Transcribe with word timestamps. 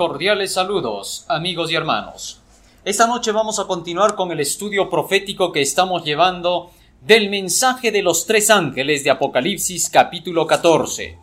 Cordiales 0.00 0.54
saludos, 0.54 1.26
amigos 1.28 1.70
y 1.70 1.74
hermanos. 1.74 2.40
Esta 2.86 3.06
noche 3.06 3.32
vamos 3.32 3.58
a 3.58 3.66
continuar 3.66 4.14
con 4.14 4.32
el 4.32 4.40
estudio 4.40 4.88
profético 4.88 5.52
que 5.52 5.60
estamos 5.60 6.06
llevando 6.06 6.70
del 7.02 7.28
mensaje 7.28 7.92
de 7.92 8.00
los 8.00 8.24
tres 8.24 8.48
ángeles 8.48 9.04
de 9.04 9.10
Apocalipsis 9.10 9.90
capítulo 9.90 10.46
14. 10.46 11.18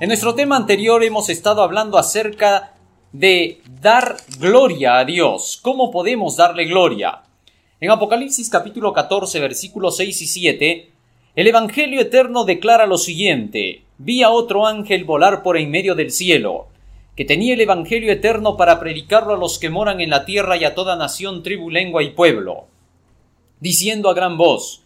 En 0.00 0.08
nuestro 0.08 0.34
tema 0.34 0.56
anterior 0.56 1.02
hemos 1.02 1.30
estado 1.30 1.62
hablando 1.62 1.96
acerca 1.96 2.74
de 3.12 3.62
dar 3.80 4.18
gloria 4.38 4.98
a 4.98 5.06
Dios. 5.06 5.58
¿Cómo 5.62 5.90
podemos 5.90 6.36
darle 6.36 6.66
gloria? 6.66 7.22
En 7.80 7.90
Apocalipsis 7.90 8.50
capítulo 8.50 8.92
14 8.92 9.40
versículos 9.40 9.96
6 9.96 10.20
y 10.20 10.26
7, 10.26 10.90
el 11.34 11.46
Evangelio 11.46 12.02
eterno 12.02 12.44
declara 12.44 12.86
lo 12.86 12.98
siguiente, 12.98 13.84
vi 13.96 14.22
a 14.22 14.28
otro 14.28 14.66
ángel 14.66 15.04
volar 15.04 15.42
por 15.42 15.56
en 15.56 15.70
medio 15.70 15.94
del 15.94 16.10
cielo, 16.10 16.66
que 17.18 17.24
tenía 17.24 17.54
el 17.54 17.60
Evangelio 17.60 18.12
eterno 18.12 18.56
para 18.56 18.78
predicarlo 18.78 19.34
a 19.34 19.36
los 19.36 19.58
que 19.58 19.70
moran 19.70 20.00
en 20.00 20.08
la 20.08 20.24
tierra 20.24 20.56
y 20.56 20.62
a 20.62 20.76
toda 20.76 20.94
nación, 20.94 21.42
tribu, 21.42 21.68
lengua 21.68 22.04
y 22.04 22.10
pueblo, 22.10 22.66
diciendo 23.58 24.08
a 24.08 24.14
gran 24.14 24.36
voz, 24.38 24.82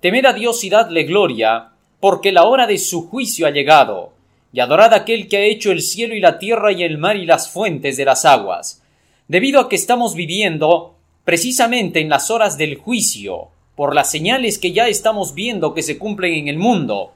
Temed 0.00 0.24
a 0.24 0.32
Dios 0.32 0.64
y 0.64 0.70
dadle 0.70 1.02
gloria, 1.02 1.72
porque 2.00 2.32
la 2.32 2.44
hora 2.44 2.66
de 2.66 2.78
su 2.78 3.06
juicio 3.10 3.46
ha 3.46 3.50
llegado, 3.50 4.14
y 4.54 4.60
adorad 4.60 4.94
a 4.94 4.96
aquel 4.96 5.28
que 5.28 5.36
ha 5.36 5.42
hecho 5.42 5.70
el 5.70 5.82
cielo 5.82 6.14
y 6.14 6.20
la 6.20 6.38
tierra 6.38 6.72
y 6.72 6.82
el 6.82 6.96
mar 6.96 7.16
y 7.16 7.26
las 7.26 7.50
fuentes 7.50 7.98
de 7.98 8.06
las 8.06 8.24
aguas. 8.24 8.82
Debido 9.28 9.60
a 9.60 9.68
que 9.68 9.76
estamos 9.76 10.14
viviendo 10.14 10.94
precisamente 11.24 12.00
en 12.00 12.08
las 12.08 12.30
horas 12.30 12.56
del 12.56 12.76
juicio, 12.76 13.48
por 13.74 13.94
las 13.94 14.10
señales 14.10 14.58
que 14.58 14.72
ya 14.72 14.88
estamos 14.88 15.34
viendo 15.34 15.74
que 15.74 15.82
se 15.82 15.98
cumplen 15.98 16.32
en 16.32 16.48
el 16.48 16.56
mundo, 16.56 17.12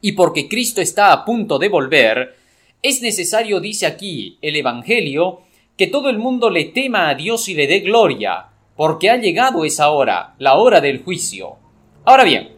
y 0.00 0.12
porque 0.12 0.48
Cristo 0.48 0.80
está 0.80 1.12
a 1.12 1.26
punto 1.26 1.58
de 1.58 1.68
volver, 1.68 2.45
es 2.82 3.02
necesario, 3.02 3.60
dice 3.60 3.86
aquí 3.86 4.38
el 4.42 4.56
Evangelio, 4.56 5.40
que 5.76 5.86
todo 5.86 6.08
el 6.08 6.18
mundo 6.18 6.50
le 6.50 6.64
tema 6.64 7.08
a 7.08 7.14
Dios 7.14 7.48
y 7.48 7.54
le 7.54 7.66
dé 7.66 7.80
gloria, 7.80 8.46
porque 8.76 9.10
ha 9.10 9.16
llegado 9.16 9.64
esa 9.64 9.90
hora, 9.90 10.34
la 10.38 10.54
hora 10.54 10.80
del 10.80 11.02
juicio. 11.02 11.56
Ahora 12.04 12.24
bien, 12.24 12.52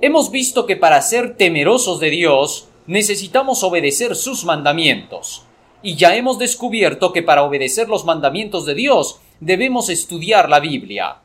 hemos 0.00 0.30
visto 0.30 0.66
que 0.66 0.76
para 0.76 1.00
ser 1.02 1.36
temerosos 1.36 2.00
de 2.00 2.10
Dios 2.10 2.68
necesitamos 2.86 3.62
obedecer 3.62 4.16
sus 4.16 4.44
mandamientos, 4.44 5.44
y 5.82 5.96
ya 5.96 6.16
hemos 6.16 6.38
descubierto 6.38 7.12
que 7.12 7.22
para 7.22 7.42
obedecer 7.42 7.88
los 7.88 8.04
mandamientos 8.04 8.64
de 8.64 8.74
Dios 8.74 9.20
debemos 9.40 9.90
estudiar 9.90 10.48
la 10.48 10.60
Biblia. 10.60 11.16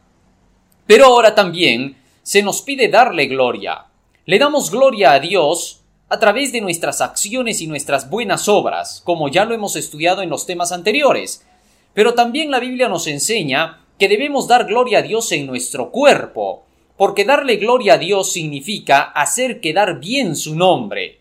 Pero 0.86 1.06
ahora 1.06 1.36
también 1.36 1.98
se 2.24 2.44
nos 2.44 2.62
pide 2.62 2.90
darle 2.90 3.28
gloria. 3.28 3.86
Le 4.26 4.38
damos 4.38 4.70
gloria 4.70 5.14
a 5.14 5.20
Dios 5.20 5.79
a 6.10 6.20
través 6.20 6.52
de 6.52 6.62
nuestras 6.62 7.02
acciones 7.02 7.62
y 7.62 7.68
nuestras 7.68 8.10
buenas 8.10 8.50
obras, 8.50 9.02
como 9.06 9.30
ya 9.30 9.46
lo 9.46 9.54
hemos 9.54 9.76
estudiado 9.76 10.24
en 10.24 10.30
los 10.30 10.48
temas 10.48 10.72
anteriores. 10.72 11.46
Pero 11.94 12.16
también 12.16 12.50
la 12.50 12.60
Biblia 12.60 12.90
nos 12.90 13.06
enseña 13.06 13.86
que 14.00 14.08
debemos 14.08 14.48
dar 14.48 14.66
gloria 14.66 15.00
a 15.00 15.02
Dios 15.04 15.32
en 15.32 15.46
nuestro 15.46 15.92
cuerpo, 15.92 16.64
porque 16.98 17.26
darle 17.26 17.58
gloria 17.58 17.94
a 17.94 17.98
Dios 18.00 18.32
significa 18.32 19.02
hacer 19.02 19.62
quedar 19.62 20.00
bien 20.00 20.36
su 20.36 20.56
nombre. 20.56 21.20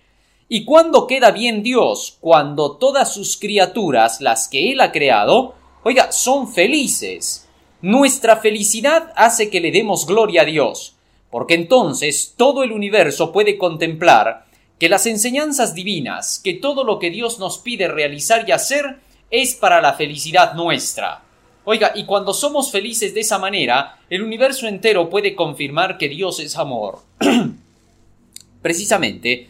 ¿Y 0.49 0.65
cuándo 0.65 1.07
queda 1.07 1.33
bien 1.33 1.63
Dios? 1.63 2.17
Cuando 2.21 2.77
todas 2.77 3.13
sus 3.13 3.37
criaturas, 3.37 4.23
las 4.23 4.49
que 4.49 4.73
Él 4.73 4.81
ha 4.81 4.91
creado, 4.91 5.55
oiga, 5.85 6.11
son 6.13 6.51
felices. 6.51 7.47
Nuestra 7.83 8.37
felicidad 8.39 9.13
hace 9.15 9.51
que 9.51 9.61
le 9.61 9.71
demos 9.71 10.07
gloria 10.07 10.43
a 10.43 10.47
Dios, 10.47 10.97
porque 11.31 11.55
entonces 11.55 12.35
todo 12.37 12.63
el 12.63 12.73
universo 12.73 13.31
puede 13.31 13.59
contemplar 13.59 14.48
que 14.79 14.89
las 14.89 15.07
enseñanzas 15.07 15.75
divinas, 15.75 16.41
que 16.43 16.55
todo 16.55 16.85
lo 16.85 16.99
que 16.99 17.11
Dios 17.11 17.39
nos 17.39 17.59
pide 17.59 17.89
realizar 17.89 18.49
y 18.49 18.53
hacer 18.53 19.01
es 19.31 19.55
para 19.55 19.81
la 19.81 19.95
felicidad 19.95 20.55
nuestra. 20.55 21.23
Oiga, 21.65 21.93
y 21.95 22.05
cuando 22.05 22.33
somos 22.33 22.71
felices 22.71 23.13
de 23.13 23.21
esa 23.21 23.39
manera, 23.39 23.99
el 24.09 24.23
universo 24.23 24.67
entero 24.67 25.11
puede 25.11 25.35
confirmar 25.35 25.99
que 25.99 26.09
Dios 26.09 26.41
es 26.41 26.57
amor. 26.57 27.01
Precisamente, 28.63 29.49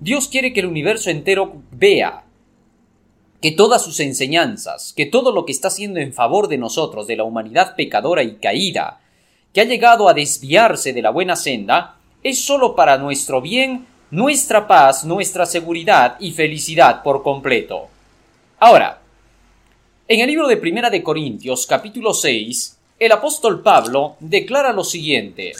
Dios 0.00 0.28
quiere 0.28 0.52
que 0.52 0.60
el 0.60 0.66
universo 0.66 1.10
entero 1.10 1.62
vea 1.70 2.24
que 3.40 3.52
todas 3.52 3.84
sus 3.84 4.00
enseñanzas, 4.00 4.92
que 4.94 5.06
todo 5.06 5.32
lo 5.32 5.46
que 5.46 5.52
está 5.52 5.68
haciendo 5.68 6.00
en 6.00 6.12
favor 6.12 6.48
de 6.48 6.58
nosotros, 6.58 7.06
de 7.06 7.16
la 7.16 7.24
humanidad 7.24 7.76
pecadora 7.76 8.22
y 8.22 8.34
caída, 8.34 9.00
que 9.52 9.60
ha 9.60 9.64
llegado 9.64 10.08
a 10.08 10.14
desviarse 10.14 10.92
de 10.92 11.02
la 11.02 11.10
buena 11.10 11.36
senda, 11.36 11.98
es 12.22 12.44
sólo 12.44 12.74
para 12.74 12.98
nuestro 12.98 13.40
bien 13.40 13.86
nuestra 14.10 14.66
paz, 14.66 15.04
nuestra 15.04 15.46
seguridad 15.46 16.16
y 16.18 16.32
felicidad 16.32 17.02
por 17.04 17.22
completo. 17.22 17.86
Ahora, 18.58 19.00
en 20.08 20.20
el 20.20 20.26
libro 20.26 20.48
de 20.48 20.56
Primera 20.56 20.90
de 20.90 21.02
Corintios, 21.02 21.64
capítulo 21.64 22.12
6, 22.12 22.76
el 22.98 23.12
apóstol 23.12 23.62
Pablo 23.62 24.16
declara 24.18 24.72
lo 24.72 24.82
siguiente. 24.82 25.52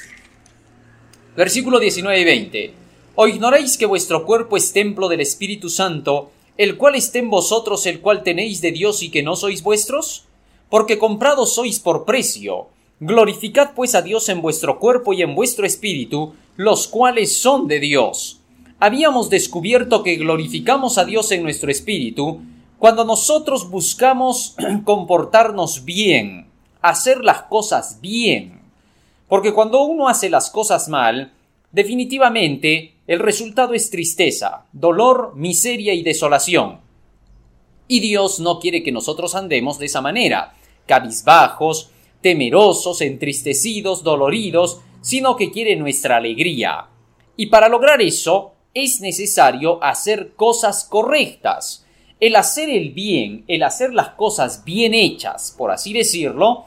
Versículo 1.37 1.79
19 1.79 2.21
y 2.21 2.25
20. 2.25 2.75
¿O 3.15 3.29
ignoráis 3.29 3.79
que 3.79 3.87
vuestro 3.87 4.27
cuerpo 4.27 4.57
es 4.57 4.73
templo 4.73 5.09
del 5.09 5.21
Espíritu 5.21 5.71
Santo, 5.71 6.33
el 6.57 6.77
cual 6.77 6.97
esté 6.97 7.21
en 7.21 7.31
vosotros, 7.31 7.87
el 7.87 8.01
cual 8.01 8.25
tenéis 8.25 8.61
de 8.61 8.73
Dios 8.73 9.05
y 9.05 9.11
que 9.11 9.23
no 9.23 9.37
sois 9.37 9.63
vuestros? 9.63 10.25
Porque 10.69 10.99
comprados 10.99 11.55
sois 11.55 11.79
por 11.79 12.05
precio. 12.05 12.67
Glorificad 12.99 13.75
pues 13.77 13.95
a 13.95 14.03
Dios 14.03 14.29
en 14.29 14.43
vuestro 14.43 14.81
cuerpo 14.81 15.13
y 15.13 15.23
en 15.23 15.37
vuestro 15.37 15.65
espíritu, 15.65 16.35
los 16.57 16.89
cuales 16.89 17.39
son 17.39 17.69
de 17.69 17.79
Dios 17.79 18.40
habíamos 18.81 19.29
descubierto 19.29 20.03
que 20.03 20.17
glorificamos 20.17 20.99
a 20.99 21.05
Dios 21.05 21.31
en 21.33 21.43
nuestro 21.43 21.71
espíritu 21.71 22.41
cuando 22.79 23.05
nosotros 23.05 23.71
buscamos 23.71 24.57
comportarnos 24.85 25.85
bien, 25.85 26.49
hacer 26.81 27.23
las 27.23 27.43
cosas 27.43 28.01
bien. 28.01 28.63
Porque 29.29 29.53
cuando 29.53 29.83
uno 29.83 30.09
hace 30.09 30.31
las 30.31 30.51
cosas 30.51 30.89
mal, 30.89 31.33
definitivamente 31.71 32.95
el 33.07 33.21
resultado 33.21 33.75
es 33.75 33.91
tristeza, 33.91 34.65
dolor, 34.73 35.35
miseria 35.37 35.93
y 35.93 36.03
desolación. 36.03 36.81
Y 37.87 38.01
Dios 38.01 38.41
no 38.41 38.59
quiere 38.61 38.83
que 38.83 38.93
nosotros 38.93 39.35
andemos 39.35 39.79
de 39.79 39.87
esa 39.87 40.01
manera, 40.01 40.55
cabizbajos, 40.87 41.91
temerosos, 42.23 43.03
entristecidos, 43.03 44.03
doloridos, 44.03 44.81
sino 45.03 45.37
que 45.37 45.51
quiere 45.51 45.77
nuestra 45.77 46.17
alegría. 46.17 46.87
Y 47.37 47.47
para 47.47 47.69
lograr 47.69 48.01
eso, 48.01 48.55
es 48.75 49.01
necesario 49.01 49.83
hacer 49.83 50.33
cosas 50.35 50.85
correctas. 50.85 51.85
El 52.21 52.37
hacer 52.37 52.69
el 52.69 52.91
bien, 52.91 53.45
el 53.49 53.63
hacer 53.63 53.93
las 53.95 54.11
cosas 54.11 54.65
bien 54.65 54.95
hechas, 54.95 55.55
por 55.57 55.71
así 55.71 55.93
decirlo, 55.93 56.67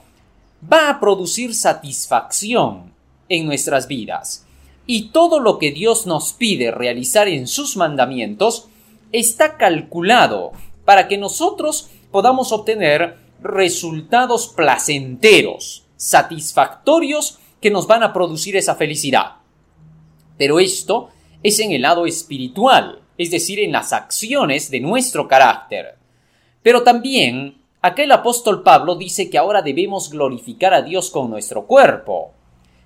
va 0.72 0.90
a 0.90 1.00
producir 1.00 1.54
satisfacción 1.54 2.94
en 3.30 3.46
nuestras 3.46 3.88
vidas. 3.88 4.46
Y 4.86 5.10
todo 5.10 5.40
lo 5.40 5.60
que 5.60 5.72
Dios 5.72 6.08
nos 6.08 6.34
pide 6.34 6.72
realizar 6.72 7.28
en 7.28 7.48
sus 7.48 7.78
mandamientos 7.78 8.68
está 9.12 9.58
calculado 9.58 10.52
para 10.86 11.08
que 11.08 11.18
nosotros 11.18 11.90
podamos 12.12 12.52
obtener 12.52 13.18
resultados 13.42 14.48
placenteros, 14.48 15.86
satisfactorios 15.96 17.40
que 17.62 17.72
nos 17.72 17.88
van 17.88 18.04
a 18.04 18.12
producir 18.12 18.58
esa 18.58 18.76
felicidad. 18.76 19.38
Pero 20.38 20.60
esto 20.60 21.10
es 21.44 21.60
en 21.60 21.74
el 21.74 21.82
lado 21.82 22.06
espiritual, 22.06 23.00
es 23.18 23.30
decir, 23.30 23.60
en 23.60 23.74
las 23.74 23.92
acciones 23.92 24.72
de 24.72 24.80
nuestro 24.80 25.28
carácter. 25.28 25.96
Pero 26.64 26.84
también, 26.84 27.58
aquel 27.82 28.12
apóstol 28.14 28.64
Pablo 28.64 28.96
dice 28.96 29.30
que 29.30 29.38
ahora 29.38 29.62
debemos 29.62 30.10
glorificar 30.10 30.74
a 30.74 30.82
Dios 30.82 31.12
con 31.12 31.30
nuestro 31.30 31.68
cuerpo. 31.68 32.32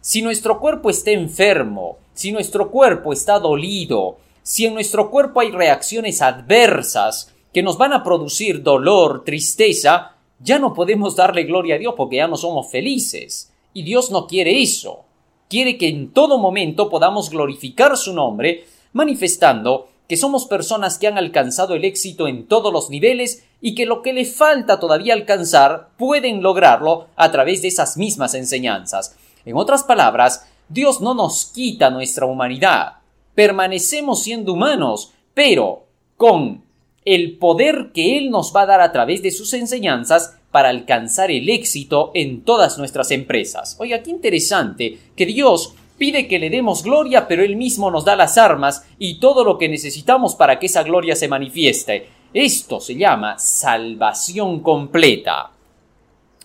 Si 0.01 0.23
nuestro 0.23 0.59
cuerpo 0.59 0.90
está 0.90 1.12
enfermo, 1.12 2.00
si 2.13 2.31
nuestro 2.31 2.72
cuerpo 2.72 3.13
está 3.13 3.40
dolido, 3.40 4.17
si 4.41 4.66
en 4.66 4.73
nuestro 4.73 5.12
cuerpo 5.12 5.40
hay 5.40 5.51
reacciones 5.51 6.22
adversas 6.23 7.34
que 7.53 7.62
nos 7.62 7.78
van 7.78 7.94
a 7.94 8.03
producir 8.03 8.63
dolor, 8.63 9.23
tristeza, 9.23 10.16
ya 10.40 10.58
no 10.58 10.73
podemos 10.73 11.16
darle 11.16 11.43
gloria 11.43 11.76
a 11.76 11.79
Dios 11.79 11.93
porque 11.96 12.17
ya 12.17 12.28
no 12.28 12.37
somos 12.37 12.72
felices. 12.72 13.52
Y 13.73 13.84
Dios 13.84 14.09
no 14.09 14.26
quiere 14.26 14.61
eso 14.61 15.07
quiere 15.49 15.78
que 15.78 15.88
en 15.90 16.11
todo 16.11 16.38
momento 16.38 16.90
podamos 16.90 17.29
glorificar 17.29 17.97
su 17.97 18.14
nombre, 18.14 18.66
manifestando 18.94 19.90
que 20.08 20.17
somos 20.17 20.46
personas 20.46 20.97
que 20.97 21.08
han 21.08 21.17
alcanzado 21.17 21.76
el 21.76 21.84
éxito 21.84 22.28
en 22.28 22.47
todos 22.47 22.72
los 22.72 22.90
niveles 22.90 23.44
y 23.61 23.76
que 23.76 23.85
lo 23.85 24.02
que 24.02 24.14
le 24.14 24.26
falta 24.26 24.79
todavía 24.79 25.14
alcanzar 25.14 25.90
pueden 25.97 26.41
lograrlo 26.41 27.08
a 27.16 27.32
través 27.32 27.61
de 27.61 27.67
esas 27.67 27.97
mismas 27.97 28.34
enseñanzas. 28.34 29.16
En 29.46 29.58
otras 29.58 29.84
palabras, 29.84 30.46
Dios 30.70 31.02
no 31.02 31.14
nos 31.14 31.46
quita 31.46 31.90
nuestra 31.90 32.26
humanidad. 32.26 32.97
Permanecemos 33.35 34.23
siendo 34.23 34.53
humanos, 34.53 35.11
pero 35.34 35.85
con 36.16 36.64
el 37.08 37.38
poder 37.38 37.92
que 37.94 38.18
Él 38.18 38.30
nos 38.30 38.54
va 38.54 38.64
a 38.64 38.66
dar 38.66 38.82
a 38.82 38.92
través 38.92 39.24
de 39.24 39.32
sus 39.32 39.54
enseñanzas 39.54 40.38
para 40.52 40.68
alcanzar 40.68 41.32
el 41.32 41.48
éxito 41.48 42.12
en 42.14 42.42
todas 42.42 42.78
nuestras 42.78 43.12
empresas. 43.12 43.78
Oiga, 43.80 44.04
qué 44.04 44.09
interesante 44.09 44.98
que 45.16 45.26
Dios 45.26 45.74
pide 45.98 46.28
que 46.28 46.38
le 46.38 46.50
demos 46.50 46.84
gloria, 46.84 47.26
pero 47.30 47.44
Él 47.44 47.56
mismo 47.56 47.90
nos 47.92 48.04
da 48.04 48.18
las 48.18 48.38
armas 48.38 48.86
y 49.00 49.22
todo 49.22 49.46
lo 49.46 49.58
que 49.58 49.70
necesitamos 49.70 50.36
para 50.36 50.59
que 50.59 50.66
esa 50.66 50.84
gloria 50.84 51.16
se 51.16 51.30
manifieste. 51.30 52.09
Esto 52.34 52.82
se 52.82 52.96
llama 52.96 53.40
salvación 53.40 54.59
completa. 54.59 55.52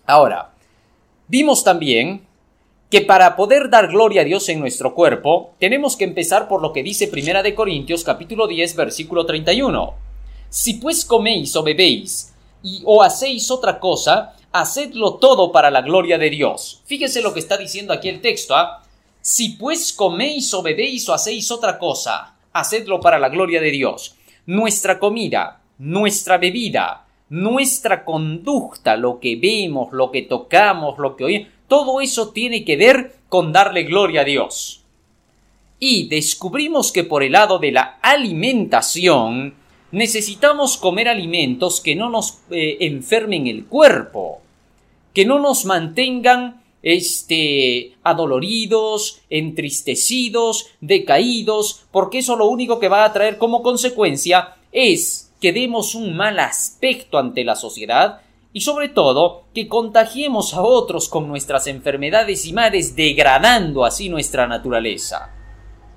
Ahora, 0.06 0.52
vimos 1.26 1.64
también 1.64 2.22
que 2.88 3.00
para 3.00 3.34
poder 3.34 3.68
dar 3.68 3.88
gloria 3.88 4.20
a 4.20 4.24
Dios 4.24 4.48
en 4.48 4.60
nuestro 4.60 4.94
cuerpo, 4.94 5.54
tenemos 5.58 5.96
que 5.96 6.04
empezar 6.04 6.46
por 6.46 6.62
lo 6.62 6.72
que 6.72 6.84
dice 6.84 7.08
Primera 7.08 7.42
de 7.42 7.52
Corintios 7.56 8.04
capítulo 8.04 8.46
10 8.46 8.76
versículo 8.76 9.26
31. 9.26 10.01
Si 10.52 10.74
pues 10.74 11.06
coméis 11.06 11.56
o 11.56 11.62
bebéis 11.62 12.34
y 12.62 12.82
o 12.84 13.02
hacéis 13.02 13.50
otra 13.50 13.80
cosa, 13.80 14.36
hacedlo 14.52 15.14
todo 15.14 15.50
para 15.50 15.70
la 15.70 15.80
gloria 15.80 16.18
de 16.18 16.28
Dios. 16.28 16.82
Fíjese 16.84 17.22
lo 17.22 17.32
que 17.32 17.40
está 17.40 17.56
diciendo 17.56 17.94
aquí 17.94 18.10
el 18.10 18.20
texto. 18.20 18.54
¿ah? 18.54 18.82
Si 19.22 19.56
pues 19.56 19.94
coméis 19.94 20.52
o 20.52 20.60
bebéis 20.60 21.08
o 21.08 21.14
hacéis 21.14 21.50
otra 21.50 21.78
cosa, 21.78 22.36
hacedlo 22.52 23.00
para 23.00 23.18
la 23.18 23.30
gloria 23.30 23.62
de 23.62 23.70
Dios. 23.70 24.14
Nuestra 24.44 24.98
comida, 24.98 25.62
nuestra 25.78 26.36
bebida, 26.36 27.06
nuestra 27.30 28.04
conducta, 28.04 28.98
lo 28.98 29.20
que 29.20 29.36
vemos, 29.36 29.90
lo 29.92 30.10
que 30.10 30.20
tocamos, 30.20 30.98
lo 30.98 31.16
que 31.16 31.24
oímos, 31.24 31.48
todo 31.66 32.02
eso 32.02 32.28
tiene 32.28 32.62
que 32.62 32.76
ver 32.76 33.16
con 33.30 33.54
darle 33.54 33.84
gloria 33.84 34.20
a 34.20 34.24
Dios. 34.24 34.82
Y 35.78 36.08
descubrimos 36.08 36.92
que 36.92 37.04
por 37.04 37.22
el 37.22 37.32
lado 37.32 37.58
de 37.58 37.72
la 37.72 37.98
alimentación, 38.02 39.61
necesitamos 39.92 40.76
comer 40.78 41.08
alimentos 41.08 41.80
que 41.80 41.94
no 41.94 42.10
nos 42.10 42.40
eh, 42.50 42.78
enfermen 42.80 43.46
el 43.46 43.66
cuerpo, 43.66 44.40
que 45.14 45.24
no 45.24 45.38
nos 45.38 45.64
mantengan 45.66 46.62
este 46.82 47.92
adoloridos, 48.02 49.20
entristecidos, 49.30 50.70
decaídos, 50.80 51.84
porque 51.92 52.18
eso 52.18 52.34
lo 52.36 52.46
único 52.46 52.80
que 52.80 52.88
va 52.88 53.04
a 53.04 53.12
traer 53.12 53.38
como 53.38 53.62
consecuencia 53.62 54.56
es 54.72 55.30
que 55.40 55.52
demos 55.52 55.94
un 55.94 56.16
mal 56.16 56.40
aspecto 56.40 57.18
ante 57.18 57.44
la 57.44 57.54
sociedad 57.54 58.22
y 58.52 58.62
sobre 58.62 58.88
todo 58.88 59.44
que 59.54 59.68
contagiemos 59.68 60.54
a 60.54 60.62
otros 60.62 61.08
con 61.08 61.28
nuestras 61.28 61.66
enfermedades 61.66 62.46
y 62.46 62.52
males 62.52 62.96
degradando 62.96 63.84
así 63.84 64.08
nuestra 64.08 64.46
naturaleza. 64.46 65.30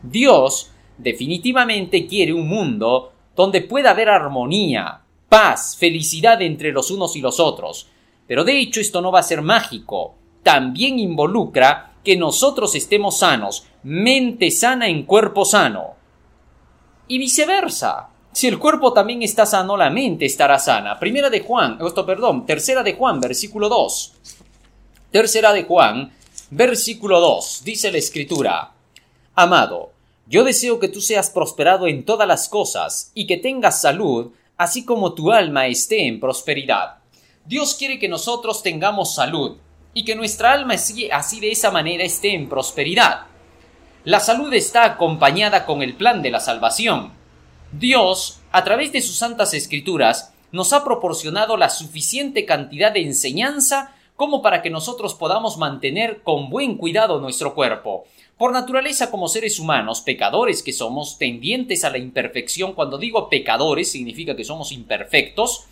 Dios 0.03 0.71
definitivamente 0.97 2.07
quiere 2.07 2.33
un 2.33 2.47
mundo 2.47 3.11
donde 3.35 3.61
pueda 3.61 3.91
haber 3.91 4.09
armonía, 4.09 5.01
paz, 5.29 5.75
felicidad 5.77 6.41
entre 6.41 6.71
los 6.71 6.91
unos 6.91 7.15
y 7.15 7.21
los 7.21 7.39
otros. 7.39 7.87
Pero 8.27 8.43
de 8.43 8.57
hecho 8.57 8.79
esto 8.79 9.01
no 9.01 9.11
va 9.11 9.19
a 9.19 9.23
ser 9.23 9.41
mágico, 9.41 10.15
también 10.43 10.99
involucra 10.99 11.93
que 12.03 12.15
nosotros 12.15 12.75
estemos 12.75 13.19
sanos, 13.19 13.65
mente 13.83 14.51
sana 14.51 14.87
en 14.87 15.03
cuerpo 15.03 15.43
sano. 15.43 15.95
Y 17.07 17.17
viceversa. 17.17 18.09
Si 18.31 18.47
el 18.47 18.59
cuerpo 18.59 18.91
también 18.93 19.23
está 19.23 19.45
sano, 19.45 19.77
la 19.77 19.89
mente 19.89 20.25
estará 20.25 20.59
sana. 20.59 20.99
Primera 20.99 21.29
de 21.29 21.39
Juan, 21.39 21.77
esto 21.85 22.05
perdón, 22.05 22.45
tercera 22.45 22.83
de 22.83 22.93
Juan, 22.93 23.19
versículo 23.19 23.69
2. 23.69 24.13
Tercera 25.11 25.53
de 25.53 25.63
Juan, 25.63 26.11
versículo 26.49 27.19
2, 27.19 27.61
dice 27.63 27.91
la 27.91 27.97
escritura. 27.97 28.71
Amado, 29.35 29.91
yo 30.27 30.43
deseo 30.43 30.79
que 30.79 30.87
tú 30.87 31.01
seas 31.01 31.29
prosperado 31.29 31.87
en 31.87 32.03
todas 32.03 32.27
las 32.27 32.49
cosas 32.49 33.11
y 33.13 33.27
que 33.27 33.37
tengas 33.37 33.81
salud, 33.81 34.31
así 34.57 34.83
como 34.83 35.13
tu 35.13 35.31
alma 35.31 35.67
esté 35.67 36.07
en 36.07 36.19
prosperidad. 36.19 36.97
Dios 37.45 37.75
quiere 37.75 37.99
que 37.99 38.07
nosotros 38.07 38.63
tengamos 38.63 39.13
salud 39.13 39.57
y 39.93 40.03
que 40.03 40.15
nuestra 40.15 40.51
alma 40.51 40.73
así 40.73 41.39
de 41.39 41.51
esa 41.51 41.69
manera 41.71 42.03
esté 42.03 42.33
en 42.33 42.49
prosperidad. 42.49 43.27
La 44.03 44.19
salud 44.19 44.53
está 44.53 44.83
acompañada 44.83 45.65
con 45.65 45.81
el 45.81 45.95
plan 45.95 46.21
de 46.21 46.31
la 46.31 46.39
salvación. 46.39 47.13
Dios, 47.71 48.39
a 48.51 48.63
través 48.63 48.91
de 48.91 49.01
sus 49.01 49.17
santas 49.17 49.53
escrituras, 49.53 50.33
nos 50.51 50.73
ha 50.73 50.83
proporcionado 50.83 51.57
la 51.57 51.69
suficiente 51.69 52.45
cantidad 52.45 52.91
de 52.91 53.01
enseñanza 53.01 53.94
como 54.15 54.41
para 54.41 54.61
que 54.61 54.69
nosotros 54.69 55.13
podamos 55.13 55.57
mantener 55.57 56.21
con 56.23 56.49
buen 56.49 56.77
cuidado 56.77 57.19
nuestro 57.19 57.53
cuerpo. 57.53 58.05
Por 58.37 58.51
naturaleza 58.51 59.11
como 59.11 59.27
seres 59.27 59.59
humanos, 59.59 60.01
pecadores 60.01 60.63
que 60.63 60.73
somos, 60.73 61.17
tendientes 61.17 61.83
a 61.83 61.89
la 61.89 61.97
imperfección, 61.97 62.73
cuando 62.73 62.97
digo 62.97 63.29
pecadores 63.29 63.91
significa 63.91 64.35
que 64.35 64.43
somos 64.43 64.71
imperfectos 64.71 65.65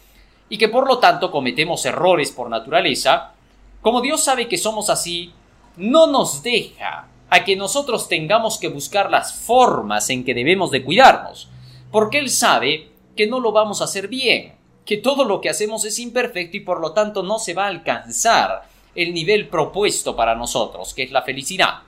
y 0.50 0.58
que 0.58 0.70
por 0.70 0.88
lo 0.88 1.00
tanto 1.00 1.32
cometemos 1.32 1.86
errores 1.86 2.32
por 2.32 2.50
naturaleza, 2.50 3.34
como 3.82 4.02
Dios 4.02 4.24
sabe 4.24 4.48
que 4.48 4.58
somos 4.58 4.90
así, 4.90 5.34
no 5.78 6.08
nos 6.08 6.44
deja 6.44 7.08
a 7.30 7.44
que 7.44 7.56
nosotros 7.56 8.08
tengamos 8.08 8.58
que 8.58 8.68
buscar 8.68 9.10
las 9.10 9.34
formas 9.34 10.10
en 10.10 10.24
que 10.24 10.34
debemos 10.34 10.72
de 10.72 10.84
cuidarnos, 10.84 11.50
porque 11.92 12.20
Él 12.20 12.30
sabe 12.30 12.92
que 13.16 13.28
no 13.28 13.40
lo 13.40 13.52
vamos 13.52 13.82
a 13.82 13.86
hacer 13.86 14.08
bien, 14.08 14.54
que 14.86 14.98
todo 14.98 15.24
lo 15.26 15.42
que 15.42 15.50
hacemos 15.50 15.86
es 15.86 16.00
imperfecto 16.00 16.58
y 16.58 16.62
por 16.62 16.80
lo 16.80 16.94
tanto 16.94 17.24
no 17.24 17.40
se 17.40 17.54
va 17.54 17.66
a 17.66 17.70
alcanzar 17.70 18.64
el 18.96 19.14
nivel 19.14 19.48
propuesto 19.48 20.16
para 20.16 20.36
nosotros, 20.36 20.94
que 20.94 21.04
es 21.04 21.12
la 21.12 21.24
felicidad. 21.24 21.80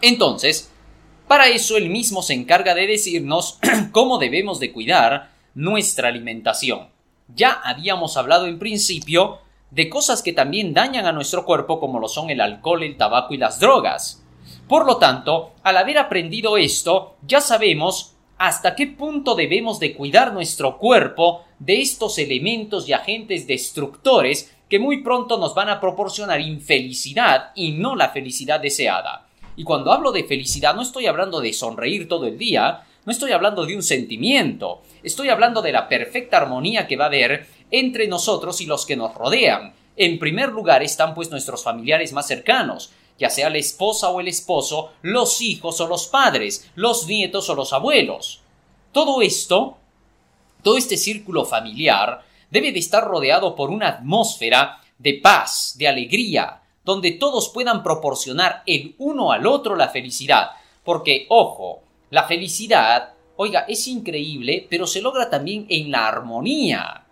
Entonces, 0.00 0.70
para 1.26 1.48
eso 1.48 1.76
él 1.76 1.90
mismo 1.90 2.22
se 2.22 2.34
encarga 2.34 2.74
de 2.74 2.86
decirnos 2.86 3.58
cómo 3.92 4.18
debemos 4.18 4.60
de 4.60 4.72
cuidar 4.72 5.30
nuestra 5.54 6.08
alimentación. 6.08 6.88
Ya 7.34 7.52
habíamos 7.52 8.16
hablado 8.16 8.46
en 8.46 8.58
principio 8.58 9.40
de 9.70 9.88
cosas 9.88 10.22
que 10.22 10.32
también 10.32 10.72
dañan 10.72 11.06
a 11.06 11.12
nuestro 11.12 11.44
cuerpo 11.44 11.78
como 11.80 12.00
lo 12.00 12.08
son 12.08 12.30
el 12.30 12.40
alcohol, 12.40 12.82
el 12.82 12.96
tabaco 12.96 13.34
y 13.34 13.38
las 13.38 13.60
drogas. 13.60 14.24
Por 14.66 14.86
lo 14.86 14.96
tanto, 14.98 15.52
al 15.62 15.76
haber 15.76 15.98
aprendido 15.98 16.56
esto, 16.56 17.16
ya 17.26 17.40
sabemos 17.40 18.14
hasta 18.38 18.74
qué 18.76 18.86
punto 18.86 19.34
debemos 19.34 19.80
de 19.80 19.94
cuidar 19.94 20.32
nuestro 20.32 20.78
cuerpo 20.78 21.44
de 21.58 21.80
estos 21.80 22.18
elementos 22.18 22.88
y 22.88 22.92
agentes 22.92 23.46
destructores 23.46 24.54
que 24.68 24.78
muy 24.78 25.02
pronto 25.02 25.38
nos 25.38 25.54
van 25.54 25.68
a 25.68 25.80
proporcionar 25.80 26.40
infelicidad 26.40 27.50
y 27.54 27.72
no 27.72 27.96
la 27.96 28.10
felicidad 28.10 28.60
deseada. 28.60 29.26
Y 29.56 29.64
cuando 29.64 29.92
hablo 29.92 30.12
de 30.12 30.24
felicidad 30.24 30.74
no 30.74 30.82
estoy 30.82 31.06
hablando 31.06 31.40
de 31.40 31.52
sonreír 31.52 32.08
todo 32.08 32.26
el 32.26 32.38
día, 32.38 32.84
no 33.04 33.12
estoy 33.12 33.32
hablando 33.32 33.66
de 33.66 33.74
un 33.74 33.82
sentimiento, 33.82 34.82
estoy 35.02 35.30
hablando 35.30 35.62
de 35.62 35.72
la 35.72 35.88
perfecta 35.88 36.36
armonía 36.36 36.86
que 36.86 36.96
va 36.96 37.04
a 37.04 37.08
haber 37.08 37.46
entre 37.70 38.06
nosotros 38.06 38.60
y 38.60 38.66
los 38.66 38.86
que 38.86 38.96
nos 38.96 39.14
rodean. 39.14 39.72
En 39.96 40.18
primer 40.20 40.50
lugar 40.50 40.82
están 40.84 41.14
pues 41.14 41.30
nuestros 41.30 41.64
familiares 41.64 42.12
más 42.12 42.28
cercanos, 42.28 42.92
ya 43.18 43.30
sea 43.30 43.50
la 43.50 43.58
esposa 43.58 44.10
o 44.10 44.20
el 44.20 44.28
esposo, 44.28 44.92
los 45.02 45.40
hijos 45.40 45.80
o 45.80 45.86
los 45.86 46.06
padres, 46.06 46.70
los 46.74 47.06
nietos 47.06 47.50
o 47.50 47.54
los 47.54 47.72
abuelos. 47.72 48.40
Todo 48.92 49.22
esto, 49.22 49.76
todo 50.62 50.76
este 50.76 50.96
círculo 50.96 51.44
familiar, 51.44 52.22
debe 52.50 52.72
de 52.72 52.78
estar 52.78 53.04
rodeado 53.04 53.54
por 53.54 53.70
una 53.70 53.88
atmósfera 53.88 54.80
de 54.98 55.14
paz, 55.14 55.74
de 55.78 55.88
alegría, 55.88 56.62
donde 56.84 57.12
todos 57.12 57.50
puedan 57.50 57.82
proporcionar 57.82 58.62
el 58.66 58.94
uno 58.98 59.32
al 59.32 59.46
otro 59.46 59.76
la 59.76 59.88
felicidad. 59.88 60.52
Porque, 60.84 61.26
ojo, 61.28 61.82
la 62.10 62.24
felicidad, 62.24 63.12
oiga, 63.36 63.66
es 63.68 63.86
increíble, 63.88 64.66
pero 64.70 64.86
se 64.86 65.02
logra 65.02 65.28
también 65.28 65.66
en 65.68 65.90
la 65.90 66.08
armonía. 66.08 67.04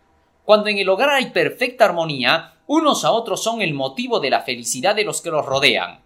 Cuando 0.44 0.68
en 0.68 0.78
el 0.78 0.88
hogar 0.88 1.10
hay 1.10 1.26
perfecta 1.26 1.84
armonía, 1.84 2.54
unos 2.68 3.04
a 3.04 3.12
otros 3.12 3.42
son 3.42 3.60
el 3.60 3.74
motivo 3.74 4.18
de 4.18 4.30
la 4.30 4.40
felicidad 4.42 4.94
de 4.94 5.04
los 5.04 5.20
que 5.20 5.30
los 5.30 5.44
rodean. 5.44 6.00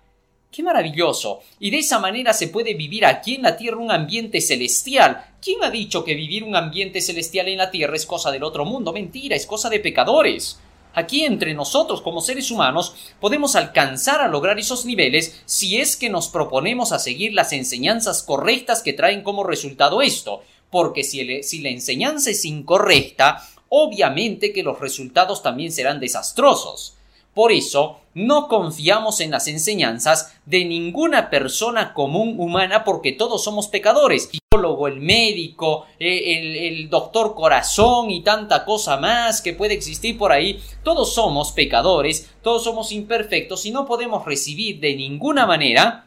¡Qué 0.51 0.65
maravilloso! 0.65 1.43
Y 1.61 1.71
de 1.71 1.79
esa 1.79 2.01
manera 2.01 2.33
se 2.33 2.49
puede 2.49 2.75
vivir 2.75 3.07
aquí 3.07 3.37
en 3.37 3.43
la 3.43 3.57
tierra 3.57 3.77
un 3.77 3.93
ambiente 3.93 4.41
celestial. 4.41 5.25
¿Quién 5.41 5.63
ha 5.63 5.71
dicho 5.71 6.03
que 6.03 6.15
vivir 6.15 6.43
un 6.43 6.57
ambiente 6.57 7.01
celestial 7.01 7.47
en 7.49 7.59
la 7.59 7.71
tierra 7.71 7.95
es 7.95 8.05
cosa 8.05 8.33
del 8.33 8.43
otro 8.43 8.65
mundo? 8.65 8.93
Mentira, 8.93 9.37
es 9.37 9.47
cosa 9.47 9.71
de 9.71 9.79
pecadores. 9.79 10.59
Aquí 10.93 11.25
entre 11.25 11.55
nosotros 11.55 12.01
como 12.01 12.21
seres 12.21 12.51
humanos 12.51 12.97
podemos 13.21 13.55
alcanzar 13.55 14.21
a 14.21 14.29
lograr 14.29 14.59
esos 14.59 14.85
niveles 14.85 15.41
si 15.45 15.77
es 15.81 15.97
que 15.97 16.11
nos 16.11 16.29
proponemos 16.29 16.91
a 16.91 16.99
seguir 16.99 17.33
las 17.33 17.53
enseñanzas 17.53 18.25
correctas 18.25 18.83
que 18.83 18.93
traen 18.93 19.23
como 19.23 19.45
resultado 19.45 20.03
esto, 20.03 20.43
porque 20.69 21.05
si, 21.05 21.61
la 21.61 21.69
enseñanza 21.69 22.31
es 22.31 22.45
incorrecta, 22.45 23.47
obviamente 23.69 24.53
que 24.53 24.65
los 24.65 24.81
resultados 24.81 25.45
también 25.45 25.71
serán 25.71 26.01
desastrosos. 26.01 26.97
Por 27.35 27.53
eso, 27.53 28.01
no 28.15 28.49
confiamos 28.49 29.21
en 29.21 29.31
las 29.31 29.47
enseñanzas 29.47 30.35
de 30.45 30.65
ninguna 30.65 31.31
persona 31.31 31.95
común 31.95 32.35
humana 32.39 32.83
porque 32.83 33.13
todos 33.13 33.45
somos 33.45 33.69
pecadores. 33.69 34.29
El 34.33 34.41
biólogo, 34.51 34.89
el 34.89 35.01
médico, 35.01 35.87
eh, 36.01 36.39
el, 36.39 36.57
el 36.57 36.91
doctor 36.91 37.35
corazón 37.37 38.11
y 38.11 38.23
tanta 38.23 38.65
cosa 38.65 38.97
más 38.97 39.41
que 39.41 39.53
puede 39.53 39.75
existir 39.75 40.19
por 40.19 40.33
ahí, 40.33 40.61
todos 40.83 41.15
somos 41.15 41.53
pecadores, 41.53 42.31
todos 42.43 42.65
somos 42.65 42.91
imperfectos 42.91 43.65
y 43.65 43.71
no 43.71 43.87
podemos 43.87 44.25
recibir 44.25 44.81
de 44.81 44.97
ninguna 44.97 45.47
manera 45.47 46.07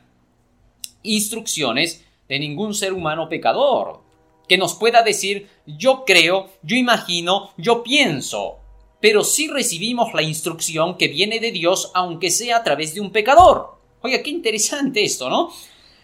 instrucciones 1.03 2.03
de 2.27 2.39
ningún 2.39 2.73
ser 2.73 2.93
humano 2.93 3.29
pecador 3.29 4.01
que 4.47 4.57
nos 4.57 4.75
pueda 4.75 5.03
decir 5.03 5.49
yo 5.65 6.03
creo, 6.05 6.49
yo 6.63 6.75
imagino, 6.75 7.51
yo 7.57 7.83
pienso 7.83 8.59
pero 9.03 9.25
sí 9.25 9.49
recibimos 9.49 10.13
la 10.13 10.21
instrucción 10.21 10.95
que 10.97 11.09
viene 11.09 11.41
de 11.41 11.51
Dios 11.51 11.91
aunque 11.93 12.31
sea 12.31 12.55
a 12.55 12.63
través 12.63 12.93
de 12.93 13.01
un 13.01 13.11
pecador. 13.11 13.75
Oiga, 14.01 14.23
qué 14.23 14.29
interesante 14.29 15.03
esto, 15.03 15.29
¿no? 15.29 15.51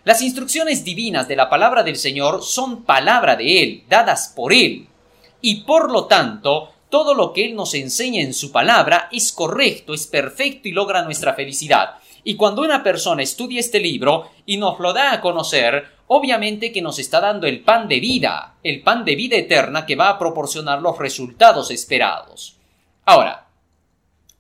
Las 0.04 0.22
instrucciones 0.22 0.84
divinas 0.84 1.26
de 1.26 1.38
la 1.38 1.50
palabra 1.50 1.84
del 1.84 1.96
Señor 1.96 2.44
son 2.44 2.84
palabra 2.84 3.38
de 3.38 3.64
Él, 3.64 3.84
dadas 3.88 4.34
por 4.36 4.52
Él. 4.52 4.88
y 5.40 5.62
por 5.62 5.90
lo 5.90 6.08
tanto 6.08 6.74
todo 6.90 7.14
lo 7.14 7.32
que 7.32 7.46
Él 7.46 7.56
nos 7.56 7.74
enseña 7.74 8.22
en 8.22 8.34
su 8.34 8.52
palabra 8.52 9.08
es 9.14 9.32
correcto, 9.32 9.94
es 9.94 10.06
perfecto 10.06 10.68
y 10.68 10.74
logra 10.74 11.02
nuestra 11.02 11.34
felicidad. 11.34 11.92
Y 12.26 12.36
cuando 12.36 12.64
una 12.64 12.84
persona 12.84 13.24
estudia 13.24 13.62
este 13.62 13.80
libro 13.80 14.30
y 14.46 14.58
nos 14.58 14.78
lo 14.82 14.92
da 14.92 15.14
a 15.14 15.22
conocer, 15.22 15.86
obviamente 16.08 16.74
que 16.74 16.82
nos 16.82 17.00
está 17.00 17.22
dando 17.22 17.48
el 17.48 17.62
pan 17.62 17.88
de 17.88 18.02
vida, 18.02 18.56
el 18.62 18.82
pan 18.82 19.06
de 19.06 19.16
vida 19.16 19.38
eterna 19.38 19.86
que 19.86 19.96
va 19.96 20.10
a 20.10 20.20
proporcionar 20.20 20.82
los 20.82 20.98
resultados 20.98 21.72
esperados. 21.72 22.59
Ahora, 23.10 23.48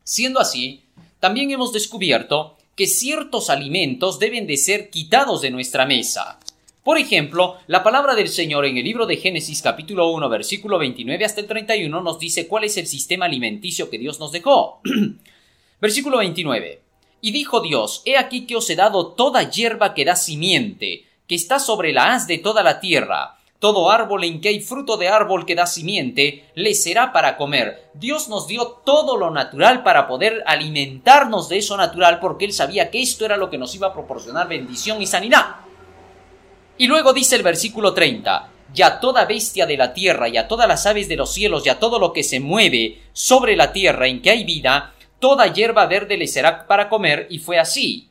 siendo 0.03 0.39
así, 0.39 0.83
también 1.19 1.49
hemos 1.49 1.73
descubierto 1.73 2.55
que 2.75 2.85
ciertos 2.85 3.49
alimentos 3.49 4.19
deben 4.19 4.45
de 4.45 4.57
ser 4.57 4.91
quitados 4.91 5.41
de 5.41 5.49
nuestra 5.49 5.87
mesa. 5.87 6.39
Por 6.83 6.99
ejemplo, 6.99 7.57
la 7.65 7.81
palabra 7.81 8.13
del 8.13 8.29
Señor 8.29 8.67
en 8.67 8.77
el 8.77 8.83
libro 8.83 9.07
de 9.07 9.17
Génesis 9.17 9.63
capítulo 9.63 10.11
1 10.11 10.29
versículo 10.29 10.77
29 10.77 11.25
hasta 11.25 11.41
el 11.41 11.47
31 11.47 11.99
nos 11.99 12.19
dice 12.19 12.47
cuál 12.47 12.63
es 12.63 12.77
el 12.77 12.85
sistema 12.85 13.25
alimenticio 13.25 13.89
que 13.89 13.97
Dios 13.97 14.19
nos 14.19 14.31
dejó. 14.31 14.81
versículo 15.81 16.19
29. 16.19 16.79
Y 17.21 17.31
dijo 17.31 17.61
Dios, 17.61 18.03
He 18.05 18.17
aquí 18.17 18.45
que 18.45 18.55
os 18.55 18.69
he 18.69 18.75
dado 18.75 19.13
toda 19.13 19.49
hierba 19.49 19.95
que 19.95 20.05
da 20.05 20.15
simiente, 20.15 21.05
que 21.25 21.33
está 21.33 21.57
sobre 21.57 21.91
la 21.91 22.13
haz 22.13 22.27
de 22.27 22.37
toda 22.37 22.61
la 22.61 22.79
tierra. 22.79 23.38
Todo 23.59 23.91
árbol 23.91 24.23
en 24.23 24.39
que 24.39 24.49
hay 24.49 24.61
fruto 24.61 24.95
de 24.95 25.09
árbol 25.09 25.45
que 25.45 25.55
da 25.55 25.67
simiente, 25.67 26.49
le 26.55 26.73
será 26.73 27.11
para 27.11 27.35
comer. 27.35 27.89
Dios 27.93 28.29
nos 28.29 28.47
dio 28.47 28.67
todo 28.85 29.17
lo 29.17 29.31
natural 29.31 29.83
para 29.83 30.07
poder 30.07 30.43
alimentarnos 30.45 31.49
de 31.49 31.57
eso 31.57 31.75
natural 31.75 32.19
porque 32.19 32.45
Él 32.45 32.53
sabía 32.53 32.89
que 32.89 33.01
esto 33.01 33.25
era 33.25 33.35
lo 33.35 33.49
que 33.49 33.57
nos 33.57 33.75
iba 33.75 33.87
a 33.87 33.93
proporcionar 33.93 34.47
bendición 34.47 35.01
y 35.01 35.07
sanidad. 35.07 35.57
Y 36.77 36.87
luego 36.87 37.11
dice 37.11 37.35
el 37.35 37.43
versículo 37.43 37.93
30, 37.93 38.49
ya 38.73 38.99
toda 39.01 39.25
bestia 39.25 39.65
de 39.65 39.75
la 39.75 39.93
tierra 39.93 40.29
y 40.29 40.37
a 40.37 40.47
todas 40.47 40.67
las 40.67 40.85
aves 40.85 41.09
de 41.09 41.17
los 41.17 41.33
cielos 41.33 41.65
y 41.65 41.69
a 41.69 41.79
todo 41.79 41.99
lo 41.99 42.13
que 42.13 42.23
se 42.23 42.39
mueve 42.39 43.01
sobre 43.11 43.57
la 43.57 43.73
tierra 43.73 44.07
en 44.07 44.21
que 44.21 44.29
hay 44.29 44.45
vida, 44.45 44.93
toda 45.19 45.51
hierba 45.51 45.85
verde 45.87 46.17
le 46.17 46.27
será 46.27 46.65
para 46.65 46.87
comer, 46.87 47.27
y 47.29 47.39
fue 47.39 47.59
así. 47.59 48.08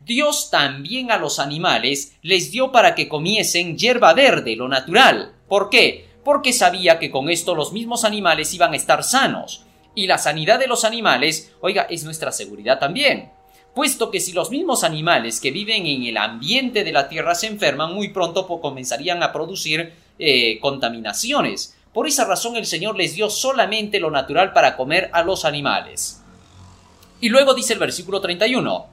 Dios 0.00 0.50
también 0.50 1.10
a 1.10 1.18
los 1.18 1.38
animales 1.38 2.16
les 2.22 2.50
dio 2.50 2.70
para 2.70 2.94
que 2.94 3.08
comiesen 3.08 3.76
hierba 3.76 4.14
verde, 4.14 4.56
lo 4.56 4.68
natural. 4.68 5.32
¿Por 5.48 5.70
qué? 5.70 6.06
Porque 6.24 6.52
sabía 6.52 6.98
que 6.98 7.10
con 7.10 7.28
esto 7.28 7.54
los 7.54 7.72
mismos 7.72 8.04
animales 8.04 8.52
iban 8.54 8.72
a 8.72 8.76
estar 8.76 9.02
sanos. 9.02 9.64
Y 9.94 10.06
la 10.06 10.18
sanidad 10.18 10.58
de 10.58 10.66
los 10.66 10.84
animales, 10.84 11.52
oiga, 11.60 11.86
es 11.88 12.04
nuestra 12.04 12.30
seguridad 12.30 12.78
también. 12.78 13.30
Puesto 13.74 14.10
que 14.10 14.20
si 14.20 14.32
los 14.32 14.50
mismos 14.50 14.84
animales 14.84 15.40
que 15.40 15.50
viven 15.50 15.86
en 15.86 16.04
el 16.04 16.16
ambiente 16.16 16.82
de 16.82 16.92
la 16.92 17.08
Tierra 17.08 17.34
se 17.34 17.46
enferman, 17.46 17.94
muy 17.94 18.08
pronto 18.08 18.46
comenzarían 18.46 19.22
a 19.22 19.32
producir 19.32 19.92
eh, 20.18 20.58
contaminaciones. 20.60 21.76
Por 21.92 22.06
esa 22.06 22.24
razón 22.24 22.56
el 22.56 22.66
Señor 22.66 22.96
les 22.96 23.14
dio 23.14 23.30
solamente 23.30 24.00
lo 24.00 24.10
natural 24.10 24.52
para 24.52 24.76
comer 24.76 25.10
a 25.12 25.22
los 25.22 25.44
animales. 25.44 26.22
Y 27.20 27.28
luego 27.28 27.54
dice 27.54 27.72
el 27.72 27.78
versículo 27.78 28.20
31, 28.20 28.86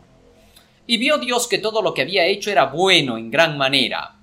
Y 0.86 0.98
vio 0.98 1.18
Dios 1.18 1.48
que 1.48 1.60
todo 1.60 1.82
lo 1.82 1.94
que 1.94 2.02
había 2.02 2.26
hecho 2.26 2.52
era 2.52 2.66
bueno 2.66 3.18
en 3.18 3.32
gran 3.32 3.58
manera. 3.58 4.16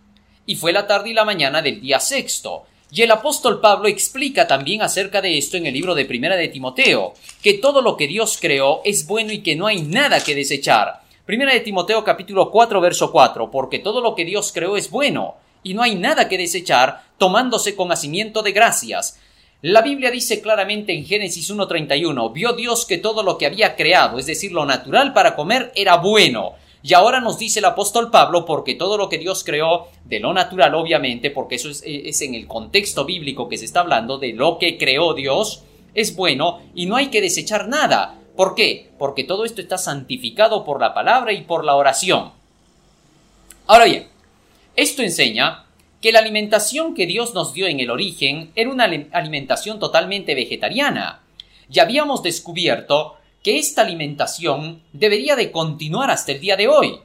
Y 0.47 0.57
fue 0.57 0.73
la 0.73 0.87
tarde 0.87 1.11
y 1.11 1.15
la 1.15 1.25
mañana 1.25 1.63
del 1.63 1.81
día 1.81 2.01
sexto. 2.01 2.65
Y 2.93 3.03
el 3.03 3.11
apóstol 3.11 3.61
Pablo 3.61 3.89
explica 3.89 4.47
también 4.47 4.83
acerca 4.83 5.23
de 5.23 5.39
esto 5.39 5.57
en 5.57 5.67
el 5.67 5.75
libro 5.75 5.95
de 5.95 6.05
Primera 6.05 6.37
de 6.37 6.49
Timoteo, 6.49 7.15
que 7.43 7.55
todo 7.55 7.81
lo 7.81 7.97
que 7.97 8.09
Dios 8.09 8.37
creó 8.41 8.83
es 8.85 9.07
bueno 9.07 9.33
y 9.33 9.43
que 9.43 9.55
no 9.55 9.67
hay 9.67 9.83
nada 9.83 10.23
que 10.23 10.35
desechar. 10.35 11.01
Primera 11.25 11.53
de 11.53 11.61
Timoteo 11.61 12.03
capítulo 12.03 12.51
4 12.51 12.81
verso 12.81 13.13
4, 13.13 13.51
porque 13.51 13.79
todo 13.79 14.01
lo 14.01 14.17
que 14.17 14.25
Dios 14.25 14.51
creó 14.53 14.77
es 14.77 14.91
bueno, 14.91 15.37
y 15.63 15.75
no 15.75 15.83
hay 15.83 15.95
nada 15.95 16.29
que 16.29 16.37
desechar, 16.37 17.05
tomándose 17.17 17.77
con 17.77 17.93
hacimiento 17.93 18.43
de 18.43 18.53
gracias, 18.53 19.19
la 19.63 19.83
Biblia 19.83 20.11
dice 20.11 20.41
claramente 20.41 20.95
en 20.95 21.05
Génesis 21.05 21.51
1.31, 21.51 22.33
vio 22.33 22.55
Dios 22.55 22.87
que 22.87 22.97
todo 22.97 23.23
lo 23.23 23.37
que 23.37 23.45
había 23.45 23.77
creado, 23.77 24.19
es 24.19 24.25
decir, 24.25 24.53
lo 24.53 24.65
natural 24.65 25.13
para 25.13 25.37
comer, 25.37 25.71
era 25.75 25.97
bueno. 25.99 26.55
Y 26.83 26.95
ahora 26.95 27.21
nos 27.21 27.39
dice 27.39 27.59
el 27.59 27.67
apóstol 27.67 28.11
Pablo, 28.11 28.47
porque 28.47 28.75
todo 28.75 28.97
lo 28.97 29.11
que 29.11 29.19
Dios 29.19 29.45
creó, 29.45 29.89
de 30.07 30.19
lo 30.19 30.33
natural 30.33 30.75
obviamente, 30.75 31.31
porque 31.31 31.57
eso 31.57 31.69
es, 31.69 32.23
en 32.23 32.35
el 32.35 32.47
contexto 32.47 33.05
bíblico 33.05 33.51
que 33.51 33.59
se 33.59 33.67
está 33.67 33.81
hablando, 33.81 34.17
de 34.17 34.33
lo 34.33 34.57
que 34.59 34.79
creó 34.79 35.13
Dios, 35.13 35.63
es 35.95 36.17
bueno 36.17 36.63
y 36.75 36.87
no 36.87 36.97
hay 36.97 37.09
que 37.09 37.21
desechar 37.21 37.69
nada. 37.69 38.19
¿Por 38.37 38.55
qué? 38.55 38.91
Porque 38.99 39.25
todo 39.25 39.45
esto 39.45 39.61
está 39.61 39.77
santificado 39.77 40.65
por 40.65 40.81
la 40.81 40.95
palabra 40.95 41.35
y 41.35 41.43
por 41.43 41.67
la 41.67 41.75
oración. 41.75 42.33
Ahora 43.67 43.85
bien, 43.85 44.09
esto 44.75 45.03
enseña 45.03 45.67
que 46.01 46.13
la 46.13 46.21
alimentación 46.21 46.95
que 46.95 47.07
Dios 47.07 47.35
nos 47.35 47.53
dio 47.53 47.67
en 47.67 47.81
el 47.81 47.91
origen 47.91 48.53
era 48.55 48.71
una 48.71 48.85
alimentación 48.85 49.79
totalmente 49.79 50.35
vegetariana. 50.35 51.23
Ya 51.69 51.83
habíamos 51.83 52.23
descubierto 52.23 53.17
que 53.43 53.59
esta 53.59 53.83
alimentación 53.83 54.83
debería 54.93 55.37
de 55.37 55.51
continuar 55.51 56.11
hasta 56.11 56.33
el 56.33 56.41
día 56.41 56.57
de 56.57 56.69
hoy. 56.69 57.01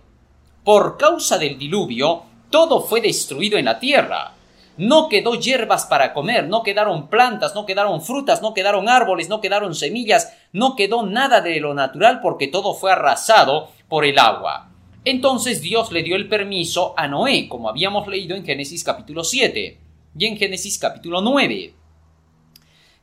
Por 0.64 0.98
causa 0.98 1.38
del 1.38 1.58
diluvio, 1.58 2.24
todo 2.50 2.82
fue 2.82 3.02
destruido 3.02 3.58
en 3.58 3.66
la 3.66 3.80
tierra. 3.80 4.34
No 4.78 5.08
quedó 5.08 5.36
hierbas 5.36 5.86
para 5.86 6.14
comer, 6.14 6.48
no 6.48 6.64
quedaron 6.64 7.08
plantas, 7.08 7.56
no 7.56 7.66
quedaron 7.66 8.02
frutas, 8.02 8.42
no 8.42 8.54
quedaron 8.54 8.90
árboles, 8.90 9.30
no 9.30 9.40
quedaron 9.40 9.76
semillas, 9.76 10.34
no 10.52 10.76
quedó 10.76 11.06
nada 11.06 11.40
de 11.40 11.60
lo 11.60 11.74
natural 11.74 12.20
porque 12.22 12.48
todo 12.48 12.74
fue 12.74 12.92
arrasado 12.92 13.70
por 13.88 14.04
el 14.04 14.20
agua. 14.20 14.70
Entonces 15.06 15.62
Dios 15.62 15.92
le 15.92 16.02
dio 16.02 16.16
el 16.16 16.28
permiso 16.28 16.96
a 16.98 17.08
Noé, 17.08 17.48
como 17.48 17.70
habíamos 17.70 18.08
leído 18.08 18.36
en 18.36 18.44
Génesis 18.44 18.84
capítulo 18.84 19.24
7 19.24 19.78
y 20.18 20.26
en 20.26 20.36
Génesis 20.36 20.80
capítulo 20.80 21.22
9, 21.22 21.74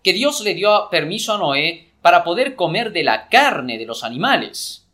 que 0.02 0.12
Dios 0.12 0.40
le 0.40 0.54
dio 0.54 0.88
permiso 0.90 1.32
a 1.32 1.38
Noé 1.38 1.92
para 2.02 2.24
poder 2.24 2.56
comer 2.56 2.92
de 2.92 3.04
la 3.04 3.28
carne 3.28 3.78
de 3.78 3.86
los 3.86 4.02
animales. 4.02 4.84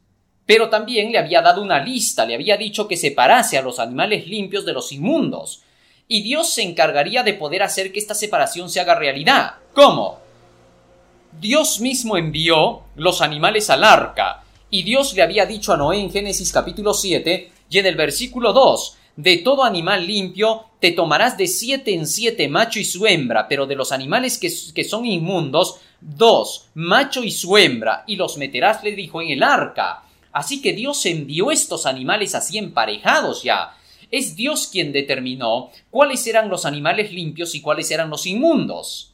Pero 0.44 0.68
también 0.68 1.10
le 1.10 1.18
había 1.18 1.40
dado 1.40 1.62
una 1.62 1.82
lista, 1.82 2.26
le 2.26 2.34
había 2.34 2.58
dicho 2.58 2.86
que 2.86 2.98
separase 2.98 3.56
a 3.56 3.62
los 3.62 3.78
animales 3.78 4.26
limpios 4.26 4.66
de 4.66 4.74
los 4.74 4.92
inmundos. 4.92 5.62
Y 6.08 6.22
Dios 6.22 6.52
se 6.52 6.62
encargaría 6.62 7.22
de 7.22 7.34
poder 7.34 7.62
hacer 7.62 7.90
que 7.90 8.00
esta 8.00 8.14
separación 8.14 8.68
se 8.68 8.80
haga 8.80 8.94
realidad. 8.94 9.54
¿Cómo? 9.74 10.18
Dios 11.40 11.80
mismo 11.80 12.18
envió 12.18 12.82
los 12.96 13.22
animales 13.22 13.70
al 13.70 13.84
arca, 13.84 14.42
y 14.70 14.82
Dios 14.82 15.14
le 15.14 15.22
había 15.22 15.46
dicho 15.46 15.72
a 15.72 15.76
Noé 15.76 15.98
en 15.98 16.10
Génesis 16.10 16.52
capítulo 16.52 16.92
7 16.92 17.52
y 17.70 17.78
en 17.78 17.87
el 17.87 17.96
versículo 17.96 18.52
2, 18.52 18.96
de 19.16 19.38
todo 19.38 19.64
animal 19.64 20.06
limpio 20.06 20.66
te 20.80 20.92
tomarás 20.92 21.37
de 21.37 21.48
siete 21.48 21.92
en 21.94 22.06
siete 22.06 22.48
macho 22.48 22.78
y 22.78 22.84
su 22.84 23.06
hembra, 23.06 23.48
pero 23.48 23.66
de 23.66 23.75
los 23.75 23.92
animales 23.92 24.38
que, 24.38 24.52
que 24.75 24.84
son 24.84 25.04
inmundos, 25.06 25.80
dos, 26.00 26.68
macho 26.75 27.25
y 27.25 27.32
su 27.32 27.56
hembra, 27.56 28.04
y 28.06 28.16
los 28.16 28.37
meterás, 28.37 28.84
le 28.84 28.92
dijo, 28.92 29.20
en 29.20 29.30
el 29.30 29.42
arca. 29.42 30.04
Así 30.30 30.62
que 30.62 30.72
Dios 30.72 31.04
envió 31.06 31.50
estos 31.50 31.84
animales 31.84 32.34
así 32.34 32.58
emparejados 32.58 33.42
ya. 33.42 33.76
Es 34.10 34.37
Dios 34.37 34.68
quien 34.68 34.92
determinó 34.92 35.70
cuáles 35.90 36.25
eran 36.26 36.48
los 36.48 36.64
animales 36.64 37.12
limpios 37.12 37.54
y 37.54 37.60
cuáles 37.60 37.90
eran 37.90 38.10
los 38.10 38.25
inmundos 38.25 39.07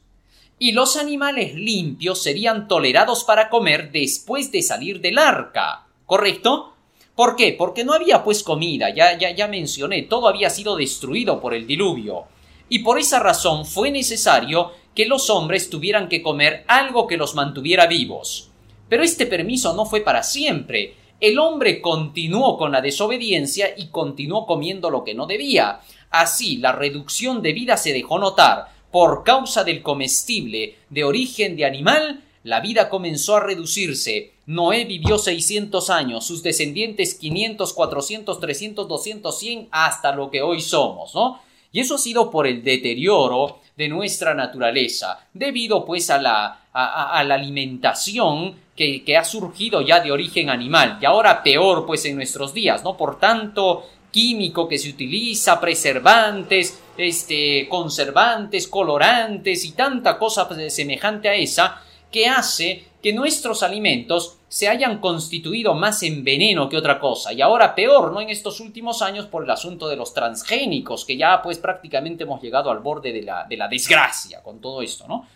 y 0.64 0.72
los 0.72 0.96
animales 0.96 1.54
limpios 1.54 2.22
serían 2.22 2.68
tolerados 2.68 3.24
para 3.24 3.50
comer 3.50 3.92
después 3.92 4.50
de 4.50 4.62
salir 4.62 5.02
del 5.02 5.18
arca. 5.18 5.84
¿Correcto? 6.06 6.72
¿Por 7.14 7.36
qué? 7.36 7.52
Porque 7.52 7.84
no 7.84 7.92
había 7.92 8.24
pues 8.24 8.42
comida, 8.42 8.88
ya, 8.88 9.18
ya, 9.18 9.30
ya 9.32 9.46
mencioné, 9.46 10.04
todo 10.04 10.26
había 10.26 10.48
sido 10.48 10.74
destruido 10.74 11.38
por 11.38 11.52
el 11.52 11.66
diluvio. 11.66 12.24
Y 12.70 12.78
por 12.78 12.98
esa 12.98 13.20
razón 13.20 13.66
fue 13.66 13.90
necesario 13.90 14.70
que 14.94 15.04
los 15.04 15.28
hombres 15.28 15.68
tuvieran 15.68 16.08
que 16.08 16.22
comer 16.22 16.64
algo 16.66 17.06
que 17.06 17.18
los 17.18 17.34
mantuviera 17.34 17.86
vivos. 17.86 18.48
Pero 18.88 19.02
este 19.02 19.26
permiso 19.26 19.74
no 19.74 19.84
fue 19.84 20.00
para 20.00 20.22
siempre. 20.22 20.94
El 21.20 21.38
hombre 21.40 21.82
continuó 21.82 22.56
con 22.56 22.72
la 22.72 22.80
desobediencia 22.80 23.74
y 23.76 23.88
continuó 23.88 24.46
comiendo 24.46 24.88
lo 24.88 25.04
que 25.04 25.12
no 25.12 25.26
debía. 25.26 25.80
Así, 26.08 26.56
la 26.56 26.72
reducción 26.72 27.42
de 27.42 27.52
vida 27.52 27.76
se 27.76 27.92
dejó 27.92 28.18
notar, 28.18 28.68
por 28.94 29.24
causa 29.24 29.64
del 29.64 29.82
comestible 29.82 30.76
de 30.88 31.02
origen 31.02 31.56
de 31.56 31.64
animal, 31.64 32.22
la 32.44 32.60
vida 32.60 32.88
comenzó 32.88 33.34
a 33.34 33.40
reducirse. 33.40 34.34
Noé 34.46 34.84
vivió 34.84 35.18
600 35.18 35.90
años, 35.90 36.24
sus 36.24 36.44
descendientes 36.44 37.16
500, 37.16 37.72
400, 37.72 38.38
300, 38.38 38.86
200, 38.86 39.36
100, 39.36 39.68
hasta 39.72 40.14
lo 40.14 40.30
que 40.30 40.42
hoy 40.42 40.60
somos, 40.60 41.12
¿no? 41.12 41.40
Y 41.72 41.80
eso 41.80 41.96
ha 41.96 41.98
sido 41.98 42.30
por 42.30 42.46
el 42.46 42.62
deterioro 42.62 43.58
de 43.76 43.88
nuestra 43.88 44.32
naturaleza, 44.32 45.26
debido 45.32 45.84
pues 45.84 46.08
a 46.10 46.20
la, 46.20 46.60
alimentación 46.72 48.54
que, 48.76 49.02
que, 49.02 49.16
ha 49.16 49.24
surgido 49.24 49.82
ya 49.82 49.98
de 49.98 50.12
origen 50.12 50.50
animal, 50.50 50.98
y 51.02 51.04
ahora 51.04 51.42
peor 51.42 51.84
pues 51.84 52.04
en 52.04 52.14
nuestros 52.14 52.54
días, 52.54 52.84
¿no? 52.84 52.96
Por 52.96 53.18
tanto, 53.18 53.86
químico 54.14 54.68
que 54.68 54.78
se 54.78 54.90
utiliza, 54.90 55.60
preservantes, 55.60 56.80
este, 56.96 57.66
conservantes, 57.68 58.68
colorantes 58.68 59.64
y 59.64 59.72
tanta 59.72 60.16
cosa 60.16 60.48
semejante 60.70 61.28
a 61.28 61.34
esa 61.34 61.82
que 62.12 62.28
hace 62.28 62.84
que 63.02 63.12
nuestros 63.12 63.64
alimentos 63.64 64.36
se 64.46 64.68
hayan 64.68 65.00
constituido 65.00 65.74
más 65.74 66.04
en 66.04 66.22
veneno 66.22 66.68
que 66.68 66.76
otra 66.76 67.00
cosa. 67.00 67.32
Y 67.32 67.42
ahora 67.42 67.74
peor, 67.74 68.12
¿no? 68.12 68.20
En 68.20 68.30
estos 68.30 68.60
últimos 68.60 69.02
años 69.02 69.26
por 69.26 69.42
el 69.42 69.50
asunto 69.50 69.88
de 69.88 69.96
los 69.96 70.14
transgénicos, 70.14 71.04
que 71.04 71.16
ya 71.16 71.42
pues 71.42 71.58
prácticamente 71.58 72.22
hemos 72.22 72.40
llegado 72.40 72.70
al 72.70 72.78
borde 72.78 73.12
de 73.12 73.22
la, 73.22 73.44
de 73.48 73.56
la 73.56 73.66
desgracia 73.66 74.44
con 74.44 74.60
todo 74.60 74.80
esto, 74.80 75.08
¿no? 75.08 75.26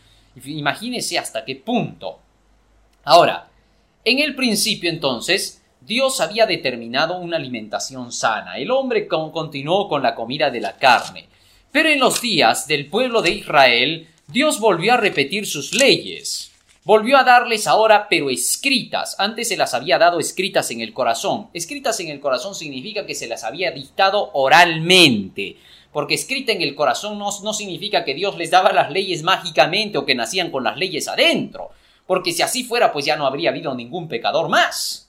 Imagínese 0.44 1.18
hasta 1.18 1.44
qué 1.44 1.56
punto. 1.56 2.20
Ahora, 3.02 3.48
en 4.04 4.20
el 4.20 4.36
principio 4.36 4.88
entonces, 4.88 5.57
Dios 5.88 6.20
había 6.20 6.46
determinado 6.46 7.18
una 7.18 7.38
alimentación 7.38 8.12
sana. 8.12 8.58
El 8.58 8.70
hombre 8.70 9.08
continuó 9.08 9.88
con 9.88 10.02
la 10.02 10.14
comida 10.14 10.50
de 10.50 10.60
la 10.60 10.76
carne. 10.76 11.26
Pero 11.72 11.88
en 11.88 11.98
los 11.98 12.20
días 12.20 12.68
del 12.68 12.86
pueblo 12.86 13.22
de 13.22 13.30
Israel, 13.30 14.06
Dios 14.28 14.60
volvió 14.60 14.92
a 14.92 14.98
repetir 14.98 15.46
sus 15.46 15.74
leyes 15.74 16.52
volvió 16.88 17.18
a 17.18 17.22
darles 17.22 17.66
ahora, 17.66 18.06
pero 18.08 18.30
escritas. 18.30 19.14
Antes 19.18 19.48
se 19.48 19.58
las 19.58 19.74
había 19.74 19.98
dado 19.98 20.20
escritas 20.20 20.70
en 20.70 20.80
el 20.80 20.94
corazón. 20.94 21.48
Escritas 21.52 22.00
en 22.00 22.08
el 22.08 22.18
corazón 22.18 22.54
significa 22.54 23.04
que 23.04 23.14
se 23.14 23.26
las 23.26 23.44
había 23.44 23.70
dictado 23.72 24.30
oralmente. 24.32 25.58
Porque 25.92 26.14
escrita 26.14 26.50
en 26.50 26.62
el 26.62 26.74
corazón 26.74 27.18
no, 27.18 27.28
no 27.42 27.52
significa 27.52 28.04
que 28.04 28.14
Dios 28.14 28.38
les 28.38 28.50
daba 28.50 28.72
las 28.72 28.90
leyes 28.90 29.22
mágicamente 29.22 29.98
o 29.98 30.06
que 30.06 30.14
nacían 30.14 30.50
con 30.50 30.64
las 30.64 30.78
leyes 30.78 31.08
adentro. 31.08 31.68
Porque 32.06 32.32
si 32.32 32.40
así 32.40 32.64
fuera, 32.64 32.90
pues 32.90 33.04
ya 33.04 33.16
no 33.16 33.26
habría 33.26 33.50
habido 33.50 33.74
ningún 33.74 34.08
pecador 34.08 34.48
más. 34.48 35.07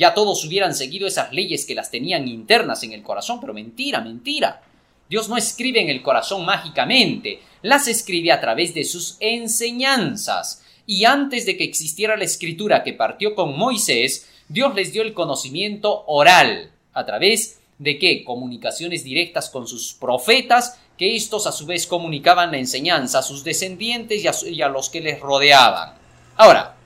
Ya 0.00 0.14
todos 0.14 0.46
hubieran 0.46 0.74
seguido 0.74 1.06
esas 1.06 1.30
leyes 1.30 1.66
que 1.66 1.74
las 1.74 1.90
tenían 1.90 2.26
internas 2.26 2.82
en 2.84 2.92
el 2.92 3.02
corazón, 3.02 3.38
pero 3.38 3.52
mentira, 3.52 4.00
mentira. 4.00 4.62
Dios 5.10 5.28
no 5.28 5.36
escribe 5.36 5.78
en 5.78 5.90
el 5.90 6.00
corazón 6.00 6.46
mágicamente, 6.46 7.42
las 7.60 7.86
escribe 7.86 8.32
a 8.32 8.40
través 8.40 8.72
de 8.72 8.84
sus 8.84 9.18
enseñanzas 9.20 10.64
y 10.86 11.04
antes 11.04 11.44
de 11.44 11.58
que 11.58 11.64
existiera 11.64 12.16
la 12.16 12.24
escritura 12.24 12.82
que 12.82 12.94
partió 12.94 13.34
con 13.34 13.58
Moisés, 13.58 14.26
Dios 14.48 14.74
les 14.74 14.94
dio 14.94 15.02
el 15.02 15.12
conocimiento 15.12 16.04
oral, 16.06 16.70
a 16.94 17.04
través 17.04 17.60
de 17.78 17.98
qué? 17.98 18.24
Comunicaciones 18.24 19.04
directas 19.04 19.50
con 19.50 19.68
sus 19.68 19.92
profetas, 19.92 20.80
que 20.96 21.14
estos 21.14 21.46
a 21.46 21.52
su 21.52 21.66
vez 21.66 21.86
comunicaban 21.86 22.52
la 22.52 22.58
enseñanza 22.58 23.18
a 23.18 23.22
sus 23.22 23.44
descendientes 23.44 24.24
y 24.24 24.28
a, 24.28 24.32
y 24.50 24.62
a 24.62 24.68
los 24.68 24.88
que 24.88 25.02
les 25.02 25.20
rodeaban. 25.20 25.92
Ahora, 26.36 26.79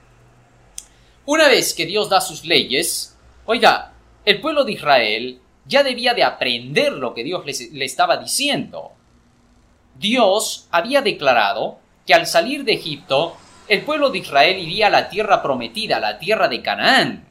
una 1.25 1.47
vez 1.47 1.73
que 1.73 1.85
Dios 1.85 2.09
da 2.09 2.21
sus 2.21 2.45
leyes, 2.45 3.17
oiga, 3.45 3.93
el 4.25 4.41
pueblo 4.41 4.63
de 4.63 4.73
Israel 4.73 5.39
ya 5.65 5.83
debía 5.83 6.13
de 6.13 6.23
aprender 6.23 6.93
lo 6.93 7.13
que 7.13 7.23
Dios 7.23 7.43
le 7.45 7.85
estaba 7.85 8.17
diciendo. 8.17 8.91
Dios 9.97 10.67
había 10.71 11.01
declarado 11.01 11.79
que 12.05 12.13
al 12.13 12.27
salir 12.27 12.63
de 12.63 12.73
Egipto 12.73 13.37
el 13.67 13.83
pueblo 13.83 14.11
de 14.11 14.19
Israel 14.19 14.59
iría 14.59 14.87
a 14.87 14.91
la 14.91 15.09
tierra 15.09 15.41
prometida, 15.41 15.97
a 15.97 16.01
la 16.01 16.19
tierra 16.19 16.47
de 16.47 16.61
Canaán, 16.61 17.27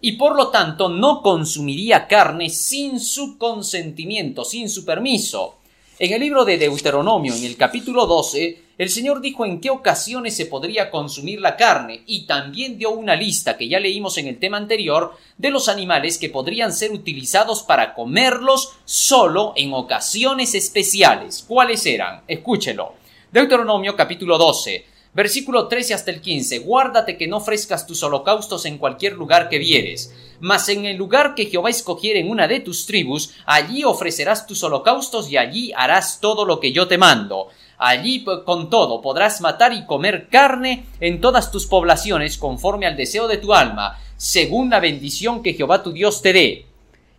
y 0.00 0.12
por 0.12 0.36
lo 0.36 0.48
tanto 0.48 0.88
no 0.88 1.22
consumiría 1.22 2.06
carne 2.06 2.50
sin 2.50 3.00
su 3.00 3.38
consentimiento, 3.38 4.44
sin 4.44 4.68
su 4.68 4.84
permiso. 4.84 5.58
En 6.02 6.12
el 6.12 6.18
libro 6.18 6.44
de 6.44 6.58
Deuteronomio, 6.58 7.32
en 7.32 7.44
el 7.44 7.56
capítulo 7.56 8.06
12, 8.06 8.60
el 8.76 8.88
Señor 8.90 9.20
dijo 9.20 9.46
en 9.46 9.60
qué 9.60 9.70
ocasiones 9.70 10.34
se 10.34 10.46
podría 10.46 10.90
consumir 10.90 11.40
la 11.40 11.56
carne 11.56 12.02
y 12.06 12.26
también 12.26 12.76
dio 12.76 12.90
una 12.90 13.14
lista 13.14 13.56
que 13.56 13.68
ya 13.68 13.78
leímos 13.78 14.18
en 14.18 14.26
el 14.26 14.40
tema 14.40 14.56
anterior 14.56 15.12
de 15.38 15.50
los 15.50 15.68
animales 15.68 16.18
que 16.18 16.28
podrían 16.28 16.72
ser 16.72 16.90
utilizados 16.90 17.62
para 17.62 17.94
comerlos 17.94 18.72
solo 18.84 19.52
en 19.54 19.72
ocasiones 19.74 20.56
especiales. 20.56 21.44
¿Cuáles 21.46 21.86
eran? 21.86 22.22
Escúchelo. 22.26 22.94
Deuteronomio 23.30 23.94
capítulo 23.94 24.38
12. 24.38 24.84
Versículo 25.14 25.68
13 25.68 25.92
hasta 25.92 26.10
el 26.10 26.22
15. 26.22 26.60
Guárdate 26.60 27.18
que 27.18 27.28
no 27.28 27.36
ofrezcas 27.36 27.86
tus 27.86 28.02
holocaustos 28.02 28.64
en 28.64 28.78
cualquier 28.78 29.12
lugar 29.12 29.50
que 29.50 29.58
vieres, 29.58 30.14
mas 30.40 30.70
en 30.70 30.86
el 30.86 30.96
lugar 30.96 31.34
que 31.34 31.46
Jehová 31.46 31.68
escogiere 31.68 32.20
en 32.20 32.30
una 32.30 32.48
de 32.48 32.60
tus 32.60 32.86
tribus, 32.86 33.34
allí 33.44 33.84
ofrecerás 33.84 34.46
tus 34.46 34.62
holocaustos 34.62 35.30
y 35.30 35.36
allí 35.36 35.70
harás 35.76 36.18
todo 36.20 36.46
lo 36.46 36.60
que 36.60 36.72
yo 36.72 36.88
te 36.88 36.96
mando. 36.96 37.48
Allí 37.76 38.24
con 38.24 38.70
todo 38.70 39.02
podrás 39.02 39.42
matar 39.42 39.74
y 39.74 39.84
comer 39.84 40.28
carne 40.30 40.86
en 41.00 41.20
todas 41.20 41.50
tus 41.50 41.66
poblaciones 41.66 42.38
conforme 42.38 42.86
al 42.86 42.96
deseo 42.96 43.28
de 43.28 43.36
tu 43.36 43.52
alma, 43.52 43.98
según 44.16 44.70
la 44.70 44.80
bendición 44.80 45.42
que 45.42 45.52
Jehová 45.52 45.82
tu 45.82 45.92
Dios 45.92 46.22
te 46.22 46.32
dé. 46.32 46.66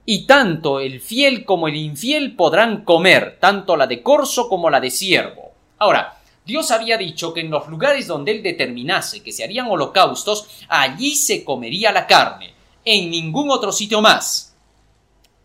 Y 0.06 0.26
tanto 0.26 0.80
el 0.80 1.00
fiel 1.00 1.46
como 1.46 1.68
el 1.68 1.76
infiel 1.76 2.36
podrán 2.36 2.84
comer, 2.86 3.38
tanto 3.40 3.76
la 3.76 3.86
de 3.86 4.02
corzo 4.02 4.50
como 4.50 4.70
la 4.70 4.80
de 4.80 4.90
siervo. 4.90 5.52
Ahora, 5.78 6.23
Dios 6.46 6.72
había 6.72 6.98
dicho 6.98 7.34
que 7.34 7.42
en 7.42 7.50
los 7.50 7.68
lugares 7.68 8.08
donde 8.08 8.32
Él 8.32 8.44
determinase 8.44 9.24
que 9.24 9.32
se 9.32 9.44
harían 9.44 9.68
holocaustos, 9.68 10.48
allí 10.68 11.16
se 11.16 11.44
comería 11.44 11.92
la 11.92 12.06
carne, 12.06 12.54
en 12.84 13.10
ningún 13.10 13.50
otro 13.50 13.72
sitio 13.72 14.02
más. 14.02 14.56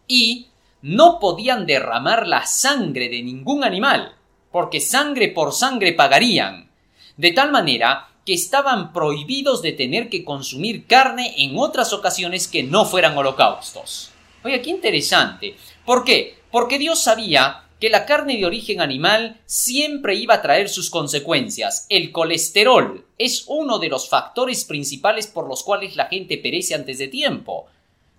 Y 0.09 0.49
no 0.83 1.19
podían 1.21 1.67
derramar 1.67 2.27
la 2.27 2.47
sangre 2.47 3.09
de 3.09 3.23
ningún 3.23 3.63
animal, 3.63 4.15
porque 4.51 4.81
sangre 4.81 5.29
por 5.29 5.53
sangre 5.53 5.93
pagarían, 5.93 6.71
de 7.17 7.33
tal 7.33 7.53
manera 7.53 8.09
que 8.25 8.35
estaban 8.35 8.93
prohibidos 8.93 9.63
de 9.63 9.73
tener 9.73 10.09
que 10.09 10.25
consumir 10.25 10.87
carne 10.87 11.35
en 11.39 11.59
otras 11.59 11.93
ocasiones 11.93 12.47
que 12.49 12.63
no 12.63 12.85
fueran 12.85 13.17
holocaustos. 13.17 14.11
Oye, 14.45 14.61
qué 14.61 14.71
interesante. 14.71 15.57
¿Por 15.85 16.05
qué? 16.05 16.39
Porque 16.51 16.79
Dios 16.79 17.03
sabía 17.03 17.65
que 17.81 17.91
la 17.91 18.07
carne 18.07 18.37
de 18.37 18.47
origen 18.47 18.81
animal 18.81 19.41
siempre 19.47 20.17
iba 20.17 20.35
a 20.35 20.43
traer 20.43 20.69
sus 20.69 20.91
consecuencias. 20.91 21.87
El 21.89 22.11
colesterol 22.11 23.07
es 23.19 23.45
uno 23.47 23.79
de 23.79 23.89
los 23.89 24.09
factores 24.09 24.65
principales 24.65 25.27
por 25.27 25.49
los 25.49 25.63
cuales 25.63 25.95
la 25.95 26.07
gente 26.07 26.39
perece 26.39 26.75
antes 26.75 26.99
de 26.99 27.09
tiempo. 27.09 27.67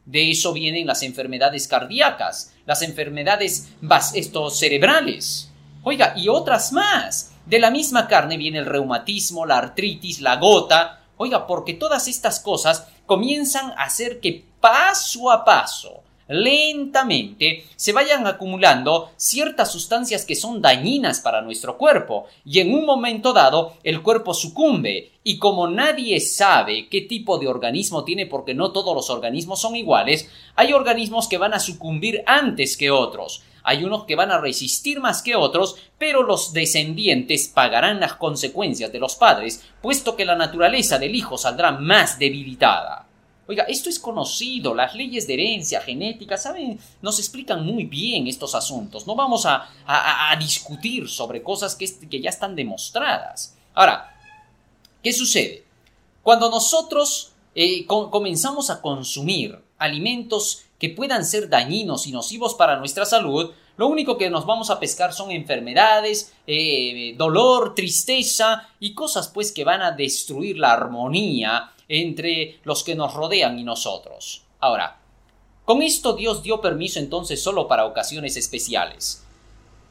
De 0.06 0.32
eso 0.32 0.54
vienen 0.54 0.88
las 0.88 1.04
enfermedades 1.04 1.68
cardíacas, 1.68 2.54
las 2.66 2.82
enfermedades 2.82 3.70
estos, 4.16 4.58
cerebrales. 4.58 5.52
Oiga, 5.84 6.14
y 6.16 6.30
otras 6.30 6.72
más. 6.72 7.34
De 7.46 7.60
la 7.60 7.72
misma 7.72 8.08
carne 8.08 8.38
viene 8.38 8.60
el 8.60 8.66
reumatismo, 8.66 9.46
la 9.46 9.58
artritis, 9.58 10.22
la 10.22 10.38
gota. 10.38 11.04
Oiga, 11.18 11.48
porque 11.48 11.74
todas 11.74 12.08
estas 12.08 12.40
cosas 12.40 12.88
comienzan 13.06 13.72
a 13.72 13.84
hacer 13.84 14.20
que 14.20 14.46
paso 14.62 15.32
a 15.32 15.44
paso 15.44 16.04
lentamente 16.30 17.66
se 17.76 17.92
vayan 17.92 18.28
acumulando 18.28 19.12
ciertas 19.18 19.72
sustancias 19.72 20.26
que 20.26 20.36
son 20.36 20.62
dañinas 20.62 21.20
para 21.20 21.42
nuestro 21.42 21.78
cuerpo 21.78 22.28
y 22.46 22.60
en 22.60 22.74
un 22.74 22.86
momento 22.86 23.34
dado 23.34 23.74
el 23.84 24.04
cuerpo 24.04 24.36
sucumbe 24.36 25.12
y 25.24 25.40
como 25.40 25.68
nadie 25.68 26.20
sabe 26.22 26.88
qué 26.88 27.02
tipo 27.02 27.40
de 27.40 27.48
organismo 27.48 28.04
tiene 28.04 28.28
porque 28.28 28.54
no 28.54 28.72
todos 28.72 28.96
los 28.96 29.10
organismos 29.10 29.60
son 29.60 29.76
iguales, 29.76 30.30
hay 30.56 30.72
organismos 30.72 31.28
que 31.28 31.40
van 31.40 31.54
a 31.54 31.60
sucumbir 31.60 32.24
antes 32.26 32.78
que 32.78 32.92
otros. 32.92 33.44
Hay 33.64 33.84
unos 33.84 34.06
que 34.06 34.16
van 34.16 34.32
a 34.32 34.40
resistir 34.40 35.00
más 35.02 35.22
que 35.22 35.36
otros, 35.36 35.76
pero 35.98 36.24
los 36.24 36.54
descendientes 36.54 37.50
pagarán 37.50 38.00
las 38.00 38.14
consecuencias 38.14 38.92
de 38.92 39.00
los 39.00 39.16
padres, 39.16 39.64
puesto 39.82 40.16
que 40.16 40.26
la 40.26 40.36
naturaleza 40.36 40.98
del 40.98 41.14
hijo 41.14 41.38
saldrá 41.38 41.74
más 41.74 42.18
debilitada. 42.18 43.09
Oiga, 43.50 43.64
esto 43.64 43.90
es 43.90 43.98
conocido, 43.98 44.76
las 44.76 44.94
leyes 44.94 45.26
de 45.26 45.34
herencia 45.34 45.82
genética, 45.82 46.38
¿saben? 46.38 46.80
Nos 47.02 47.18
explican 47.18 47.66
muy 47.66 47.86
bien 47.86 48.28
estos 48.28 48.54
asuntos. 48.54 49.08
No 49.08 49.16
vamos 49.16 49.48
a, 49.48 49.68
discutir 50.38 51.10
sobre 51.10 51.42
cosas 51.42 51.74
que, 51.74 51.92
que 52.08 52.22
ya 52.22 52.30
están 52.30 52.56
demostradas. 52.56 53.56
Ahora, 53.74 54.16
¿qué 55.02 55.12
sucede? 55.12 55.64
Cuando 56.22 56.48
nosotros 56.52 57.32
eh, 57.56 57.88
comenzamos 57.88 58.70
a 58.70 58.82
consumir 58.82 59.58
alimentos 59.80 60.66
que 60.78 60.90
puedan 60.90 61.26
ser 61.26 61.50
dañinos 61.50 62.06
y 62.06 62.12
nocivos 62.12 62.54
para 62.54 62.78
nuestra 62.78 63.04
salud, 63.04 63.52
lo 63.78 63.88
único 63.88 64.16
que 64.16 64.30
nos 64.30 64.46
vamos 64.46 64.70
a 64.70 64.80
pescar 64.80 65.12
son 65.12 65.32
enfermedades, 65.32 66.34
eh, 66.46 67.16
dolor, 67.18 67.74
tristeza 67.74 68.70
y 68.80 68.94
cosas 68.94 69.28
pues 69.30 69.52
que 69.52 69.64
van 69.64 69.82
a 69.82 69.92
destruir 69.92 70.60
la 70.60 70.74
armonía 70.74 71.72
entre 71.90 72.60
los 72.64 72.84
que 72.84 72.96
nos 72.96 73.14
rodean 73.14 73.60
y 73.60 73.64
nosotros. 73.64 74.44
Ahora, 74.60 75.00
con 75.66 75.82
esto 75.82 76.14
Dios 76.14 76.42
dio 76.42 76.62
permiso 76.62 77.00
entonces 77.00 77.44
solo 77.44 77.68
para 77.68 77.86
ocasiones 77.86 78.38
especiales. 78.38 79.26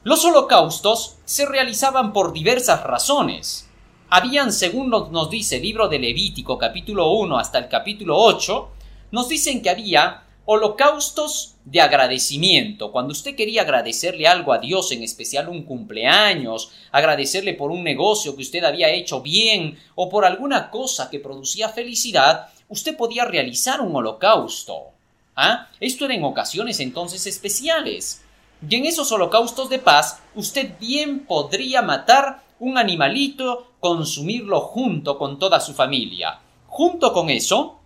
Los 0.05 0.25
holocaustos 0.25 1.17
se 1.25 1.45
realizaban 1.45 2.13
por 2.13 2.33
diversas 2.33 2.83
razones. 2.85 3.69
Habían, 4.09 4.53
según 4.53 4.89
nos 4.89 5.29
dice 5.29 5.57
el 5.57 5.63
libro 5.63 5.89
de 5.89 5.99
Levítico 5.99 6.57
capítulo 6.57 7.11
1 7.13 7.39
hasta 7.39 7.59
el 7.59 7.69
capítulo 7.69 8.17
8, 8.17 8.69
nos 9.11 9.29
dicen 9.29 9.61
que 9.61 9.71
había 9.71 10.28
holocaustos 10.51 11.57
de 11.67 11.83
agradecimiento. 11.83 12.91
Cuando 12.91 13.13
usted 13.13 13.37
quería 13.37 13.61
agradecerle 13.61 14.27
algo 14.27 14.55
a 14.55 14.59
Dios, 14.59 14.91
en 14.93 15.03
especial 15.03 15.51
un 15.51 15.65
cumpleaños, 15.65 16.73
agradecerle 16.91 17.53
por 17.53 17.71
un 17.71 17.85
negocio 17.85 18.35
que 18.35 18.41
usted 18.41 18.65
había 18.65 18.89
hecho 18.89 19.21
bien 19.21 19.79
o 19.95 20.09
por 20.09 20.25
alguna 20.25 20.71
cosa 20.71 21.11
que 21.11 21.21
producía 21.21 21.69
felicidad, 21.69 22.49
usted 22.71 22.97
podía 22.97 23.27
realizar 23.27 23.83
un 23.83 23.95
holocausto. 23.95 24.85
¿Ah? 25.37 25.69
Esto 25.81 26.07
era 26.07 26.15
en 26.15 26.25
ocasiones 26.25 26.81
entonces 26.81 27.27
especiales. 27.27 28.23
Y 28.67 28.75
en 28.75 28.87
esos 28.87 29.13
holocaustos 29.13 29.69
de 29.69 29.81
paz, 29.81 30.23
usted 30.35 30.79
bien 30.81 31.27
podría 31.27 31.83
matar 31.83 32.43
un 32.59 32.79
animalito, 32.79 33.73
consumirlo 33.81 34.61
junto 34.61 35.19
con 35.19 35.39
toda 35.39 35.61
su 35.61 35.75
familia. 35.75 36.41
Junto 36.69 37.13
con 37.13 37.29
eso, 37.29 37.78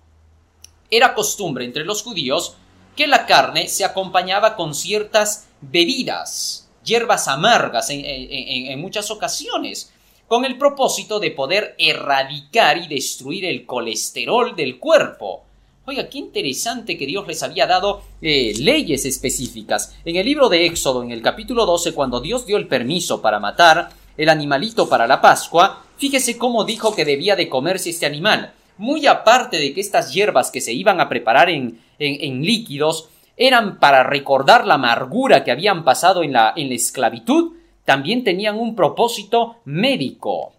Era 0.92 1.14
costumbre 1.14 1.64
entre 1.64 1.87
los 1.87 2.02
judíos 2.02 2.55
que 2.94 3.07
la 3.07 3.24
carne 3.24 3.66
se 3.66 3.83
acompañaba 3.83 4.57
con 4.57 4.74
ciertas 4.74 5.48
bebidas, 5.62 6.68
hierbas 6.85 7.28
amargas 7.28 7.88
en, 7.88 8.78
muchas 8.78 9.11
ocasiones, 9.11 9.90
con 10.28 10.44
el 10.44 10.59
propósito 10.59 11.18
de 11.18 11.31
poder 11.31 11.74
erradicar 11.78 12.76
y 12.76 12.88
destruir 12.88 13.46
el 13.46 13.64
colesterol 13.64 14.55
del 14.55 14.78
cuerpo. 14.78 15.44
Oiga, 15.87 16.11
qué 16.11 16.18
interesante 16.18 16.98
que 16.98 17.07
Dios 17.07 17.26
les 17.26 17.42
había 17.42 17.66
dado 17.66 18.02
eh, 18.20 18.52
leyes 18.59 19.07
específicas. 19.07 19.94
En 20.05 20.16
el 20.16 20.26
libro 20.26 20.50
de 20.50 20.66
Éxodo, 20.66 21.02
en 21.02 21.11
el 21.11 21.22
capítulo 21.22 21.64
12, 21.64 21.94
cuando 21.94 22.20
Dios 22.20 22.44
dio 22.44 22.59
el 22.59 22.68
permiso 22.68 23.22
para 23.22 23.40
matar 23.40 23.88
el 24.18 24.28
animalito 24.28 24.90
para 24.90 25.07
la 25.07 25.22
Pascua, 25.22 25.87
fíjese 25.96 26.37
cómo 26.37 26.64
dijo 26.64 26.94
que 26.94 27.07
debía 27.07 27.35
de 27.35 27.48
comerse 27.48 27.88
este 27.88 28.05
animal. 28.05 28.52
Muy 28.78 29.06
aparte 29.06 29.58
de 29.58 29.74
que 29.74 29.80
estas 29.80 30.12
hierbas 30.12 30.50
que 30.50 30.61
se 30.61 30.72
iban 30.72 31.00
a 31.00 31.08
preparar 31.08 31.50
en, 31.50 31.80
en, 31.98 32.42
líquidos 32.42 33.08
eran 33.37 33.78
para 33.78 34.02
recordar 34.02 34.66
la 34.66 34.74
amargura 34.74 35.44
que 35.44 35.50
habían 35.50 35.85
pasado 35.85 36.22
en 36.22 36.32
la, 36.32 36.52
en 36.56 36.68
la 36.68 36.74
esclavitud, 36.74 37.54
también 37.85 38.24
tenían 38.24 38.58
un 38.58 38.76
propósito 38.76 39.56
médico. 39.64 40.52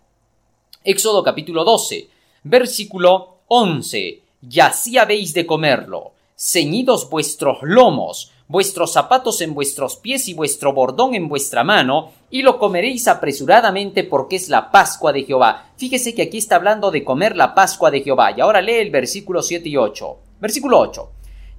Éxodo 0.83 1.23
capítulo 1.23 1.63
12, 1.63 2.09
versículo 2.43 3.37
11. 3.47 4.21
Y 4.49 4.59
así 4.59 4.97
habéis 4.97 5.33
de 5.33 5.45
comerlo, 5.45 6.11
ceñidos 6.35 7.09
vuestros 7.09 7.59
lomos, 7.61 8.32
vuestros 8.53 8.93
zapatos 8.93 9.41
en 9.41 9.55
vuestros 9.55 9.95
pies 9.95 10.27
y 10.27 10.35
vuestro 10.35 10.73
bordón 10.73 11.15
en 11.15 11.27
vuestra 11.27 11.63
mano, 11.63 12.11
y 12.29 12.43
lo 12.43 12.59
comeréis 12.59 13.07
apresuradamente 13.07 14.03
porque 14.03 14.35
es 14.35 14.47
la 14.47 14.69
Pascua 14.69 15.11
de 15.11 15.23
Jehová. 15.23 15.71
Fíjese 15.75 16.13
que 16.13 16.21
aquí 16.21 16.37
está 16.37 16.57
hablando 16.57 16.91
de 16.91 17.03
comer 17.03 17.35
la 17.35 17.55
Pascua 17.55 17.89
de 17.89 18.03
Jehová. 18.03 18.31
Y 18.37 18.41
ahora 18.41 18.61
lee 18.61 18.73
el 18.73 18.91
versículo 18.91 19.41
7 19.41 19.67
y 19.69 19.75
8. 19.75 20.17
Versículo 20.39 20.79
8. 20.81 21.09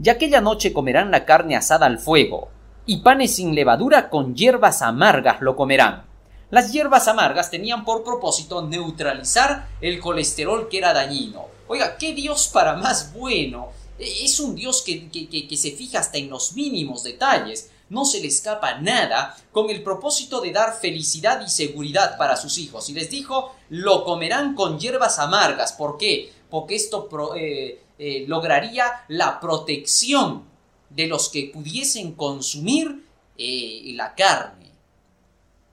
Y 0.04 0.08
aquella 0.08 0.40
noche 0.40 0.72
comerán 0.72 1.10
la 1.10 1.24
carne 1.24 1.56
asada 1.56 1.86
al 1.86 1.98
fuego, 1.98 2.50
y 2.86 2.98
panes 2.98 3.34
sin 3.34 3.56
levadura 3.56 4.08
con 4.08 4.36
hierbas 4.36 4.80
amargas 4.80 5.40
lo 5.40 5.56
comerán. 5.56 6.04
Las 6.52 6.72
hierbas 6.72 7.08
amargas 7.08 7.50
tenían 7.50 7.84
por 7.84 8.04
propósito 8.04 8.68
neutralizar 8.68 9.66
el 9.80 9.98
colesterol 9.98 10.68
que 10.68 10.78
era 10.78 10.92
dañino. 10.92 11.46
Oiga, 11.66 11.96
¿qué 11.98 12.14
Dios 12.14 12.48
para 12.52 12.76
más 12.76 13.12
bueno? 13.12 13.70
Es 13.98 14.40
un 14.40 14.54
Dios 14.54 14.82
que, 14.82 15.08
que, 15.10 15.56
se 15.56 15.72
fija 15.72 16.00
hasta 16.00 16.18
en 16.18 16.30
los 16.30 16.54
mínimos 16.54 17.04
detalles. 17.04 17.70
No 17.90 18.04
se 18.04 18.20
le 18.20 18.28
escapa 18.28 18.80
nada 18.80 19.36
con 19.52 19.70
el 19.70 19.82
propósito 19.82 20.40
de 20.40 20.50
dar 20.52 20.78
felicidad 20.80 21.44
y 21.44 21.48
seguridad 21.48 22.18
para 22.18 22.36
sus 22.36 22.58
hijos. 22.58 22.88
Y 22.88 22.94
les 22.94 23.10
dijo, 23.10 23.54
lo 23.68 24.04
comerán 24.04 24.54
con 24.54 24.78
hierbas 24.80 25.18
amargas. 25.18 25.72
¿Por 25.74 25.96
qué? 25.96 26.32
Porque 26.50 26.74
esto 26.74 27.08
eh, 27.36 27.82
eh, 27.98 28.24
lograría 28.26 29.04
la 29.08 29.38
protección 29.38 30.44
de 30.90 31.06
los 31.06 31.28
que 31.28 31.50
pudiesen 31.52 32.12
consumir 32.12 33.04
eh, 33.36 33.92
la 33.94 34.14
carne. 34.14 34.70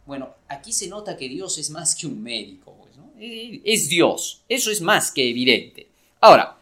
Bueno, 0.05 0.35
aquí 0.47 0.73
se 0.73 0.87
nota 0.87 1.15
que 1.15 1.29
Dios 1.29 1.57
es 1.57 1.69
más 1.69 1.95
que 1.95 2.07
un 2.07 2.21
médico, 2.21 2.75
pues, 2.77 2.91
es 3.63 3.87
Dios, 3.87 4.41
eso 4.49 4.71
es 4.71 4.81
más 4.81 5.11
que 5.11 5.29
evidente. 5.29 5.87
Ahora, 6.19 6.57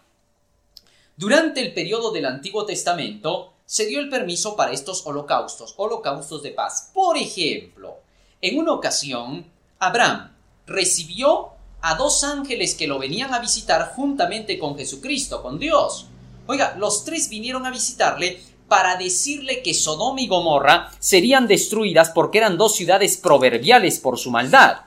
durante 1.20 1.60
el 1.60 1.74
periodo 1.74 2.12
del 2.12 2.26
Antiguo 2.26 2.66
Testamento 2.66 3.52
se 3.66 3.86
dio 3.86 4.00
el 4.00 4.08
permiso 4.08 4.56
para 4.56 4.72
estos 4.72 5.06
holocaustos, 5.06 5.74
holocaustos 5.76 6.42
de 6.42 6.52
paz. 6.52 6.92
Por 6.94 7.18
ejemplo, 7.18 7.98
en 8.42 8.58
una 8.58 8.72
ocasión, 8.72 9.46
Abraham 9.80 10.32
recibió 10.66 11.50
a 11.82 11.96
dos 11.96 12.24
ángeles 12.24 12.74
que 12.74 12.88
lo 12.88 13.00
venían 13.00 13.34
a 13.34 13.40
visitar 13.40 13.92
juntamente 13.98 14.58
con 14.58 14.78
Jesucristo, 14.78 15.44
con 15.44 15.60
Dios. 15.60 16.06
Oiga, 16.48 16.76
los 16.80 17.04
tres 17.04 17.28
vinieron 17.28 17.66
a 17.66 17.72
visitarle 17.72 18.42
para 18.70 18.96
decirle 18.96 19.62
que 19.62 19.74
Sodoma 19.74 20.22
y 20.22 20.28
Gomorra 20.28 20.90
serían 21.00 21.50
destruidas 21.50 22.12
porque 22.12 22.38
eran 22.38 22.58
dos 22.58 22.76
ciudades 22.76 23.18
proverbiales 23.18 24.00
por 24.00 24.18
su 24.18 24.32
maldad. 24.32 24.84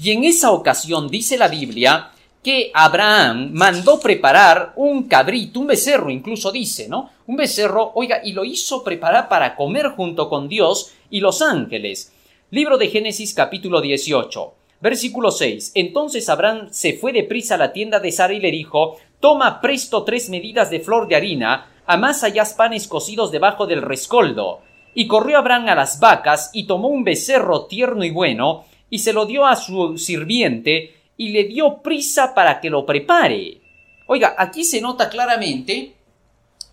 Y 0.00 0.12
en 0.12 0.22
esa 0.22 0.52
ocasión 0.52 1.08
dice 1.08 1.36
la 1.36 1.48
Biblia 1.48 2.12
que 2.44 2.70
Abraham 2.74 3.50
mandó 3.54 3.98
preparar 3.98 4.74
un 4.76 5.04
cabrito, 5.04 5.60
un 5.60 5.66
becerro 5.66 6.10
incluso 6.10 6.52
dice, 6.52 6.88
¿no? 6.88 7.10
Un 7.26 7.36
becerro, 7.36 7.92
oiga, 7.94 8.20
y 8.22 8.32
lo 8.32 8.44
hizo 8.44 8.84
preparar 8.84 9.30
para 9.30 9.56
comer 9.56 9.88
junto 9.96 10.28
con 10.28 10.46
Dios 10.46 10.92
y 11.08 11.20
los 11.20 11.40
ángeles. 11.40 12.12
Libro 12.50 12.76
de 12.76 12.88
Génesis 12.88 13.32
capítulo 13.32 13.80
18. 13.80 14.54
Versículo 14.78 15.30
6. 15.30 15.72
Entonces 15.74 16.28
Abraham 16.28 16.68
se 16.70 16.92
fue 16.92 17.14
deprisa 17.14 17.54
a 17.54 17.58
la 17.58 17.72
tienda 17.72 17.98
de 17.98 18.12
Sara 18.12 18.34
y 18.34 18.40
le 18.40 18.50
dijo, 18.50 18.98
Toma 19.20 19.62
presto 19.62 20.04
tres 20.04 20.28
medidas 20.28 20.70
de 20.70 20.80
flor 20.80 21.08
de 21.08 21.16
harina, 21.16 21.72
amasa 21.86 22.28
ya 22.28 22.44
panes 22.54 22.86
cocidos 22.86 23.32
debajo 23.32 23.66
del 23.66 23.80
rescoldo. 23.80 24.60
Y 24.94 25.06
corrió 25.06 25.38
Abraham 25.38 25.68
a 25.68 25.74
las 25.74 25.98
vacas 25.98 26.50
y 26.52 26.64
tomó 26.64 26.88
un 26.88 27.04
becerro 27.04 27.64
tierno 27.64 28.04
y 28.04 28.10
bueno, 28.10 28.66
y 28.90 28.98
se 28.98 29.14
lo 29.14 29.24
dio 29.24 29.46
a 29.46 29.56
su 29.56 29.96
sirviente, 29.96 30.94
y 31.16 31.28
le 31.28 31.44
dio 31.44 31.82
prisa 31.82 32.34
para 32.34 32.60
que 32.60 32.70
lo 32.70 32.84
prepare. 32.84 33.60
Oiga, 34.06 34.34
aquí 34.36 34.64
se 34.64 34.80
nota 34.80 35.08
claramente 35.08 35.94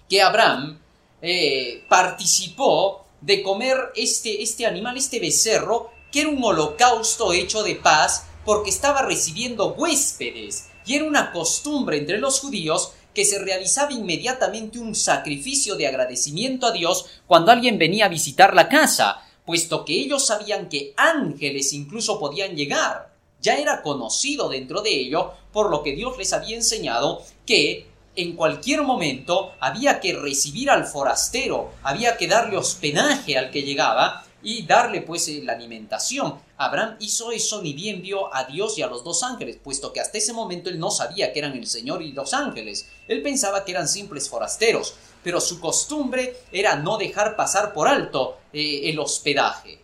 que 0.10 0.21
Abraham 0.21 0.80
eh, 1.21 1.84
participó 1.88 3.06
de 3.21 3.43
comer 3.43 3.77
este, 3.95 4.41
este 4.41 4.65
animal, 4.65 4.97
este 4.97 5.19
becerro, 5.19 5.91
que 6.12 6.21
era 6.21 6.30
un 6.30 6.43
holocausto 6.43 7.32
hecho 7.32 7.63
de 7.63 7.75
paz, 7.75 8.27
porque 8.43 8.71
estaba 8.71 9.04
recibiendo 9.04 9.73
huéspedes, 9.73 10.69
y 10.86 10.95
era 10.95 11.06
una 11.06 11.32
costumbre 11.32 11.97
entre 11.97 12.17
los 12.17 12.39
judíos 12.39 12.93
que 13.13 13.25
se 13.25 13.39
realizaba 13.39 13.91
inmediatamente 13.91 14.80
un 14.80 14.95
sacrificio 14.95 15.75
de 15.75 15.88
agradecimiento 15.88 16.65
a 16.65 16.71
Dios 16.71 17.06
cuando 17.27 17.51
alguien 17.51 17.77
venía 17.77 18.06
a 18.06 18.10
visitar 18.10 18.54
la 18.54 18.67
casa, 18.67 19.21
puesto 19.45 19.86
que 19.86 19.93
ellos 19.93 20.25
sabían 20.25 20.69
que 20.69 20.93
ángeles 20.97 21.73
incluso 21.73 22.19
podían 22.19 22.56
llegar. 22.56 23.11
Ya 23.41 23.56
era 23.56 23.82
conocido 23.82 24.49
dentro 24.49 24.82
de 24.82 24.91
ello, 24.91 25.34
por 25.51 25.69
lo 25.69 25.84
que 25.84 25.95
Dios 25.95 26.17
les 26.17 26.32
había 26.34 26.56
enseñado 26.56 27.23
que 27.45 27.88
en 28.15 28.36
cualquier 28.36 28.82
momento 28.84 29.54
había 29.60 29.99
que 29.99 30.13
recibir 30.13 30.69
al 30.69 30.86
forastero, 30.86 31.71
había 31.84 32.17
que 32.17 32.27
darle 32.27 32.58
hospedaje 32.58 33.38
al 33.38 33.51
que 33.51 33.63
llegaba, 33.63 34.25
y 34.43 34.65
darle 34.65 35.01
pues 35.01 35.27
eh, 35.27 35.41
la 35.43 35.54
alimentación. 35.54 36.39
Abraham 36.58 36.95
hizo 36.99 37.32
eso 37.32 37.62
ni 37.62 37.73
bien 37.73 38.01
vio 38.01 38.34
a 38.34 38.45
Dios 38.45 38.77
y 38.77 38.82
a 38.82 38.88
los 38.88 39.04
dos 39.04 39.23
ángeles, 39.23 39.58
puesto 39.63 39.93
que 39.93 39.99
hasta 39.99 40.17
ese 40.17 40.34
momento 40.34 40.69
él 40.69 40.80
no 40.80 40.91
sabía 40.91 41.32
que 41.32 41.39
eran 41.39 41.54
el 41.54 41.67
Señor 41.67 42.01
y 42.01 42.12
los 42.12 42.34
ángeles. 42.34 42.88
Él 43.08 43.21
pensaba 43.21 43.63
que 43.63 43.71
eran 43.71 43.88
simples 43.88 44.30
forasteros, 44.30 44.95
pero 45.23 45.39
su 45.41 45.60
costumbre 45.60 46.38
era 46.51 46.75
no 46.75 46.97
dejar 46.97 47.36
pasar 47.36 47.73
por 47.73 47.88
alto 47.88 48.38
eh, 48.54 48.89
el 48.89 48.99
hospedaje. 48.99 49.80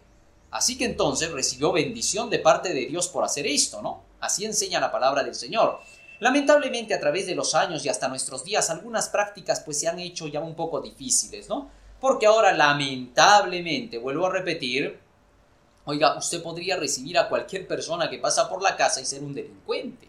Así 0.51 0.77
que 0.77 0.85
entonces 0.85 1.31
recibió 1.31 1.71
bendición 1.71 2.29
de 2.29 2.39
parte 2.39 2.73
de 2.73 2.85
Dios 2.85 3.07
por 3.07 3.23
hacer 3.23 3.45
esto, 3.47 3.81
¿no? 3.81 4.03
Así 4.19 4.45
enseña 4.45 4.79
la 4.79 4.91
palabra 4.91 5.23
del 5.23 5.35
Señor. 5.35 5.79
Lamentablemente 6.19 6.93
a 6.93 6.99
través 6.99 7.27
de 7.27 7.35
los 7.35 7.53
años 7.53 7.85
y 7.85 7.89
hasta 7.89 8.07
nuestros 8.07 8.43
días 8.43 8.69
algunas 8.69 9.09
prácticas 9.09 9.61
pues 9.61 9.79
se 9.79 9.87
han 9.87 9.99
hecho 9.99 10.27
ya 10.27 10.39
un 10.39 10.55
poco 10.55 10.81
difíciles, 10.81 11.47
¿no? 11.47 11.69
Porque 11.99 12.27
ahora, 12.27 12.53
lamentablemente, 12.53 13.97
vuelvo 13.97 14.27
a 14.27 14.31
repetir, 14.31 14.99
oiga, 15.85 16.15
usted 16.17 16.43
podría 16.43 16.77
recibir 16.77 17.17
a 17.17 17.27
cualquier 17.27 17.67
persona 17.67 18.09
que 18.09 18.19
pasa 18.19 18.47
por 18.49 18.61
la 18.61 18.75
casa 18.75 19.01
y 19.01 19.05
ser 19.05 19.23
un 19.23 19.33
delincuente. 19.33 20.07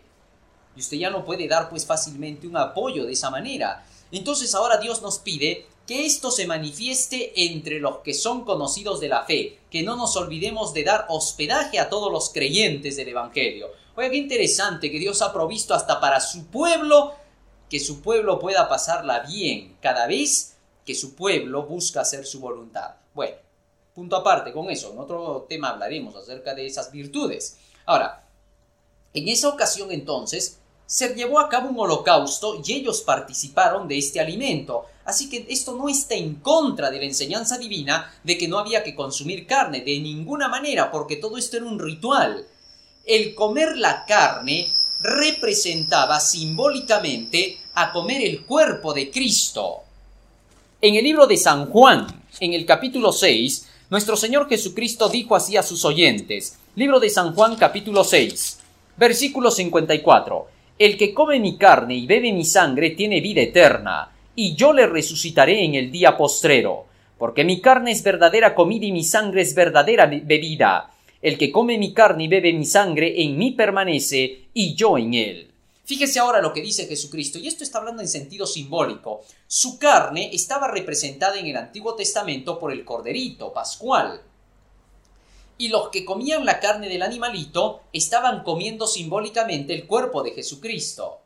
Y 0.76 0.80
usted 0.80 0.98
ya 0.98 1.10
no 1.10 1.24
puede 1.24 1.48
dar 1.48 1.68
pues 1.68 1.86
fácilmente 1.86 2.46
un 2.46 2.56
apoyo 2.56 3.04
de 3.04 3.12
esa 3.12 3.30
manera. 3.30 3.84
Entonces 4.12 4.54
ahora 4.54 4.76
Dios 4.76 5.02
nos 5.02 5.18
pide 5.18 5.66
que 5.88 6.04
esto 6.04 6.30
se 6.30 6.46
manifieste 6.46 7.32
entre 7.46 7.80
los 7.80 8.00
que 8.00 8.12
son 8.12 8.44
conocidos 8.44 9.00
de 9.00 9.08
la 9.08 9.24
fe, 9.24 9.58
que 9.70 9.82
no 9.82 9.96
nos 9.96 10.16
olvidemos 10.16 10.74
de 10.74 10.84
dar 10.84 11.06
hospedaje 11.08 11.78
a 11.78 11.88
todos 11.88 12.12
los 12.12 12.28
creyentes 12.28 12.96
del 12.96 13.08
Evangelio. 13.08 13.68
Oiga, 13.96 14.10
qué 14.10 14.18
interesante 14.18 14.90
que 14.90 14.98
Dios 14.98 15.22
ha 15.22 15.32
provisto 15.32 15.72
hasta 15.72 15.98
para 15.98 16.20
su 16.20 16.48
pueblo, 16.48 17.14
que 17.70 17.80
su 17.80 18.02
pueblo 18.02 18.38
pueda 18.38 18.68
pasarla 18.68 19.20
bien 19.20 19.78
cada 19.80 20.06
vez 20.06 20.58
que 20.84 20.94
su 20.94 21.14
pueblo 21.14 21.62
busca 21.62 22.02
hacer 22.02 22.26
su 22.26 22.38
voluntad. 22.38 22.96
Bueno, 23.14 23.36
punto 23.94 24.16
aparte 24.16 24.52
con 24.52 24.68
eso, 24.68 24.92
en 24.92 24.98
otro 24.98 25.46
tema 25.48 25.70
hablaremos 25.70 26.14
acerca 26.16 26.54
de 26.54 26.66
esas 26.66 26.92
virtudes. 26.92 27.60
Ahora, 27.86 28.28
en 29.14 29.26
esa 29.26 29.48
ocasión 29.48 29.90
entonces, 29.90 30.58
se 30.84 31.14
llevó 31.14 31.38
a 31.38 31.50
cabo 31.50 31.68
un 31.68 31.80
holocausto 31.80 32.62
y 32.64 32.72
ellos 32.72 33.02
participaron 33.02 33.88
de 33.88 33.98
este 33.98 34.20
alimento. 34.20 34.86
Así 35.08 35.30
que 35.30 35.46
esto 35.48 35.74
no 35.74 35.88
está 35.88 36.16
en 36.16 36.34
contra 36.34 36.90
de 36.90 36.98
la 36.98 37.06
enseñanza 37.06 37.56
divina 37.56 38.12
de 38.22 38.36
que 38.36 38.46
no 38.46 38.58
había 38.58 38.84
que 38.84 38.94
consumir 38.94 39.46
carne, 39.46 39.80
de 39.80 39.98
ninguna 40.00 40.48
manera, 40.48 40.90
porque 40.90 41.16
todo 41.16 41.38
esto 41.38 41.56
era 41.56 41.64
un 41.64 41.78
ritual. 41.78 42.44
El 43.06 43.34
comer 43.34 43.78
la 43.78 44.04
carne 44.04 44.70
representaba 45.00 46.20
simbólicamente 46.20 47.56
a 47.72 47.90
comer 47.90 48.20
el 48.20 48.44
cuerpo 48.44 48.92
de 48.92 49.10
Cristo. 49.10 49.78
En 50.82 50.96
el 50.96 51.04
libro 51.04 51.26
de 51.26 51.38
San 51.38 51.70
Juan, 51.70 52.06
en 52.38 52.52
el 52.52 52.66
capítulo 52.66 53.10
6, 53.10 53.66
nuestro 53.88 54.14
Señor 54.14 54.46
Jesucristo 54.46 55.08
dijo 55.08 55.34
así 55.34 55.56
a 55.56 55.62
sus 55.62 55.86
oyentes. 55.86 56.58
Libro 56.76 57.00
de 57.00 57.08
San 57.08 57.34
Juan 57.34 57.56
capítulo 57.56 58.04
6, 58.04 58.58
versículo 58.98 59.50
54. 59.50 60.48
El 60.78 60.98
que 60.98 61.14
come 61.14 61.40
mi 61.40 61.56
carne 61.56 61.94
y 61.94 62.06
bebe 62.06 62.30
mi 62.30 62.44
sangre 62.44 62.90
tiene 62.90 63.22
vida 63.22 63.40
eterna, 63.40 64.12
y 64.40 64.54
yo 64.54 64.72
le 64.72 64.86
resucitaré 64.86 65.64
en 65.64 65.74
el 65.74 65.90
día 65.90 66.16
postrero, 66.16 66.86
porque 67.18 67.42
mi 67.42 67.60
carne 67.60 67.90
es 67.90 68.04
verdadera 68.04 68.54
comida 68.54 68.86
y 68.86 68.92
mi 68.92 69.02
sangre 69.02 69.42
es 69.42 69.52
verdadera 69.52 70.06
bebida. 70.06 70.94
El 71.20 71.36
que 71.36 71.50
come 71.50 71.76
mi 71.76 71.92
carne 71.92 72.22
y 72.22 72.28
bebe 72.28 72.52
mi 72.52 72.64
sangre 72.64 73.20
en 73.20 73.36
mí 73.36 73.50
permanece 73.50 74.42
y 74.54 74.76
yo 74.76 74.96
en 74.96 75.14
él. 75.14 75.50
Fíjese 75.84 76.20
ahora 76.20 76.40
lo 76.40 76.52
que 76.52 76.62
dice 76.62 76.86
Jesucristo, 76.86 77.40
y 77.40 77.48
esto 77.48 77.64
está 77.64 77.78
hablando 77.78 78.00
en 78.00 78.06
sentido 78.06 78.46
simbólico. 78.46 79.22
Su 79.48 79.76
carne 79.76 80.30
estaba 80.32 80.68
representada 80.68 81.36
en 81.36 81.46
el 81.46 81.56
Antiguo 81.56 81.96
Testamento 81.96 82.60
por 82.60 82.70
el 82.70 82.84
corderito 82.84 83.52
pascual. 83.52 84.22
Y 85.56 85.66
los 85.66 85.88
que 85.88 86.04
comían 86.04 86.44
la 86.44 86.60
carne 86.60 86.88
del 86.88 87.02
animalito 87.02 87.80
estaban 87.92 88.44
comiendo 88.44 88.86
simbólicamente 88.86 89.74
el 89.74 89.88
cuerpo 89.88 90.22
de 90.22 90.30
Jesucristo, 90.30 91.22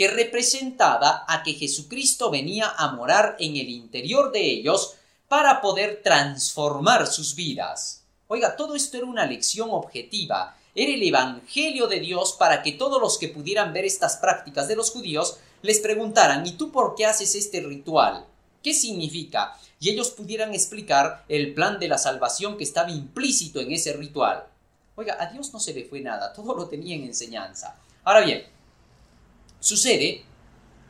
que 0.00 0.08
representaba 0.08 1.26
a 1.28 1.42
que 1.42 1.52
Jesucristo 1.52 2.30
venía 2.30 2.72
a 2.74 2.92
morar 2.92 3.36
en 3.38 3.58
el 3.58 3.68
interior 3.68 4.32
de 4.32 4.40
ellos 4.40 4.94
para 5.28 5.60
poder 5.60 6.00
transformar 6.02 7.06
sus 7.06 7.34
vidas. 7.34 8.06
Oiga, 8.26 8.56
todo 8.56 8.74
esto 8.74 8.96
era 8.96 9.04
una 9.04 9.26
lección 9.26 9.68
objetiva 9.70 10.56
era 10.74 10.92
el 10.92 11.02
Evangelio 11.02 11.88
de 11.88 12.00
Dios 12.00 12.36
para 12.38 12.62
que 12.62 12.72
todos 12.72 13.00
los 13.00 13.18
que 13.18 13.28
pudieran 13.28 13.72
ver 13.72 13.84
estas 13.84 14.16
prácticas 14.16 14.68
de 14.68 14.76
los 14.76 14.90
judíos 14.90 15.38
les 15.62 15.80
preguntaran, 15.80 16.46
¿y 16.46 16.52
tú 16.52 16.70
por 16.70 16.94
qué 16.94 17.06
haces 17.06 17.34
este 17.34 17.60
ritual? 17.60 18.24
¿Qué 18.62 18.72
significa? 18.72 19.58
Y 19.80 19.90
ellos 19.90 20.10
pudieran 20.10 20.54
explicar 20.54 21.24
el 21.28 21.54
plan 21.54 21.78
de 21.78 21.88
la 21.88 21.98
salvación 21.98 22.56
que 22.56 22.64
estaba 22.64 22.90
implícito 22.90 23.60
en 23.60 23.72
ese 23.72 23.94
ritual. 23.94 24.46
Oiga, 24.94 25.16
a 25.18 25.26
Dios 25.26 25.52
no 25.52 25.58
se 25.58 25.74
le 25.74 25.84
fue 25.84 26.00
nada, 26.00 26.32
todo 26.32 26.54
lo 26.54 26.66
tenía 26.68 26.94
en 26.94 27.04
enseñanza. 27.04 27.76
Ahora 28.04 28.20
bien, 28.20 28.46
sucede 29.60 30.24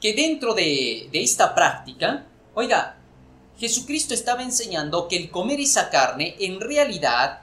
que 0.01 0.15
dentro 0.15 0.55
de, 0.55 1.11
esta 1.13 1.55
práctica, 1.55 2.27
oiga, 2.55 2.97
Jesucristo 3.59 4.15
estaba 4.15 4.43
enseñando 4.43 5.07
que 5.09 5.17
el 5.17 5.31
comer 5.31 5.61
esa 5.61 5.91
carne 5.91 6.37
en 6.41 6.61
realidad 6.61 7.41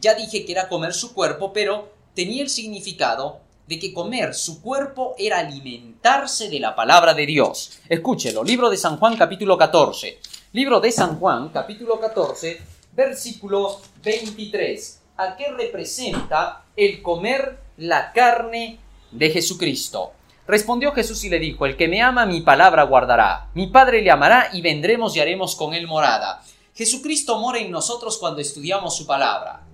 ya 0.00 0.14
dije 0.14 0.46
que 0.46 0.52
era 0.52 0.68
comer 0.68 0.94
su 0.94 1.12
cuerpo, 1.12 1.52
pero 1.52 1.92
tenía 2.14 2.42
el 2.42 2.48
significado 2.48 3.40
de 3.66 3.78
que 3.78 3.92
comer 3.92 4.34
su 4.34 4.62
cuerpo 4.62 5.14
era 5.18 5.40
alimentarse 5.40 6.48
de 6.48 6.60
la 6.60 6.74
palabra 6.74 7.12
de 7.12 7.26
Dios. 7.26 7.78
Escúchelo, 7.88 8.42
libro 8.44 8.70
de 8.70 8.76
San 8.76 8.96
Juan 8.96 9.16
capítulo 9.16 9.58
14. 9.58 10.18
Libro 10.52 10.80
de 10.80 10.92
San 10.92 11.18
Juan 11.18 11.50
capítulo 11.50 12.00
14, 12.00 12.60
versículo 12.94 13.80
23. 14.02 15.00
¿A 15.18 15.36
qué 15.36 15.50
representa 15.50 16.64
el 16.76 17.02
comer 17.02 17.58
la 17.78 18.12
carne 18.12 18.78
de 19.10 19.30
Jesucristo? 19.30 20.12
Respondió 20.46 20.92
Jesús 20.92 21.24
y 21.24 21.28
le 21.28 21.40
dijo, 21.40 21.66
el 21.66 21.76
que 21.76 21.88
me 21.88 22.02
ama 22.02 22.24
mi 22.24 22.40
palabra 22.40 22.84
guardará, 22.84 23.50
mi 23.54 23.66
Padre 23.66 24.00
le 24.00 24.10
amará 24.10 24.50
y 24.52 24.60
vendremos 24.60 25.16
y 25.16 25.20
haremos 25.20 25.56
con 25.56 25.74
él 25.74 25.88
morada. 25.88 26.42
Jesucristo 26.74 27.38
mora 27.38 27.58
en 27.58 27.70
nosotros 27.70 28.18
cuando 28.18 28.40
estudiamos 28.40 28.96
su 28.96 29.06
palabra. 29.06 29.66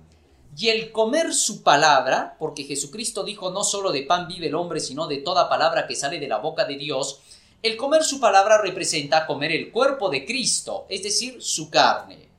Y 0.57 0.69
el 0.69 0.91
comer 0.91 1.33
su 1.33 1.63
palabra, 1.63 2.35
porque 2.39 2.63
Jesucristo 2.63 3.23
dijo 3.23 3.51
no 3.51 3.63
solo 3.63 3.91
de 3.91 4.03
pan 4.03 4.27
vive 4.27 4.47
el 4.47 4.55
hombre, 4.55 4.79
sino 4.79 5.07
de 5.07 5.17
toda 5.17 5.49
palabra 5.49 5.85
que 5.85 5.95
sale 5.95 6.19
de 6.19 6.27
la 6.27 6.37
boca 6.37 6.65
de 6.65 6.75
Dios, 6.75 7.19
el 7.61 7.77
comer 7.77 8.03
su 8.03 8.19
palabra 8.19 8.61
representa 8.61 9.25
comer 9.25 9.51
el 9.51 9.71
cuerpo 9.71 10.09
de 10.09 10.25
Cristo, 10.25 10.85
es 10.89 11.03
decir, 11.03 11.41
su 11.41 11.69
carne. 11.69 12.29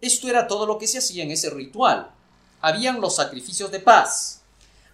Esto 0.00 0.28
era 0.28 0.46
todo 0.46 0.66
lo 0.66 0.78
que 0.78 0.86
se 0.86 0.98
hacía 0.98 1.22
en 1.22 1.30
ese 1.30 1.50
ritual. 1.50 2.10
Habían 2.60 3.00
los 3.00 3.16
sacrificios 3.16 3.70
de 3.70 3.80
paz, 3.80 4.39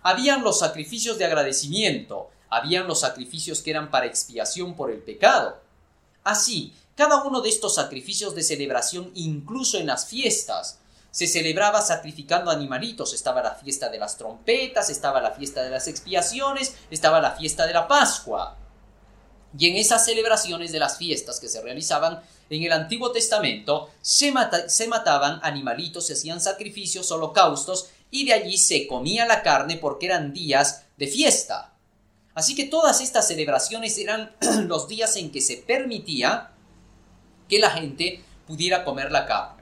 habían 0.06 0.44
los 0.44 0.60
sacrificios 0.60 1.18
de 1.18 1.24
agradecimiento, 1.24 2.30
habían 2.48 2.86
los 2.86 3.00
sacrificios 3.00 3.60
que 3.60 3.70
eran 3.70 3.90
para 3.90 4.06
expiación 4.06 4.76
por 4.76 4.92
el 4.92 5.00
pecado. 5.00 5.60
Así, 6.22 6.72
cada 6.94 7.24
uno 7.24 7.40
de 7.40 7.48
estos 7.48 7.74
sacrificios 7.74 8.32
de 8.36 8.44
celebración, 8.44 9.10
incluso 9.14 9.78
en 9.78 9.88
las 9.88 10.06
fiestas, 10.06 10.78
se 11.10 11.26
celebraba 11.26 11.82
sacrificando 11.82 12.52
animalitos. 12.52 13.14
Estaba 13.14 13.42
la 13.42 13.56
fiesta 13.56 13.88
de 13.88 13.98
las 13.98 14.16
trompetas, 14.16 14.90
estaba 14.90 15.20
la 15.20 15.32
fiesta 15.32 15.64
de 15.64 15.70
las 15.70 15.88
expiaciones, 15.88 16.76
estaba 16.88 17.20
la 17.20 17.32
fiesta 17.32 17.66
de 17.66 17.72
la 17.72 17.88
Pascua. 17.88 18.56
Y 19.58 19.68
en 19.68 19.76
esas 19.76 20.04
celebraciones 20.04 20.70
de 20.70 20.78
las 20.78 20.98
fiestas 20.98 21.40
que 21.40 21.48
se 21.48 21.62
realizaban 21.62 22.22
en 22.48 22.62
el 22.62 22.70
Antiguo 22.70 23.10
Testamento, 23.10 23.90
se, 24.02 24.32
se 24.68 24.86
mataban 24.86 25.40
animalitos, 25.42 26.06
se 26.06 26.12
hacían 26.12 26.40
sacrificios, 26.40 27.10
holocaustos, 27.10 27.88
y 28.10 28.24
de 28.24 28.32
allí 28.32 28.58
se 28.58 28.86
comía 28.86 29.26
la 29.26 29.42
carne 29.42 29.76
porque 29.76 30.06
eran 30.06 30.32
días 30.32 30.84
de 30.96 31.06
fiesta. 31.06 31.74
Así 32.34 32.54
que 32.54 32.64
todas 32.64 33.00
estas 33.00 33.28
celebraciones 33.28 33.98
eran 33.98 34.34
los 34.66 34.88
días 34.88 35.16
en 35.16 35.30
que 35.30 35.40
se 35.40 35.56
permitía 35.56 36.52
que 37.48 37.58
la 37.58 37.70
gente 37.70 38.22
pudiera 38.46 38.84
comer 38.84 39.10
la 39.10 39.26
carne 39.26 39.56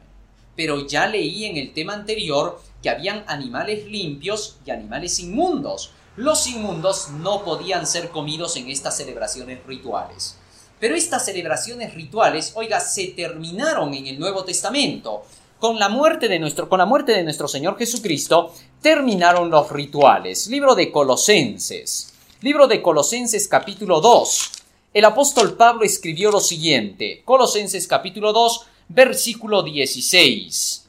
pero 0.57 0.87
ya 0.87 1.07
leí 1.07 1.45
en 1.45 1.57
el 1.57 1.73
tema 1.73 1.95
anterior 1.95 2.61
que 2.83 2.91
habían 2.91 3.25
animales 3.27 3.87
limpios 3.87 4.59
y 4.65 4.71
animales 4.71 5.19
inmundos. 5.19 5.93
Los 6.17 6.47
inmundos 6.47 7.11
no 7.11 7.45
podían 7.45 7.87
ser 7.87 8.11
comidos 8.11 8.57
en 8.57 8.71
estas 8.71 8.97
celebraciones 8.97 9.65
rituales. 9.67 10.39
Pero 10.79 10.95
estas 10.95 11.25
celebraciones 11.25 11.95
rituales, 11.95 12.53
oiga, 12.55 12.79
se 12.79 13.09
terminaron 13.09 13.95
en 13.95 14.07
el 14.07 14.19
Nuevo 14.19 14.45
Testamento. 14.45 15.25
Con 15.59 15.79
la 15.79 15.89
muerte 15.89 16.29
de 16.29 16.39
nuestro, 16.39 16.69
con 16.69 16.79
la 16.79 16.87
muerte 16.87 17.13
de 17.13 17.23
nuestro 17.23 17.49
Señor 17.49 17.79
Jesucristo, 17.79 18.53
terminaron 18.83 19.51
los 19.51 19.71
rituales. 19.71 20.49
Libro 20.49 20.75
de 20.75 20.91
Colosenses. 20.91 22.13
Libro 22.43 22.67
de 22.67 22.83
Colosenses 22.83 23.49
capítulo 23.49 24.01
2. 24.01 24.51
El 24.93 25.05
apóstol 25.07 25.57
Pablo 25.57 25.85
escribió 25.85 26.31
lo 26.31 26.41
siguiente. 26.41 27.23
Colosenses 27.25 27.87
capítulo 27.87 28.33
2, 28.33 28.67
versículo 28.89 29.63
16. 29.63 30.89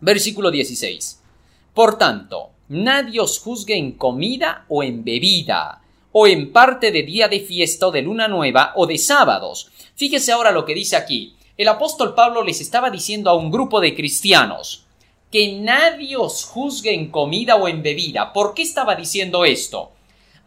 Versículo 0.00 0.50
16. 0.50 1.20
Por 1.72 1.96
tanto, 1.96 2.50
nadie 2.68 3.20
os 3.20 3.38
juzgue 3.38 3.76
en 3.76 3.92
comida 3.92 4.64
o 4.68 4.82
en 4.82 5.04
bebida, 5.04 5.82
o 6.12 6.26
en 6.26 6.52
parte 6.52 6.90
de 6.90 7.02
día 7.02 7.28
de 7.28 7.40
fiesta 7.40 7.90
de 7.90 8.02
luna 8.02 8.28
nueva 8.28 8.72
o 8.76 8.86
de 8.86 8.98
sábados. 8.98 9.70
Fíjese 9.94 10.32
ahora 10.32 10.50
lo 10.50 10.64
que 10.64 10.74
dice 10.74 10.96
aquí. 10.96 11.36
El 11.58 11.66
apóstol 11.66 12.14
Pablo 12.14 12.44
les 12.44 12.60
estaba 12.60 12.88
diciendo 12.88 13.30
a 13.30 13.34
un 13.34 13.50
grupo 13.50 13.80
de 13.80 13.96
cristianos 13.96 14.84
que 15.28 15.58
nadie 15.58 16.16
os 16.16 16.44
juzgue 16.44 16.94
en 16.94 17.10
comida 17.10 17.56
o 17.56 17.66
en 17.66 17.82
bebida. 17.82 18.32
¿Por 18.32 18.54
qué 18.54 18.62
estaba 18.62 18.94
diciendo 18.94 19.44
esto? 19.44 19.90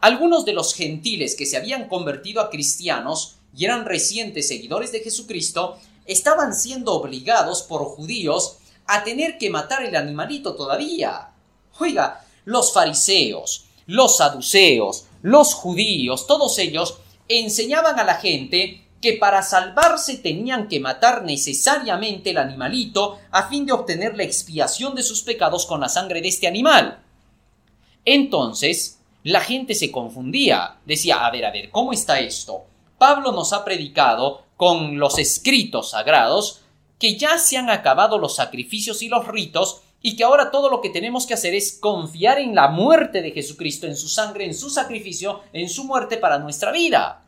Algunos 0.00 0.46
de 0.46 0.54
los 0.54 0.72
gentiles 0.72 1.36
que 1.36 1.44
se 1.44 1.58
habían 1.58 1.86
convertido 1.86 2.40
a 2.40 2.48
cristianos 2.48 3.36
y 3.54 3.66
eran 3.66 3.84
recientes 3.84 4.48
seguidores 4.48 4.90
de 4.90 5.00
Jesucristo 5.00 5.76
estaban 6.06 6.54
siendo 6.54 6.94
obligados 6.94 7.60
por 7.60 7.84
judíos 7.84 8.56
a 8.86 9.04
tener 9.04 9.36
que 9.36 9.50
matar 9.50 9.84
el 9.84 9.94
animalito 9.94 10.54
todavía. 10.54 11.28
Oiga, 11.78 12.24
los 12.46 12.72
fariseos, 12.72 13.66
los 13.84 14.16
saduceos, 14.16 15.04
los 15.20 15.52
judíos, 15.52 16.26
todos 16.26 16.58
ellos 16.58 16.96
enseñaban 17.28 18.00
a 18.00 18.04
la 18.04 18.14
gente 18.14 18.81
que 19.02 19.14
para 19.14 19.42
salvarse 19.42 20.16
tenían 20.16 20.68
que 20.68 20.80
matar 20.80 21.24
necesariamente 21.24 22.30
el 22.30 22.38
animalito 22.38 23.18
a 23.32 23.48
fin 23.48 23.66
de 23.66 23.72
obtener 23.72 24.16
la 24.16 24.22
expiación 24.22 24.94
de 24.94 25.02
sus 25.02 25.22
pecados 25.22 25.66
con 25.66 25.80
la 25.80 25.88
sangre 25.88 26.22
de 26.22 26.28
este 26.28 26.46
animal. 26.46 27.02
Entonces, 28.04 29.00
la 29.24 29.40
gente 29.40 29.74
se 29.74 29.90
confundía, 29.90 30.76
decía, 30.86 31.26
a 31.26 31.30
ver, 31.30 31.44
a 31.44 31.50
ver, 31.50 31.70
¿cómo 31.70 31.92
está 31.92 32.20
esto? 32.20 32.64
Pablo 32.96 33.32
nos 33.32 33.52
ha 33.52 33.64
predicado 33.64 34.44
con 34.56 34.98
los 34.98 35.18
escritos 35.18 35.90
sagrados 35.90 36.60
que 36.98 37.18
ya 37.18 37.38
se 37.38 37.56
han 37.56 37.68
acabado 37.68 38.18
los 38.18 38.36
sacrificios 38.36 39.02
y 39.02 39.08
los 39.08 39.26
ritos 39.26 39.82
y 40.00 40.14
que 40.14 40.22
ahora 40.22 40.52
todo 40.52 40.70
lo 40.70 40.80
que 40.80 40.90
tenemos 40.90 41.26
que 41.26 41.34
hacer 41.34 41.54
es 41.54 41.78
confiar 41.80 42.38
en 42.38 42.54
la 42.54 42.68
muerte 42.68 43.22
de 43.22 43.32
Jesucristo, 43.32 43.88
en 43.88 43.96
su 43.96 44.08
sangre, 44.08 44.44
en 44.44 44.54
su 44.54 44.70
sacrificio, 44.70 45.40
en 45.52 45.68
su 45.68 45.84
muerte 45.84 46.16
para 46.16 46.38
nuestra 46.38 46.70
vida. 46.70 47.21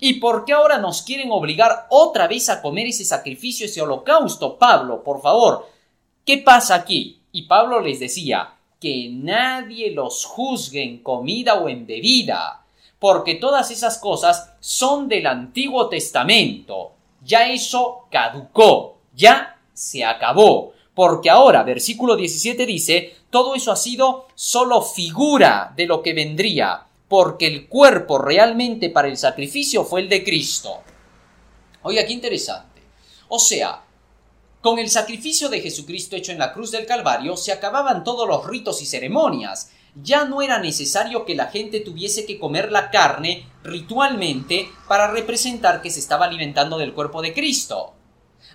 ¿Y 0.00 0.14
por 0.14 0.44
qué 0.44 0.54
ahora 0.54 0.78
nos 0.78 1.02
quieren 1.02 1.30
obligar 1.30 1.86
otra 1.90 2.26
vez 2.26 2.48
a 2.48 2.62
comer 2.62 2.86
ese 2.86 3.04
sacrificio, 3.04 3.66
ese 3.66 3.82
holocausto? 3.82 4.58
Pablo, 4.58 5.04
por 5.04 5.20
favor, 5.20 5.68
¿qué 6.24 6.38
pasa 6.38 6.74
aquí? 6.74 7.20
Y 7.32 7.42
Pablo 7.42 7.80
les 7.80 8.00
decía, 8.00 8.54
que 8.80 9.10
nadie 9.12 9.90
los 9.90 10.24
juzgue 10.24 10.82
en 10.82 11.02
comida 11.02 11.54
o 11.56 11.68
en 11.68 11.86
bebida, 11.86 12.64
porque 12.98 13.34
todas 13.34 13.70
esas 13.70 13.98
cosas 13.98 14.54
son 14.58 15.06
del 15.06 15.26
Antiguo 15.26 15.88
Testamento. 15.88 16.92
Ya 17.22 17.48
eso 17.50 18.06
caducó, 18.10 18.96
ya 19.14 19.58
se 19.72 20.04
acabó. 20.04 20.72
Porque 20.94 21.30
ahora, 21.30 21.62
versículo 21.62 22.16
17 22.16 22.66
dice, 22.66 23.14
todo 23.30 23.54
eso 23.54 23.70
ha 23.70 23.76
sido 23.76 24.26
solo 24.34 24.82
figura 24.82 25.72
de 25.76 25.86
lo 25.86 26.02
que 26.02 26.14
vendría, 26.14 26.86
porque 27.10 27.48
el 27.48 27.66
cuerpo 27.66 28.18
realmente 28.18 28.88
para 28.88 29.08
el 29.08 29.16
sacrificio 29.16 29.84
fue 29.84 30.02
el 30.02 30.08
de 30.08 30.22
Cristo. 30.22 30.80
Oiga, 31.82 32.06
qué 32.06 32.12
interesante. 32.12 32.82
O 33.26 33.40
sea, 33.40 33.82
con 34.60 34.78
el 34.78 34.88
sacrificio 34.88 35.48
de 35.48 35.60
Jesucristo 35.60 36.14
hecho 36.14 36.30
en 36.30 36.38
la 36.38 36.52
cruz 36.52 36.70
del 36.70 36.86
Calvario 36.86 37.36
se 37.36 37.50
acababan 37.50 38.04
todos 38.04 38.28
los 38.28 38.46
ritos 38.46 38.80
y 38.80 38.86
ceremonias. 38.86 39.72
ya 40.00 40.24
no 40.24 40.40
era 40.40 40.60
necesario 40.60 41.24
que 41.24 41.34
la 41.34 41.46
gente 41.48 41.80
tuviese 41.80 42.24
que 42.24 42.38
comer 42.38 42.70
la 42.70 42.92
carne 42.92 43.48
ritualmente 43.64 44.68
para 44.86 45.10
representar 45.10 45.82
que 45.82 45.90
se 45.90 45.98
estaba 45.98 46.26
alimentando 46.26 46.78
del 46.78 46.94
cuerpo 46.94 47.22
de 47.22 47.34
Cristo. 47.34 47.94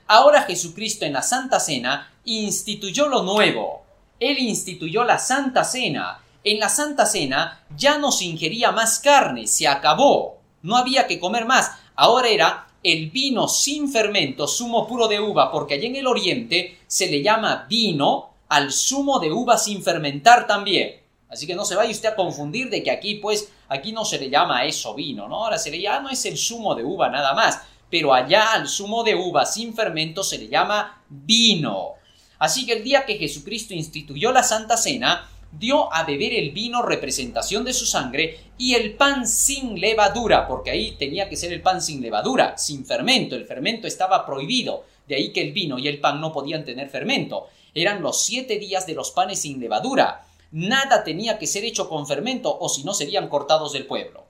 Ahora 0.07 0.43
Jesucristo 0.43 1.03
en 1.03 1.11
la 1.11 1.23
Santa 1.23 1.59
Cena 1.59 2.13
instituyó 2.23 3.09
lo 3.09 3.23
nuevo. 3.23 3.83
Él 4.17 4.39
instituyó 4.39 5.03
la 5.03 5.19
Santa 5.19 5.65
Cena. 5.65 6.24
En 6.45 6.59
la 6.59 6.69
Santa 6.69 7.07
Cena 7.07 7.65
ya 7.75 7.97
no 7.97 8.11
se 8.11 8.25
ingería 8.25 8.71
más 8.71 8.99
carne, 8.99 9.47
se 9.47 9.67
acabó. 9.67 10.37
No 10.61 10.77
había 10.77 11.07
que 11.07 11.19
comer 11.19 11.45
más. 11.45 11.71
Ahora 11.95 12.29
era 12.29 12.67
el 12.83 13.09
vino 13.09 13.47
sin 13.47 13.91
fermento, 13.91 14.47
zumo 14.47 14.87
puro 14.87 15.07
de 15.07 15.19
uva, 15.19 15.51
porque 15.51 15.73
allí 15.73 15.87
en 15.87 15.95
el 15.95 16.05
Oriente 16.05 16.81
se 16.85 17.09
le 17.09 17.23
llama 17.23 17.65
vino 17.67 18.29
al 18.47 18.71
zumo 18.71 19.17
de 19.17 19.31
uva 19.31 19.57
sin 19.57 19.81
fermentar 19.81 20.45
también. 20.45 21.01
Así 21.29 21.47
que 21.47 21.55
no 21.55 21.65
se 21.65 21.75
vaya 21.75 21.89
usted 21.89 22.09
a 22.09 22.15
confundir 22.15 22.69
de 22.69 22.83
que 22.83 22.91
aquí, 22.91 23.15
pues, 23.15 23.51
aquí 23.67 23.91
no 23.91 24.05
se 24.05 24.19
le 24.19 24.29
llama 24.29 24.65
eso 24.65 24.93
vino, 24.93 25.27
¿no? 25.27 25.45
Ahora 25.45 25.57
se 25.57 25.71
le 25.71 25.81
llama, 25.81 26.01
no 26.01 26.09
es 26.11 26.23
el 26.27 26.37
zumo 26.37 26.75
de 26.75 26.83
uva 26.83 27.09
nada 27.09 27.33
más, 27.33 27.59
pero 27.89 28.13
allá 28.13 28.53
al 28.53 28.67
zumo 28.67 29.03
de 29.03 29.15
uva 29.15 29.47
sin 29.47 29.73
fermento 29.73 30.23
se 30.23 30.37
le 30.37 30.47
llama 30.47 31.01
vino. 31.09 31.93
Así 32.37 32.67
que 32.67 32.73
el 32.73 32.83
día 32.83 33.03
que 33.05 33.17
Jesucristo 33.17 33.73
instituyó 33.73 34.31
la 34.31 34.43
Santa 34.43 34.77
Cena, 34.77 35.27
dio 35.51 35.93
a 35.93 36.03
beber 36.03 36.33
el 36.33 36.51
vino 36.51 36.81
representación 36.81 37.63
de 37.63 37.73
su 37.73 37.85
sangre 37.85 38.39
y 38.57 38.75
el 38.75 38.95
pan 38.95 39.27
sin 39.27 39.79
levadura, 39.79 40.47
porque 40.47 40.71
ahí 40.71 40.95
tenía 40.97 41.29
que 41.29 41.37
ser 41.37 41.53
el 41.53 41.61
pan 41.61 41.81
sin 41.81 42.01
levadura, 42.01 42.57
sin 42.57 42.85
fermento, 42.85 43.35
el 43.35 43.45
fermento 43.45 43.87
estaba 43.87 44.25
prohibido, 44.25 44.85
de 45.07 45.15
ahí 45.15 45.31
que 45.31 45.41
el 45.41 45.53
vino 45.53 45.77
y 45.79 45.87
el 45.87 45.99
pan 45.99 46.19
no 46.19 46.33
podían 46.33 46.65
tener 46.65 46.89
fermento. 46.89 47.47
Eran 47.73 48.01
los 48.01 48.21
siete 48.23 48.57
días 48.57 48.87
de 48.87 48.95
los 48.95 49.11
panes 49.11 49.41
sin 49.41 49.59
levadura. 49.59 50.25
Nada 50.51 51.03
tenía 51.03 51.37
que 51.37 51.47
ser 51.47 51.65
hecho 51.65 51.89
con 51.89 52.07
fermento 52.07 52.57
o 52.57 52.69
si 52.69 52.83
no 52.83 52.93
serían 52.93 53.27
cortados 53.27 53.73
del 53.73 53.85
pueblo. 53.85 54.23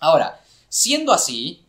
Ahora, 0.00 0.40
siendo 0.68 1.12
así, 1.12 1.62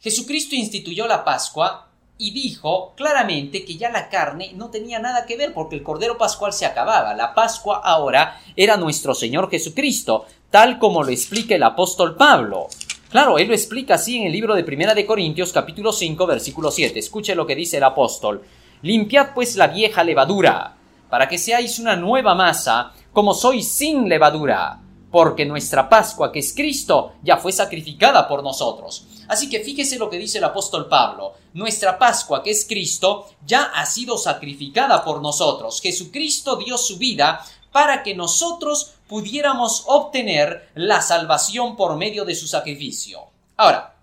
Jesucristo 0.00 0.54
instituyó 0.54 1.06
la 1.06 1.24
Pascua 1.24 1.89
y 2.20 2.32
dijo 2.32 2.92
claramente 2.96 3.64
que 3.64 3.78
ya 3.78 3.88
la 3.88 4.10
carne 4.10 4.52
no 4.54 4.68
tenía 4.68 4.98
nada 4.98 5.24
que 5.24 5.38
ver 5.38 5.54
porque 5.54 5.74
el 5.74 5.82
Cordero 5.82 6.18
Pascual 6.18 6.52
se 6.52 6.66
acababa. 6.66 7.14
La 7.14 7.34
Pascua 7.34 7.80
ahora 7.82 8.38
era 8.54 8.76
nuestro 8.76 9.14
Señor 9.14 9.48
Jesucristo, 9.48 10.26
tal 10.50 10.78
como 10.78 11.02
lo 11.02 11.08
explica 11.08 11.54
el 11.54 11.62
apóstol 11.62 12.16
Pablo. 12.16 12.66
Claro, 13.08 13.38
él 13.38 13.48
lo 13.48 13.54
explica 13.54 13.94
así 13.94 14.18
en 14.18 14.26
el 14.26 14.32
libro 14.32 14.54
de 14.54 14.64
Primera 14.64 14.94
de 14.94 15.06
Corintios 15.06 15.50
capítulo 15.50 15.94
5 15.94 16.26
versículo 16.26 16.70
7. 16.70 16.98
Escuche 16.98 17.34
lo 17.34 17.46
que 17.46 17.56
dice 17.56 17.78
el 17.78 17.84
apóstol. 17.84 18.42
Limpiad 18.82 19.28
pues 19.34 19.56
la 19.56 19.68
vieja 19.68 20.04
levadura, 20.04 20.76
para 21.08 21.26
que 21.26 21.38
seáis 21.38 21.78
una 21.78 21.96
nueva 21.96 22.34
masa, 22.34 22.92
como 23.14 23.32
sois 23.32 23.66
sin 23.66 24.10
levadura, 24.10 24.78
porque 25.10 25.44
nuestra 25.44 25.88
Pascua, 25.88 26.30
que 26.30 26.38
es 26.38 26.54
Cristo, 26.54 27.14
ya 27.22 27.36
fue 27.36 27.52
sacrificada 27.52 28.28
por 28.28 28.42
nosotros. 28.42 29.06
Así 29.28 29.48
que 29.48 29.60
fíjese 29.60 29.98
lo 29.98 30.10
que 30.10 30.18
dice 30.18 30.38
el 30.38 30.44
apóstol 30.44 30.88
Pablo. 30.88 31.34
Nuestra 31.52 31.98
Pascua, 31.98 32.42
que 32.42 32.50
es 32.50 32.64
Cristo, 32.64 33.28
ya 33.44 33.64
ha 33.74 33.86
sido 33.86 34.18
sacrificada 34.18 35.04
por 35.04 35.20
nosotros. 35.20 35.80
Jesucristo 35.80 36.56
dio 36.56 36.78
su 36.78 36.98
vida 36.98 37.44
para 37.72 38.02
que 38.02 38.14
nosotros 38.14 38.92
pudiéramos 39.08 39.84
obtener 39.86 40.70
la 40.74 41.00
salvación 41.02 41.76
por 41.76 41.96
medio 41.96 42.24
de 42.24 42.34
su 42.34 42.46
sacrificio. 42.46 43.20
Ahora, 43.56 43.96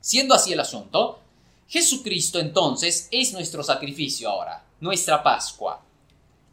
siendo 0.00 0.34
así 0.34 0.52
el 0.52 0.60
asunto, 0.60 1.20
Jesucristo 1.68 2.40
entonces 2.40 3.08
es 3.12 3.32
nuestro 3.32 3.62
sacrificio 3.62 4.28
ahora, 4.28 4.64
nuestra 4.80 5.22
Pascua. 5.22 5.82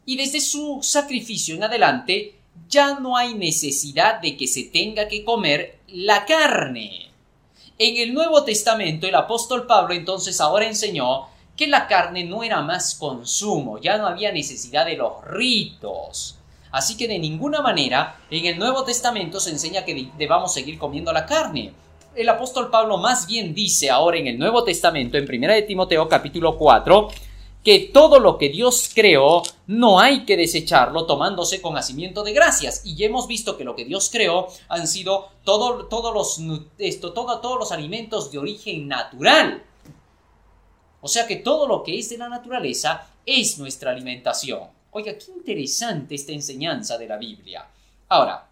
Y 0.06 0.16
desde 0.16 0.40
su 0.40 0.80
sacrificio 0.82 1.54
en 1.54 1.64
adelante 1.64 2.37
ya 2.68 2.98
no 2.98 3.16
hay 3.16 3.34
necesidad 3.34 4.20
de 4.20 4.36
que 4.36 4.46
se 4.46 4.64
tenga 4.64 5.08
que 5.08 5.24
comer 5.24 5.78
la 5.88 6.24
carne. 6.24 7.10
En 7.78 7.96
el 7.96 8.12
Nuevo 8.12 8.42
Testamento 8.44 9.06
el 9.06 9.14
apóstol 9.14 9.66
Pablo 9.66 9.94
entonces 9.94 10.40
ahora 10.40 10.66
enseñó 10.66 11.28
que 11.56 11.66
la 11.66 11.86
carne 11.86 12.24
no 12.24 12.42
era 12.42 12.62
más 12.62 12.94
consumo, 12.94 13.78
ya 13.78 13.98
no 13.98 14.06
había 14.06 14.32
necesidad 14.32 14.86
de 14.86 14.96
los 14.96 15.24
ritos. 15.24 16.36
Así 16.70 16.96
que 16.96 17.08
de 17.08 17.18
ninguna 17.18 17.62
manera 17.62 18.20
en 18.30 18.46
el 18.46 18.58
Nuevo 18.58 18.84
Testamento 18.84 19.40
se 19.40 19.50
enseña 19.50 19.84
que 19.84 20.10
debamos 20.16 20.52
seguir 20.52 20.78
comiendo 20.78 21.12
la 21.12 21.26
carne. 21.26 21.72
El 22.14 22.28
apóstol 22.28 22.70
Pablo 22.70 22.98
más 22.98 23.26
bien 23.26 23.54
dice 23.54 23.90
ahora 23.90 24.18
en 24.18 24.26
el 24.26 24.38
Nuevo 24.38 24.64
Testamento, 24.64 25.16
en 25.18 25.28
1 25.28 25.52
de 25.52 25.62
Timoteo 25.62 26.08
capítulo 26.08 26.56
4, 26.56 27.08
que 27.68 27.80
todo 27.80 28.18
lo 28.18 28.38
que 28.38 28.48
Dios 28.48 28.90
creó 28.94 29.42
no 29.66 30.00
hay 30.00 30.24
que 30.24 30.38
desecharlo 30.38 31.04
tomándose 31.04 31.60
con 31.60 31.76
hacimiento 31.76 32.24
de 32.24 32.32
gracias. 32.32 32.80
Y 32.82 32.94
ya 32.94 33.04
hemos 33.04 33.26
visto 33.26 33.58
que 33.58 33.64
lo 33.64 33.76
que 33.76 33.84
Dios 33.84 34.08
creó 34.10 34.48
han 34.70 34.88
sido 34.88 35.28
todo, 35.44 35.84
todos, 35.84 36.14
los, 36.14 36.40
esto, 36.78 37.12
todo, 37.12 37.40
todos 37.40 37.58
los 37.58 37.70
alimentos 37.70 38.32
de 38.32 38.38
origen 38.38 38.88
natural. 38.88 39.62
O 41.02 41.08
sea 41.08 41.26
que 41.26 41.36
todo 41.36 41.68
lo 41.68 41.82
que 41.82 41.98
es 41.98 42.08
de 42.08 42.16
la 42.16 42.30
naturaleza 42.30 43.06
es 43.26 43.58
nuestra 43.58 43.90
alimentación. 43.90 44.62
Oiga, 44.92 45.18
qué 45.18 45.30
interesante 45.36 46.14
esta 46.14 46.32
enseñanza 46.32 46.96
de 46.96 47.06
la 47.06 47.18
Biblia. 47.18 47.66
Ahora, 48.08 48.48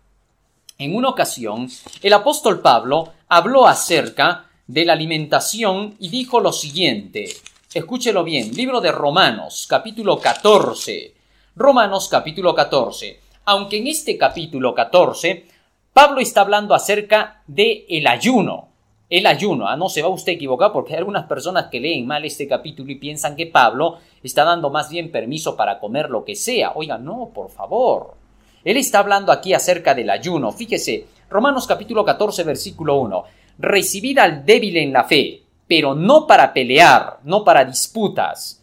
en 0.77 0.95
una 0.95 1.09
ocasión, 1.09 1.71
el 2.03 2.13
apóstol 2.13 2.61
Pablo 2.61 3.15
habló 3.29 3.67
acerca 3.67 4.51
de 4.67 4.85
la 4.85 4.93
alimentación 4.93 5.97
y 5.99 6.11
dijo 6.11 6.39
lo 6.39 6.53
siguiente. 6.53 7.35
Escúchelo 7.77 8.25
bien, 8.25 8.55
libro 8.55 8.81
de 8.81 8.91
Romanos, 8.91 9.67
capítulo 9.69 10.19
14. 10.19 11.13
Romanos, 11.57 12.09
capítulo 12.09 12.55
14. 12.55 13.21
Aunque 13.45 13.77
en 13.77 13.89
este 13.89 14.17
capítulo 14.17 14.75
14, 14.75 15.45
Pablo 15.93 16.21
está 16.21 16.41
hablando 16.41 16.75
acerca 16.75 17.43
de 17.47 17.85
el 17.91 18.07
ayuno. 18.07 18.71
El 19.11 19.27
ayuno, 19.27 19.69
ah, 19.69 19.77
no 19.77 19.91
se 19.91 20.01
va 20.01 20.09
usted 20.09 20.33
a 20.33 20.35
equivocar 20.37 20.73
porque 20.73 20.95
hay 20.95 21.01
algunas 21.01 21.27
personas 21.27 21.67
que 21.67 21.79
leen 21.79 22.07
mal 22.07 22.25
este 22.25 22.49
capítulo 22.49 22.91
y 22.91 22.95
piensan 22.95 23.37
que 23.37 23.45
Pablo 23.45 23.99
está 24.23 24.43
dando 24.43 24.71
más 24.71 24.89
bien 24.89 25.13
permiso 25.13 25.55
para 25.55 25.79
comer 25.79 26.09
lo 26.09 26.25
que 26.25 26.35
sea. 26.35 26.73
Oiga, 26.77 26.97
no, 26.97 27.31
por 27.35 27.51
favor. 27.51 28.15
Él 28.65 28.79
está 28.79 29.01
hablando 29.01 29.31
aquí 29.31 29.53
acerca 29.53 29.95
del 29.95 30.09
ayuno. 30.09 30.51
Fíjese, 30.51 31.09
Romanos 31.29 31.67
capítulo 31.67 32.07
14, 32.07 32.43
versículo 32.43 32.99
1. 33.01 33.25
Recibid 33.59 34.17
al 34.17 34.47
débil 34.47 34.79
en 34.79 34.95
la 34.95 35.05
fe 35.05 35.43
pero 35.67 35.95
no 35.95 36.27
para 36.27 36.53
pelear, 36.53 37.19
no 37.25 37.45
para 37.45 37.65
disputas, 37.65 38.63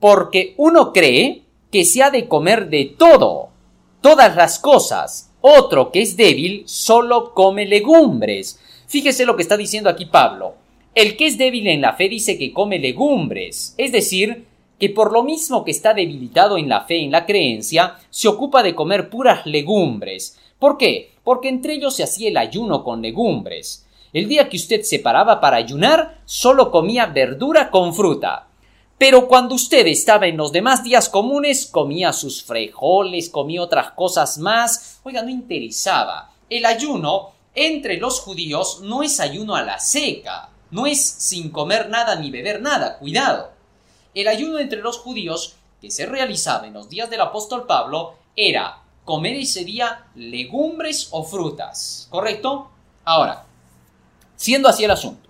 porque 0.00 0.54
uno 0.56 0.92
cree 0.92 1.42
que 1.70 1.84
se 1.84 2.02
ha 2.02 2.10
de 2.10 2.28
comer 2.28 2.68
de 2.70 2.94
todo, 2.96 3.50
todas 4.00 4.34
las 4.36 4.58
cosas, 4.58 5.30
otro 5.40 5.92
que 5.92 6.02
es 6.02 6.16
débil 6.16 6.64
solo 6.66 7.34
come 7.34 7.66
legumbres. 7.66 8.58
Fíjese 8.86 9.26
lo 9.26 9.36
que 9.36 9.42
está 9.42 9.56
diciendo 9.56 9.90
aquí 9.90 10.06
Pablo. 10.06 10.54
El 10.94 11.16
que 11.16 11.26
es 11.26 11.38
débil 11.38 11.68
en 11.68 11.80
la 11.80 11.92
fe 11.92 12.08
dice 12.08 12.38
que 12.38 12.52
come 12.52 12.78
legumbres, 12.78 13.74
es 13.76 13.92
decir, 13.92 14.46
que 14.78 14.88
por 14.88 15.12
lo 15.12 15.22
mismo 15.22 15.64
que 15.64 15.70
está 15.70 15.92
debilitado 15.92 16.56
en 16.56 16.68
la 16.68 16.82
fe, 16.82 17.02
en 17.02 17.10
la 17.10 17.26
creencia, 17.26 17.96
se 18.10 18.28
ocupa 18.28 18.62
de 18.62 18.74
comer 18.74 19.10
puras 19.10 19.44
legumbres. 19.46 20.38
¿Por 20.58 20.78
qué? 20.78 21.12
Porque 21.24 21.48
entre 21.48 21.74
ellos 21.74 21.94
se 21.94 22.04
hacía 22.04 22.28
el 22.28 22.36
ayuno 22.36 22.84
con 22.84 23.02
legumbres. 23.02 23.86
El 24.18 24.26
día 24.26 24.48
que 24.48 24.56
usted 24.56 24.82
se 24.82 24.98
paraba 24.98 25.40
para 25.40 25.58
ayunar, 25.58 26.18
solo 26.24 26.72
comía 26.72 27.06
verdura 27.06 27.70
con 27.70 27.94
fruta. 27.94 28.48
Pero 28.98 29.28
cuando 29.28 29.54
usted 29.54 29.86
estaba 29.86 30.26
en 30.26 30.36
los 30.36 30.50
demás 30.50 30.82
días 30.82 31.08
comunes, 31.08 31.66
comía 31.66 32.12
sus 32.12 32.42
frijoles, 32.42 33.30
comía 33.30 33.62
otras 33.62 33.92
cosas 33.92 34.36
más. 34.38 34.98
Oiga, 35.04 35.22
no 35.22 35.28
interesaba. 35.28 36.32
El 36.50 36.66
ayuno 36.66 37.30
entre 37.54 37.98
los 37.98 38.18
judíos 38.18 38.80
no 38.82 39.04
es 39.04 39.20
ayuno 39.20 39.54
a 39.54 39.62
la 39.62 39.78
seca, 39.78 40.48
no 40.72 40.88
es 40.88 41.00
sin 41.00 41.50
comer 41.50 41.88
nada 41.88 42.16
ni 42.16 42.32
beber 42.32 42.60
nada, 42.60 42.98
cuidado. 42.98 43.52
El 44.14 44.26
ayuno 44.26 44.58
entre 44.58 44.80
los 44.80 44.98
judíos 44.98 45.54
que 45.80 45.92
se 45.92 46.06
realizaba 46.06 46.66
en 46.66 46.74
los 46.74 46.88
días 46.88 47.08
del 47.08 47.20
apóstol 47.20 47.66
Pablo 47.68 48.14
era 48.34 48.82
comer 49.04 49.36
ese 49.36 49.64
día 49.64 50.08
legumbres 50.16 51.06
o 51.12 51.22
frutas, 51.22 52.08
¿correcto? 52.10 52.68
Ahora, 53.04 53.46
Siendo 54.38 54.68
así 54.68 54.84
el 54.84 54.92
asunto. 54.92 55.28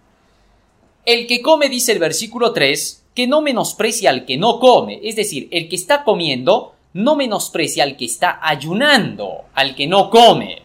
El 1.06 1.26
que 1.26 1.40
come, 1.40 1.70
dice 1.70 1.92
el 1.92 1.98
versículo 1.98 2.52
3, 2.52 3.06
que 3.14 3.26
no 3.26 3.40
menosprecia 3.40 4.10
al 4.10 4.26
que 4.26 4.36
no 4.36 4.60
come, 4.60 5.00
es 5.02 5.16
decir, 5.16 5.48
el 5.50 5.70
que 5.70 5.76
está 5.76 6.04
comiendo 6.04 6.74
no 6.92 7.16
menosprecia 7.16 7.84
al 7.84 7.96
que 7.96 8.04
está 8.04 8.38
ayunando, 8.42 9.46
al 9.54 9.74
que 9.74 9.86
no 9.86 10.10
come. 10.10 10.60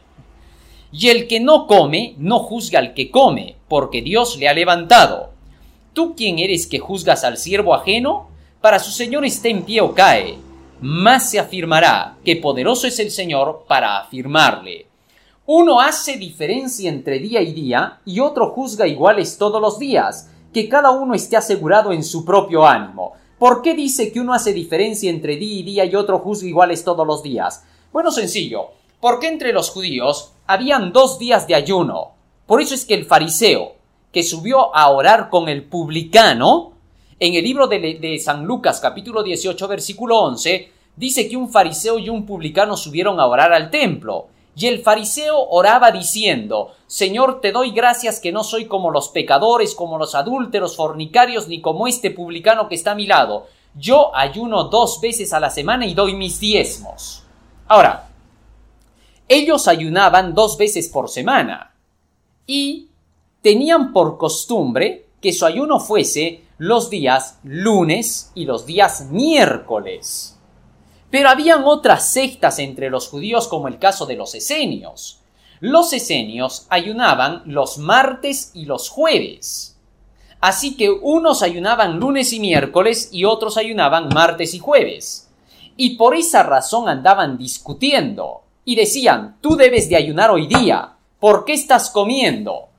Y 0.92 1.08
el 1.08 1.28
que 1.28 1.40
no 1.40 1.68
come 1.68 2.16
no 2.18 2.40
juzga 2.40 2.80
al 2.80 2.94
que 2.94 3.10
come, 3.10 3.56
porque 3.70 4.02
Dios 4.02 4.38
le 4.38 4.50
ha 4.50 4.54
levantado. 4.54 5.32
¿Tú 5.94 6.14
quién 6.14 6.38
eres 6.40 6.68
que 6.68 6.80
juzgas 6.80 7.24
al 7.24 7.38
siervo 7.38 7.74
ajeno? 7.74 8.28
Para 8.60 8.80
su 8.80 8.92
Señor 8.92 9.24
esté 9.24 9.52
en 9.52 9.64
pie 9.64 9.80
o 9.80 9.94
cae, 9.94 10.36
más 10.82 11.32
se 11.32 11.40
afirmará 11.40 12.18
que 12.26 12.36
poderoso 12.36 12.88
es 12.88 13.00
el 13.00 13.10
Señor 13.10 13.64
para 13.70 14.00
afirmarle. 14.00 14.88
Uno 15.46 15.82
hace 15.82 16.16
diferencia 16.16 16.90
entre 16.90 17.20
día 17.20 17.42
y 17.42 17.52
día 17.52 18.00
y 18.06 18.22
otro 18.22 18.52
juzga 18.52 18.88
iguales 18.88 19.38
todos 19.38 19.62
los 19.62 19.78
días, 19.78 20.30
que 20.54 20.70
cada 20.70 20.92
uno 20.92 21.14
esté 21.16 21.36
asegurado 21.36 21.92
en 21.92 22.02
su 22.06 22.24
propio 22.24 22.66
ánimo. 22.66 23.12
¿Por 23.38 23.62
qué 23.62 23.74
dice 23.74 24.14
que 24.14 24.22
uno 24.22 24.34
hace 24.34 24.54
diferencia 24.54 25.10
entre 25.10 25.36
día 25.36 25.60
y 25.60 25.64
día 25.64 25.84
y 25.84 25.96
otro 25.96 26.20
juzga 26.20 26.48
iguales 26.48 26.86
todos 26.86 27.06
los 27.06 27.22
días? 27.22 27.66
Bueno, 27.92 28.10
sencillo, 28.10 28.68
porque 29.02 29.28
entre 29.28 29.52
los 29.52 29.70
judíos 29.70 30.32
habían 30.48 30.94
dos 30.94 31.20
días 31.20 31.46
de 31.46 31.56
ayuno. 31.56 32.12
Por 32.46 32.62
eso 32.62 32.74
es 32.74 32.86
que 32.86 32.94
el 32.94 33.04
fariseo, 33.04 33.74
que 34.14 34.24
subió 34.24 34.74
a 34.74 34.90
orar 34.92 35.30
con 35.30 35.50
el 35.50 35.66
publicano, 35.66 36.72
en 37.20 37.34
el 37.34 37.44
libro 37.44 37.68
de, 37.68 38.18
San 38.24 38.46
Lucas 38.46 38.80
capítulo 38.80 39.22
18 39.22 39.68
versículo 39.68 40.20
11, 40.20 40.72
dice 40.96 41.28
que 41.28 41.36
un 41.36 41.50
fariseo 41.50 42.00
y 42.00 42.08
un 42.08 42.26
publicano 42.26 42.78
subieron 42.78 43.20
a 43.20 43.26
orar 43.26 43.52
al 43.52 43.70
templo. 43.70 44.28
Y 44.56 44.68
el 44.68 44.84
fariseo 44.84 45.40
oraba 45.50 45.92
diciendo, 45.92 46.74
Señor, 46.86 47.42
te 47.42 47.52
doy 47.52 47.72
gracias 47.72 48.20
que 48.20 48.32
no 48.32 48.44
soy 48.44 48.66
como 48.66 48.92
los 48.92 49.10
pecadores, 49.10 49.74
como 49.74 49.98
los 49.98 50.14
adúlteros, 50.14 50.76
fornicarios, 50.76 51.48
ni 51.48 51.60
como 51.60 51.88
este 51.88 52.12
publicano 52.12 52.70
que 52.70 52.76
está 52.76 52.92
a 52.92 52.96
mi 52.96 53.08
lado. 53.08 53.48
Yo 53.76 54.16
ayuno 54.16 54.66
dos 54.66 55.02
veces 55.02 55.34
a 55.34 55.40
la 55.40 55.50
semana 55.50 55.88
y 55.88 55.96
doy 55.96 56.14
mis 56.14 56.40
diezmos. 56.40 57.24
Ahora, 57.68 58.10
ellos 59.28 59.68
ayunaban 59.68 60.36
dos 60.36 60.58
veces 60.58 60.90
por 60.90 61.10
semana 61.10 61.74
y 62.46 62.90
tenían 63.42 63.92
por 63.92 64.18
costumbre 64.20 65.08
que 65.20 65.34
su 65.34 65.46
ayuno 65.46 65.80
fuese 65.80 66.44
los 66.60 66.90
días 66.90 67.40
lunes 67.44 68.32
y 68.36 68.46
los 68.46 68.66
días 68.66 69.08
miércoles. 69.10 70.33
Pero 71.14 71.30
habían 71.30 71.64
otras 71.66 72.10
sectas 72.10 72.58
entre 72.58 72.90
los 72.90 73.08
judíos 73.08 73.48
como 73.48 73.68
el 73.68 73.78
caso 73.78 74.08
de 74.08 74.16
los 74.16 74.34
esenios. 74.34 75.20
Los 75.60 75.94
esenios 75.94 76.66
ayunaban 76.70 77.44
los 77.46 77.78
martes 77.78 78.50
y 78.56 78.66
los 78.66 78.90
jueves. 78.90 79.78
Así 80.42 80.76
que 80.76 80.90
unos 80.90 81.44
ayunaban 81.44 82.00
lunes 82.00 82.34
y 82.34 82.40
miércoles 82.40 83.10
y 83.12 83.26
otros 83.26 83.58
ayunaban 83.58 84.10
martes 84.12 84.56
y 84.56 84.58
jueves. 84.58 85.30
Y 85.78 85.98
por 85.98 86.16
esa 86.16 86.42
razón 86.42 86.90
andaban 86.90 87.38
discutiendo. 87.38 88.42
Y 88.66 88.76
decían, 88.76 89.38
tú 89.40 89.56
debes 89.56 89.90
de 89.90 89.98
ayunar 89.98 90.32
hoy 90.32 90.48
día. 90.48 90.96
¿Por 91.20 91.46
qué 91.46 91.54
estás 91.54 91.92
comiendo? 91.92 92.70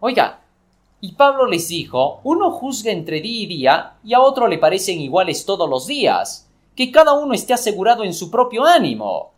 Oiga, 0.00 0.42
y 1.00 1.12
Pablo 1.12 1.46
les 1.46 1.68
dijo, 1.68 2.20
uno 2.24 2.50
juzga 2.50 2.92
entre 2.92 3.22
día 3.22 3.42
y 3.42 3.46
día 3.46 3.92
y 4.04 4.12
a 4.12 4.20
otro 4.20 4.48
le 4.48 4.58
parecen 4.58 5.00
iguales 5.00 5.46
todos 5.46 5.66
los 5.66 5.86
días 5.86 6.46
que 6.80 6.90
cada 6.90 7.12
uno 7.12 7.34
esté 7.34 7.52
asegurado 7.52 8.04
en 8.04 8.14
su 8.14 8.30
propio 8.30 8.64
ánimo. 8.64 9.32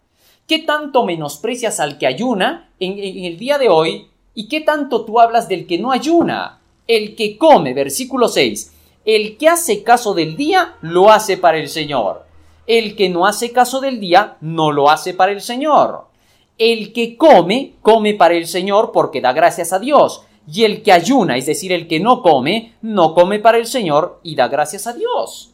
¿Qué 0.47 0.61
tanto 0.61 1.05
menosprecias 1.05 1.81
al 1.81 1.99
que 1.99 2.07
ayuna 2.07 2.71
en, 2.79 3.01
el 3.01 3.37
día 3.37 3.59
de 3.59 3.69
hoy 3.69 4.07
y 4.33 4.47
qué 4.47 4.61
tanto 4.61 5.05
tú 5.05 5.19
hablas 5.19 5.49
del 5.49 5.67
que 5.67 5.77
no 5.77 5.91
ayuna? 5.91 6.61
El 6.87 7.17
que 7.17 7.37
come, 7.37 7.75
versículo 7.75 8.29
6, 8.29 8.73
el 9.05 9.37
que 9.39 9.49
hace 9.49 9.83
caso 9.83 10.15
del 10.15 10.37
día 10.37 10.77
lo 10.83 11.11
hace 11.11 11.37
para 11.37 11.59
el 11.59 11.69
Señor. 11.69 12.25
El 12.69 12.95
que 12.95 13.09
no 13.09 13.27
hace 13.27 13.51
caso 13.51 13.81
del 13.81 13.99
día 13.99 14.37
no 14.41 14.71
lo 14.71 14.89
hace 14.89 15.13
para 15.13 15.33
el 15.33 15.41
Señor. 15.41 16.05
El 16.59 16.93
que 16.93 17.17
come, 17.17 17.73
come 17.83 18.15
para 18.15 18.35
el 18.35 18.47
Señor 18.47 18.93
porque 18.93 19.21
da 19.21 19.33
gracias 19.33 19.73
a 19.73 19.81
Dios. 19.81 20.23
Y 20.47 20.63
el 20.63 20.85
que 20.85 20.93
ayuna, 20.93 21.37
es 21.37 21.47
decir, 21.47 21.73
el 21.73 21.89
que 21.89 21.99
no 21.99 22.23
come, 22.23 22.75
no 22.83 23.15
come 23.15 23.41
para 23.41 23.59
el 23.59 23.67
Señor 23.67 24.21
y 24.23 24.37
da 24.37 24.47
gracias 24.47 24.87
a 24.87 24.93
Dios. 24.93 25.51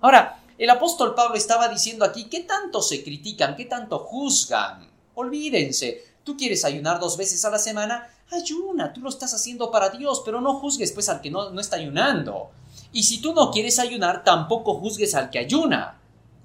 Ahora, 0.00 0.38
el 0.58 0.70
apóstol 0.70 1.14
Pablo 1.14 1.36
estaba 1.36 1.68
diciendo 1.68 2.04
aquí, 2.04 2.24
¿qué 2.24 2.40
tanto 2.40 2.80
se 2.80 3.04
critican? 3.04 3.56
¿Qué 3.56 3.66
tanto 3.66 3.98
juzgan? 3.98 4.88
Olvídense, 5.14 6.04
tú 6.24 6.36
quieres 6.36 6.64
ayunar 6.64 6.98
dos 6.98 7.16
veces 7.16 7.44
a 7.44 7.50
la 7.50 7.58
semana, 7.58 8.08
ayuna, 8.30 8.92
tú 8.92 9.00
lo 9.00 9.10
estás 9.10 9.34
haciendo 9.34 9.70
para 9.70 9.90
Dios, 9.90 10.22
pero 10.24 10.40
no 10.40 10.54
juzgues 10.54 10.92
pues 10.92 11.08
al 11.08 11.20
que 11.20 11.30
no, 11.30 11.50
no 11.50 11.60
está 11.60 11.76
ayunando. 11.76 12.50
Y 12.92 13.02
si 13.02 13.20
tú 13.20 13.34
no 13.34 13.50
quieres 13.50 13.78
ayunar, 13.78 14.24
tampoco 14.24 14.76
juzgues 14.80 15.14
al 15.14 15.30
que 15.30 15.38
ayuna. 15.38 16.00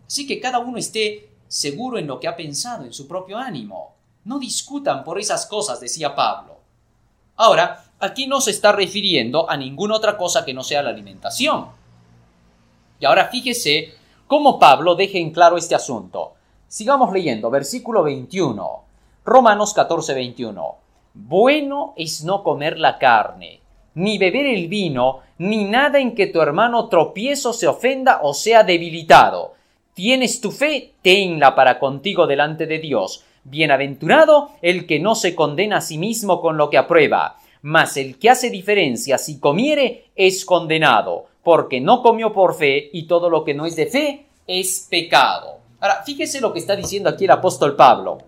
Así 0.06 0.28
que 0.28 0.42
cada 0.42 0.60
uno 0.60 0.78
esté 0.78 1.30
seguro 1.48 1.98
en 1.98 2.08
lo 2.08 2.20
que 2.20 2.28
ha 2.28 2.36
pensado, 2.36 2.84
en 2.84 2.94
su 2.94 3.08
propio 3.08 3.38
ánimo. 3.38 3.96
No 4.26 4.40
discutan 4.40 5.04
por 5.04 5.20
esas 5.20 5.46
cosas, 5.46 5.80
decía 5.80 6.14
Pablo. 6.14 6.60
Ahora, 7.38 7.86
aquí 8.00 8.28
no 8.28 8.42
se 8.42 8.52
está 8.52 8.72
refiriendo 8.72 9.50
a 9.50 9.56
ninguna 9.56 9.96
otra 9.96 10.18
cosa 10.18 10.44
que 10.44 10.54
no 10.54 10.64
sea 10.64 10.84
la 10.84 10.90
alimentación. 10.90 11.70
Y 13.00 13.06
ahora 13.06 13.30
fíjese 13.30 13.96
cómo 14.32 14.58
Pablo 14.58 14.96
deja 14.96 15.18
en 15.18 15.32
claro 15.32 15.58
este 15.58 15.76
asunto. 15.76 16.36
Sigamos 16.66 17.12
leyendo, 17.12 17.50
versículo 17.50 18.02
21. 18.02 18.84
Romanos 19.26 19.74
14, 19.74 20.14
21. 20.14 20.76
Bueno 21.14 21.94
es 21.98 22.24
no 22.24 22.42
comer 22.42 22.80
la 22.80 22.98
carne, 22.98 23.60
ni 23.96 24.18
beber 24.18 24.46
el 24.46 24.70
vino, 24.70 25.20
ni 25.38 25.66
nada 25.66 26.00
en 26.00 26.16
que 26.16 26.28
tu 26.28 26.40
hermano 26.40 26.88
tropiezo 26.88 27.52
se 27.52 27.68
ofenda 27.68 28.22
o 28.24 28.34
sea 28.34 28.64
debilitado. 28.64 29.56
Tienes 29.94 30.40
tu 30.40 30.52
fe, 30.52 30.94
tenla 31.02 31.54
para 31.54 31.78
contigo 31.78 32.26
delante 32.26 32.68
de 32.68 32.80
Dios. 32.80 33.26
Bienaventurado 33.44 34.52
el 34.62 34.88
que 34.88 35.02
no 35.02 35.16
se 35.16 35.36
condena 35.36 35.80
a 35.80 35.82
sí 35.82 35.98
mismo 35.98 36.40
con 36.40 36.56
lo 36.56 36.70
que 36.70 36.78
aprueba, 36.78 37.36
mas 37.64 37.98
el 37.98 38.18
que 38.18 38.30
hace 38.30 38.50
diferencia 38.50 39.18
si 39.18 39.42
comiere 39.42 40.06
es 40.16 40.46
condenado 40.46 41.31
porque 41.44 41.82
no 41.82 42.02
comió 42.02 42.34
por 42.34 42.56
fe 42.56 42.90
y 42.94 43.08
todo 43.08 43.30
lo 43.30 43.44
que 43.44 43.54
no 43.54 43.66
es 43.66 43.76
de 43.76 43.88
fe 43.88 44.26
es 44.48 44.88
pecado. 44.90 45.58
Ahora, 45.80 46.04
fíjese 46.06 46.42
lo 46.42 46.54
que 46.54 46.60
está 46.60 46.76
diciendo 46.76 47.10
aquí 47.10 47.26
el 47.26 47.32
apóstol 47.32 47.76
Pablo. 47.76 48.20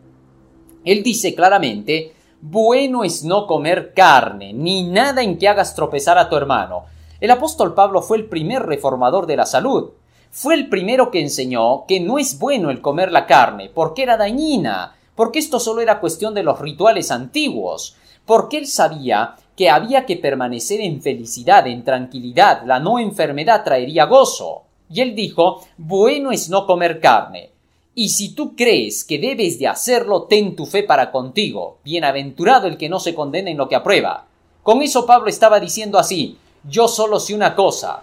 Él 0.84 1.04
dice 1.04 1.36
claramente, 1.36 2.14
bueno 2.42 3.04
es 3.04 3.24
no 3.24 3.48
comer 3.48 3.94
carne, 3.94 4.54
ni 4.54 4.84
nada 4.84 5.22
en 5.24 5.38
que 5.38 5.48
hagas 5.48 5.76
tropezar 5.76 6.18
a 6.18 6.30
tu 6.30 6.36
hermano. 6.36 6.86
El 7.22 7.32
apóstol 7.32 7.74
Pablo 7.74 8.02
fue 8.02 8.18
el 8.18 8.26
primer 8.26 8.64
reformador 8.64 9.28
de 9.28 9.38
la 9.38 9.46
salud. 9.46 9.92
Fue 10.30 10.56
el 10.56 10.68
primero 10.68 11.12
que 11.12 11.22
enseñó 11.22 11.86
que 11.88 12.00
no 12.00 12.18
es 12.18 12.40
bueno 12.40 12.70
el 12.70 12.82
comer 12.82 13.12
la 13.12 13.28
carne, 13.28 13.70
porque 13.74 14.04
era 14.04 14.18
dañina, 14.18 14.96
porque 15.16 15.40
esto 15.40 15.60
solo 15.60 15.80
era 15.80 16.00
cuestión 16.00 16.34
de 16.34 16.44
los 16.44 16.60
rituales 16.60 17.12
antiguos, 17.12 17.96
porque 18.26 18.58
él 18.58 18.68
sabía 18.68 19.36
que 19.56 19.70
había 19.70 20.06
que 20.06 20.18
permanecer 20.18 20.82
en 20.82 21.02
felicidad, 21.02 21.68
en 21.68 21.84
tranquilidad, 21.84 22.64
la 22.66 22.80
no 22.80 23.00
enfermedad 23.00 23.64
traería 23.64 24.06
gozo. 24.06 24.64
Y 24.90 25.02
él 25.02 25.16
dijo, 25.16 25.66
bueno 25.78 26.32
es 26.32 26.50
no 26.50 26.66
comer 26.66 27.00
carne. 27.00 27.52
Y 27.96 28.10
si 28.10 28.34
tú 28.34 28.56
crees 28.56 29.04
que 29.04 29.20
debes 29.20 29.60
de 29.60 29.68
hacerlo, 29.68 30.24
ten 30.24 30.56
tu 30.56 30.66
fe 30.66 30.84
para 30.84 31.12
contigo. 31.12 31.78
Bienaventurado 31.84 32.68
el 32.68 32.78
que 32.78 32.90
no 32.90 33.00
se 33.00 33.14
condena 33.14 33.52
en 33.52 33.58
lo 33.58 33.70
que 33.70 33.76
aprueba. 33.76 34.26
Con 34.64 34.82
eso 34.82 35.06
Pablo 35.06 35.30
estaba 35.30 35.60
diciendo 35.60 36.00
así, 36.00 36.38
yo 36.68 36.88
solo 36.88 37.20
sé 37.20 37.36
una 37.36 37.54
cosa, 37.54 38.02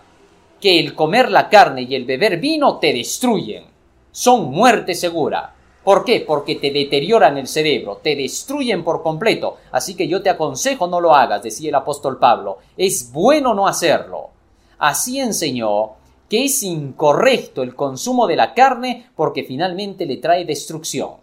que 0.61 0.79
el 0.79 0.95
comer 0.95 1.31
la 1.31 1.49
carne 1.49 1.83
y 1.83 1.95
el 1.95 2.05
beber 2.05 2.39
vino 2.39 2.79
te 2.79 2.93
destruyen. 2.93 3.65
Son 4.13 4.51
muerte 4.51 4.95
segura. 4.95 5.55
¿Por 5.91 6.05
qué? 6.05 6.21
Porque 6.21 6.55
te 6.55 6.71
deterioran 6.71 7.37
el 7.37 7.49
cerebro, 7.49 7.97
te 8.01 8.15
destruyen 8.15 8.85
por 8.85 9.03
completo. 9.03 9.57
Así 9.73 9.97
que 9.97 10.07
yo 10.07 10.23
te 10.23 10.31
aconsejo 10.31 10.87
no 10.87 11.01
lo 11.01 11.17
hagas, 11.17 11.43
decía 11.43 11.71
el 11.71 11.75
apóstol 11.75 12.17
Pablo. 12.17 12.59
Es 12.77 13.11
bueno 13.11 13.55
no 13.55 13.67
hacerlo. 13.67 14.31
Así 14.79 15.19
enseñó 15.19 15.95
que 16.29 16.45
es 16.45 16.63
incorrecto 16.63 17.65
el 17.65 17.75
consumo 17.75 18.29
de 18.29 18.37
la 18.37 18.55
carne 18.55 19.11
porque 19.17 19.43
finalmente 19.43 20.07
le 20.07 20.19
trae 20.19 20.45
destrucción. 20.45 21.15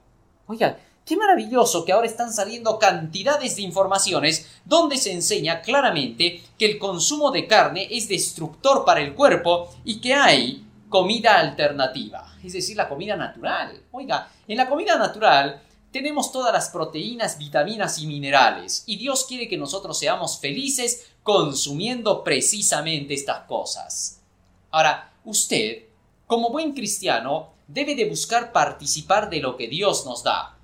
Oigan, 0.48 0.76
qué 1.06 1.16
maravilloso 1.16 1.86
que 1.86 1.94
ahora 1.94 2.08
están 2.08 2.34
saliendo 2.34 2.78
cantidades 2.78 3.56
de 3.56 3.62
informaciones 3.62 4.50
donde 4.66 4.98
se 4.98 5.14
enseña 5.14 5.62
claramente 5.62 6.44
que 6.58 6.66
el 6.66 6.78
consumo 6.78 7.32
de 7.32 7.48
carne 7.48 7.88
es 7.90 8.10
destructor 8.10 8.84
para 8.84 9.00
el 9.00 9.16
cuerpo 9.16 9.70
y 9.86 10.02
que 10.02 10.14
hay 10.14 10.68
comida 10.90 11.40
alternativa 11.40 12.28
es 12.48 12.54
decir, 12.54 12.78
la 12.78 12.88
comida 12.88 13.16
natural. 13.16 13.82
Oiga, 13.92 14.30
en 14.48 14.58
la 14.58 14.70
comida 14.70 14.98
natural 14.98 15.62
tenemos 15.92 16.32
todas 16.32 16.54
las 16.54 16.70
proteínas, 16.70 17.38
vitaminas 17.38 18.00
y 18.00 18.08
minerales, 18.08 18.84
y 18.86 18.98
Dios 18.98 19.26
quiere 19.26 19.48
que 19.48 19.58
nosotros 19.58 19.98
seamos 19.98 20.40
felices 20.40 21.08
consumiendo 21.24 22.24
precisamente 22.24 23.14
estas 23.14 23.46
cosas. 23.48 24.22
Ahora, 24.70 25.12
usted, 25.26 25.84
como 26.26 26.50
buen 26.50 26.74
cristiano, 26.74 27.54
debe 27.68 27.96
de 27.96 28.06
buscar 28.06 28.52
participar 28.52 29.30
de 29.30 29.40
lo 29.40 29.58
que 29.58 29.68
Dios 29.68 30.06
nos 30.06 30.24
da. 30.24 30.58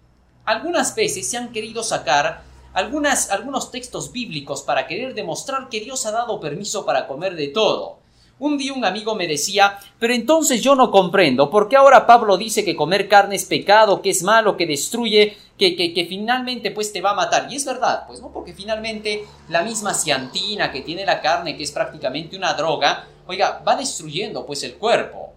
Algunas 0.45 0.93
veces 0.93 1.29
se 1.29 1.37
han 1.37 1.51
querido 1.51 1.83
sacar 1.83 2.43
algunos 2.73 3.71
textos 3.71 4.11
bíblicos 4.11 4.61
para 4.61 4.87
querer 4.87 5.13
demostrar 5.13 5.69
que 5.69 5.79
Dios 5.79 6.05
ha 6.05 6.11
dado 6.11 6.39
permiso 6.39 6.85
para 6.85 7.07
comer 7.07 7.35
de 7.35 7.47
todo. 7.49 8.02
Un 8.43 8.57
día 8.57 8.73
un 8.73 8.83
amigo 8.83 9.15
me 9.15 9.25
decía, 9.25 9.79
pero 9.97 10.13
entonces 10.13 10.61
yo 10.61 10.75
no 10.75 10.91
comprendo, 10.91 11.49
¿por 11.49 11.69
qué 11.69 11.77
ahora 11.77 12.05
Pablo 12.05 12.35
dice 12.35 12.65
que 12.65 12.75
comer 12.75 13.07
carne 13.07 13.37
es 13.37 13.45
pecado, 13.45 14.01
que 14.01 14.09
es 14.09 14.21
malo, 14.21 14.57
que 14.57 14.67
destruye, 14.67 15.37
que, 15.57 15.77
que, 15.77 15.93
que, 15.93 16.05
finalmente 16.07 16.71
pues 16.71 16.91
te 16.91 16.99
va 16.99 17.11
a 17.11 17.15
matar? 17.15 17.47
Y 17.49 17.55
es 17.55 17.63
verdad, 17.63 18.03
pues 18.05 18.19
no, 18.19 18.33
porque 18.33 18.51
finalmente 18.51 19.23
la 19.47 19.63
misma 19.63 19.93
ciantina 19.93 20.73
que 20.73 20.81
tiene 20.81 21.05
la 21.05 21.21
carne, 21.21 21.55
que 21.55 21.63
es 21.63 21.71
prácticamente 21.71 22.35
una 22.35 22.53
droga, 22.53 23.07
oiga, 23.27 23.63
va 23.65 23.77
destruyendo 23.77 24.45
pues 24.45 24.61
el 24.63 24.73
cuerpo. 24.73 25.31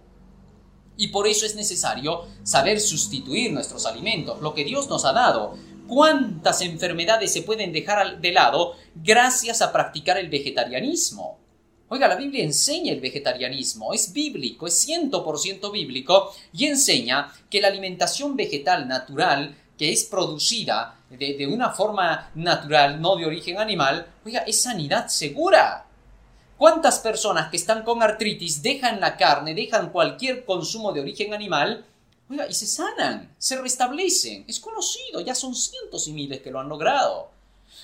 Y 0.97 1.07
por 1.07 1.27
eso 1.27 1.45
es 1.45 1.55
necesario 1.55 2.25
saber 2.43 2.81
sustituir 2.81 3.53
nuestros 3.53 3.85
alimentos, 3.85 4.41
lo 4.41 4.53
que 4.53 4.65
Dios 4.65 4.89
nos 4.89 5.05
ha 5.05 5.13
dado. 5.13 5.55
¿Cuántas 5.87 6.59
enfermedades 6.59 7.31
se 7.31 7.43
pueden 7.43 7.71
dejar 7.71 8.19
de 8.19 8.33
lado 8.33 8.73
gracias 8.95 9.61
a 9.61 9.71
practicar 9.71 10.17
el 10.17 10.27
vegetarianismo? 10.27 11.46
Oiga, 11.89 12.09
la 12.09 12.15
Biblia 12.15 12.43
enseña 12.43 12.91
el 12.91 12.99
vegetarianismo, 12.99 13.93
es 13.93 14.11
bíblico, 14.11 14.67
es 14.67 14.87
100% 14.87 15.71
bíblico 15.71 16.33
y 16.51 16.65
enseña 16.65 17.31
que 17.49 17.61
la 17.61 17.69
alimentación 17.69 18.35
vegetal 18.35 18.87
natural 18.87 19.55
que 19.77 19.93
es 19.93 20.03
producida 20.03 20.97
de, 21.09 21.35
de, 21.35 21.47
una 21.47 21.69
forma 21.69 22.29
natural, 22.35 22.99
no 22.99 23.15
de 23.15 23.25
origen 23.25 23.57
animal, 23.57 24.05
oiga, 24.25 24.39
es 24.39 24.61
sanidad 24.61 25.07
segura. 25.07 25.85
¿Cuántas 26.57 26.99
personas 26.99 27.49
que 27.49 27.57
están 27.57 27.83
con 27.83 28.01
artritis 28.01 28.61
dejan 28.61 28.99
la 28.99 29.15
carne, 29.15 29.53
dejan 29.53 29.91
cualquier 29.91 30.43
consumo 30.43 30.91
de 30.91 31.01
origen 31.01 31.33
animal, 31.33 31.85
oiga, 32.29 32.47
y 32.49 32.53
se 32.53 32.65
sanan, 32.65 33.33
se 33.37 33.61
restablecen? 33.61 34.43
Es 34.47 34.59
conocido, 34.59 35.21
ya 35.21 35.35
son 35.35 35.55
cientos 35.55 36.07
y 36.07 36.13
miles 36.13 36.41
que 36.41 36.51
lo 36.51 36.59
han 36.59 36.67
logrado. 36.67 37.36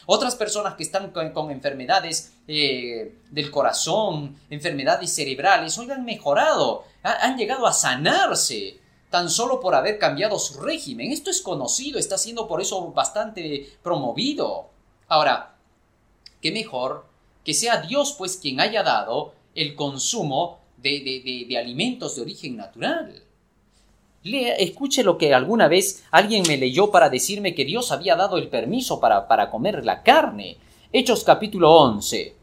Otras 0.06 0.36
personas 0.36 0.76
que 0.76 0.84
están 0.84 1.12
con, 1.12 1.52
enfermedades 1.52 2.34
eh, 2.48 3.16
del 3.32 3.52
corazón, 3.52 4.38
enfermedades 4.50 5.14
cerebrales, 5.14 5.78
hoy 5.78 5.92
han 5.92 6.06
mejorado, 6.06 6.84
han 7.04 7.38
llegado 7.38 7.68
a 7.68 7.74
sanarse 7.74 8.80
tan 9.10 9.30
solo 9.30 9.60
por 9.60 9.76
haber 9.76 10.00
cambiado 10.00 10.40
su 10.40 10.62
régimen. 10.62 11.12
Esto 11.12 11.30
es 11.30 11.42
conocido, 11.42 12.00
está 12.00 12.18
siendo 12.18 12.48
por 12.48 12.62
eso 12.62 12.92
bastante 12.92 13.70
promovido. 13.84 14.70
Ahora, 15.08 15.56
qué 16.42 16.52
mejor 16.52 17.06
que 17.44 17.54
sea 17.54 17.82
Dios 17.82 18.16
pues 18.18 18.38
quien 18.38 18.60
haya 18.60 18.84
dado 18.84 19.34
el 19.56 19.76
consumo 19.76 20.60
de, 20.78 21.46
de 21.48 21.58
alimentos 21.58 22.16
de 22.16 22.22
origen 22.24 22.58
natural 22.58 23.24
escuche 24.24 25.04
lo 25.04 25.18
que 25.18 25.34
alguna 25.34 25.68
vez 25.68 26.04
alguien 26.12 26.44
me 26.48 26.58
leyó 26.58 26.92
para 26.92 27.10
decirme 27.10 27.54
que 27.54 27.66
Dios 27.66 27.92
había 27.92 28.16
dado 28.16 28.38
el 28.38 28.48
permiso 28.48 29.00
para, 29.00 29.28
para 29.28 29.50
comer 29.50 29.84
la 29.84 30.02
carne. 30.02 30.58
Hechos 30.92 31.24
capítulo 31.24 31.72
11. 31.76 32.36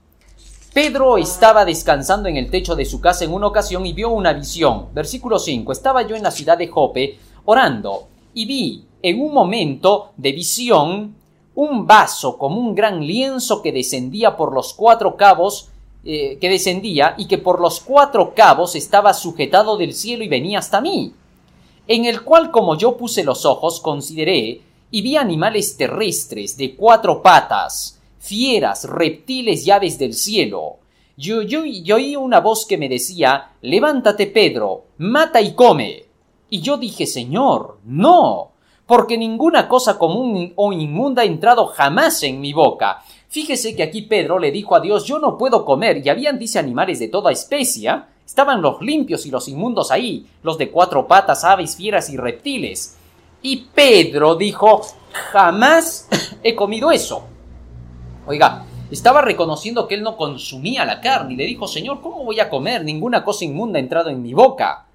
Pedro 0.74 1.16
estaba 1.18 1.64
descansando 1.64 2.28
en 2.28 2.36
el 2.36 2.50
techo 2.50 2.76
de 2.76 2.84
su 2.84 3.00
casa 3.00 3.24
en 3.24 3.32
una 3.32 3.46
ocasión 3.46 3.86
y 3.86 3.92
vio 3.92 4.10
una 4.10 4.32
visión. 4.32 4.88
Versículo 4.92 5.38
5. 5.38 5.72
Estaba 5.72 6.06
yo 6.06 6.16
en 6.16 6.22
la 6.22 6.30
ciudad 6.30 6.58
de 6.58 6.68
Jope 6.68 7.18
orando 7.46 8.08
y 8.34 8.44
vi 8.44 8.84
en 9.02 9.20
un 9.20 9.32
momento 9.32 10.12
de 10.16 10.32
visión 10.32 11.16
un 11.54 11.86
vaso 11.86 12.38
como 12.38 12.60
un 12.60 12.74
gran 12.74 13.04
lienzo 13.04 13.62
que 13.62 13.72
descendía 13.72 14.36
por 14.36 14.52
los 14.52 14.74
cuatro 14.74 15.16
cabos, 15.16 15.68
eh, 16.04 16.38
que 16.40 16.48
descendía 16.48 17.14
y 17.18 17.26
que 17.26 17.38
por 17.38 17.60
los 17.60 17.80
cuatro 17.80 18.34
cabos 18.34 18.76
estaba 18.76 19.12
sujetado 19.12 19.76
del 19.76 19.94
cielo 19.94 20.22
y 20.22 20.28
venía 20.28 20.58
hasta 20.60 20.80
mí 20.80 21.14
en 21.90 22.04
el 22.04 22.22
cual 22.22 22.52
como 22.52 22.78
yo 22.78 22.96
puse 22.96 23.24
los 23.24 23.44
ojos 23.44 23.80
consideré 23.80 24.60
y 24.92 25.02
vi 25.02 25.16
animales 25.16 25.76
terrestres 25.76 26.56
de 26.56 26.76
cuatro 26.76 27.20
patas, 27.20 28.00
fieras, 28.20 28.84
reptiles 28.84 29.66
y 29.66 29.72
aves 29.72 29.98
del 29.98 30.14
cielo. 30.14 30.76
Yo, 31.16 31.42
yo, 31.42 31.64
yo 31.64 31.96
oí 31.96 32.14
una 32.14 32.38
voz 32.38 32.64
que 32.64 32.78
me 32.78 32.88
decía, 32.88 33.54
levántate 33.62 34.28
Pedro, 34.28 34.84
mata 34.98 35.40
y 35.40 35.54
come. 35.54 36.04
Y 36.48 36.60
yo 36.60 36.76
dije, 36.76 37.06
Señor, 37.06 37.78
no, 37.84 38.52
porque 38.86 39.18
ninguna 39.18 39.66
cosa 39.66 39.98
común 39.98 40.52
o 40.54 40.72
inmunda 40.72 41.22
ha 41.22 41.24
entrado 41.24 41.66
jamás 41.66 42.22
en 42.22 42.40
mi 42.40 42.52
boca. 42.52 43.02
Fíjese 43.26 43.74
que 43.74 43.82
aquí 43.82 44.02
Pedro 44.02 44.38
le 44.38 44.52
dijo 44.52 44.76
a 44.76 44.80
Dios, 44.80 45.06
yo 45.06 45.18
no 45.18 45.36
puedo 45.36 45.64
comer, 45.64 46.06
y 46.06 46.08
habían, 46.08 46.38
dice, 46.38 46.60
animales 46.60 47.00
de 47.00 47.08
toda 47.08 47.32
especie, 47.32 47.90
Estaban 48.30 48.62
los 48.62 48.80
limpios 48.80 49.26
y 49.26 49.30
los 49.32 49.48
inmundos 49.48 49.90
ahí, 49.90 50.24
los 50.44 50.56
de 50.56 50.70
cuatro 50.70 51.08
patas, 51.08 51.42
aves, 51.42 51.74
fieras 51.74 52.08
y 52.10 52.16
reptiles. 52.16 52.96
Y 53.42 53.64
Pedro 53.74 54.36
dijo, 54.36 54.82
jamás 55.32 56.08
he 56.44 56.54
comido 56.54 56.92
eso. 56.92 57.24
Oiga, 58.28 58.66
estaba 58.88 59.20
reconociendo 59.20 59.88
que 59.88 59.96
él 59.96 60.04
no 60.04 60.16
consumía 60.16 60.84
la 60.84 61.00
carne 61.00 61.34
y 61.34 61.36
le 61.38 61.44
dijo, 61.44 61.66
Señor, 61.66 62.00
¿cómo 62.00 62.22
voy 62.22 62.38
a 62.38 62.48
comer? 62.48 62.84
Ninguna 62.84 63.24
cosa 63.24 63.44
inmunda 63.44 63.80
ha 63.80 63.82
entrado 63.82 64.10
en 64.10 64.22
mi 64.22 64.32
boca. 64.32 64.86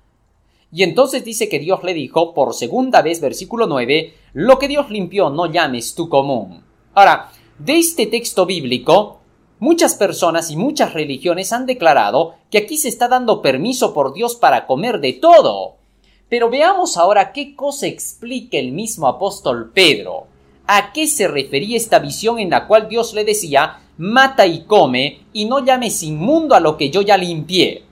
Y 0.72 0.84
entonces 0.84 1.26
dice 1.26 1.50
que 1.50 1.60
Dios 1.60 1.84
le 1.84 1.94
dijo, 1.94 2.34
por 2.34 2.54
segunda 2.54 3.02
vez, 3.02 3.20
versículo 3.20 3.68
9, 3.68 4.14
lo 4.32 4.58
que 4.58 4.70
Dios 4.70 4.90
limpió 4.90 5.30
no 5.30 5.48
llames 5.48 5.94
tú 5.94 6.08
común. 6.08 6.64
Ahora, 6.94 7.32
de 7.60 7.80
este 7.80 8.06
texto 8.06 8.46
bíblico 8.46 9.20
Muchas 9.60 9.96
personas 9.96 10.52
y 10.52 10.58
muchas 10.58 10.94
religiones 10.94 11.54
han 11.54 11.66
declarado 11.66 12.36
que 12.52 12.58
aquí 12.58 12.78
se 12.78 12.90
está 12.90 13.08
dando 13.08 13.42
permiso 13.42 13.94
por 13.94 14.14
Dios 14.14 14.36
para 14.36 14.68
comer 14.68 15.00
de 15.00 15.14
todo. 15.14 15.76
Pero 16.28 16.50
veamos 16.50 16.98
ahora 16.98 17.32
qué 17.32 17.56
cosa 17.56 17.88
explica 17.88 18.58
el 18.58 18.74
mismo 18.74 19.08
apóstol 19.08 19.72
Pedro. 19.74 20.28
¿A 20.68 20.92
qué 20.92 21.08
se 21.08 21.28
refería 21.28 21.78
esta 21.78 22.00
visión 22.00 22.40
en 22.40 22.50
la 22.50 22.68
cual 22.68 22.90
Dios 22.90 23.14
le 23.14 23.24
decía, 23.24 23.80
mata 23.98 24.46
y 24.46 24.64
come, 24.64 25.20
y 25.32 25.46
no 25.46 25.64
llames 25.64 26.04
inmundo 26.04 26.56
a 26.56 26.60
lo 26.60 26.76
que 26.76 26.90
yo 26.90 27.02
ya 27.02 27.16
limpié? 27.16 27.84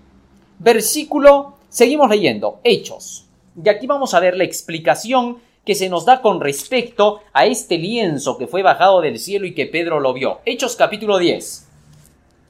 Versículo, 0.59 1.53
seguimos 1.69 2.09
leyendo, 2.09 2.59
Hechos. 2.63 3.25
Y 3.63 3.69
aquí 3.69 3.87
vamos 3.87 4.13
a 4.13 4.19
ver 4.19 4.35
la 4.35 4.43
explicación 4.43 5.37
que 5.65 5.75
se 5.75 5.89
nos 5.89 6.05
da 6.05 6.21
con 6.21 6.41
respecto 6.41 7.21
a 7.31 7.45
este 7.45 7.77
lienzo 7.77 8.37
que 8.37 8.47
fue 8.47 8.63
bajado 8.63 9.01
del 9.01 9.17
cielo 9.17 9.45
y 9.45 9.53
que 9.53 9.65
Pedro 9.65 9.99
lo 9.99 10.13
vio. 10.13 10.39
Hechos 10.45 10.75
capítulo 10.75 11.17
10. 11.17 11.69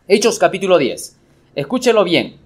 Hechos 0.07 0.39
capítulo 0.39 0.80
10. 0.80 1.20
Escúchelo 1.55 2.03
bien. 2.03 2.38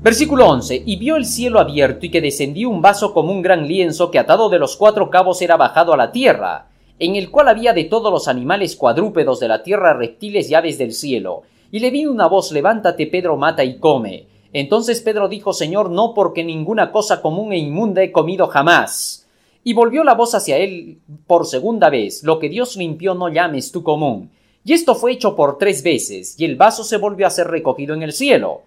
Versículo 0.00 0.48
11. 0.48 0.84
Y 0.86 0.96
vio 0.96 1.16
el 1.16 1.26
cielo 1.26 1.58
abierto 1.58 2.06
y 2.06 2.10
que 2.10 2.20
descendía 2.20 2.68
un 2.68 2.80
vaso 2.80 3.12
como 3.12 3.32
un 3.32 3.42
gran 3.42 3.66
lienzo 3.66 4.12
que 4.12 4.20
atado 4.20 4.48
de 4.48 4.60
los 4.60 4.76
cuatro 4.76 5.10
cabos 5.10 5.42
era 5.42 5.56
bajado 5.56 5.92
a 5.92 5.96
la 5.96 6.12
tierra, 6.12 6.68
en 7.00 7.16
el 7.16 7.30
cual 7.32 7.48
había 7.48 7.72
de 7.72 7.84
todos 7.84 8.12
los 8.12 8.28
animales 8.28 8.76
cuadrúpedos 8.76 9.40
de 9.40 9.48
la 9.48 9.64
tierra, 9.64 9.94
reptiles 9.94 10.48
y 10.48 10.54
aves 10.54 10.78
del 10.78 10.92
cielo. 10.92 11.42
Y 11.72 11.80
le 11.80 11.90
vi 11.90 12.06
una 12.06 12.28
voz, 12.28 12.52
levántate 12.52 13.08
Pedro, 13.08 13.36
mata 13.36 13.64
y 13.64 13.78
come. 13.78 14.35
Entonces 14.58 15.02
Pedro 15.02 15.28
dijo, 15.28 15.52
Señor, 15.52 15.90
no 15.90 16.14
porque 16.14 16.42
ninguna 16.42 16.90
cosa 16.90 17.20
común 17.20 17.52
e 17.52 17.58
inmunda 17.58 18.02
he 18.02 18.10
comido 18.10 18.46
jamás. 18.46 19.26
Y 19.62 19.74
volvió 19.74 20.02
la 20.02 20.14
voz 20.14 20.34
hacia 20.34 20.56
él 20.56 20.98
por 21.26 21.46
segunda 21.46 21.90
vez, 21.90 22.22
lo 22.22 22.38
que 22.38 22.48
Dios 22.48 22.74
limpió 22.74 23.12
no 23.14 23.28
llames 23.28 23.70
tú 23.70 23.82
común. 23.82 24.30
Y 24.64 24.72
esto 24.72 24.94
fue 24.94 25.12
hecho 25.12 25.36
por 25.36 25.58
tres 25.58 25.82
veces, 25.82 26.40
y 26.40 26.46
el 26.46 26.56
vaso 26.56 26.84
se 26.84 26.96
volvió 26.96 27.26
a 27.26 27.30
ser 27.30 27.48
recogido 27.48 27.92
en 27.92 28.02
el 28.02 28.14
cielo. 28.14 28.62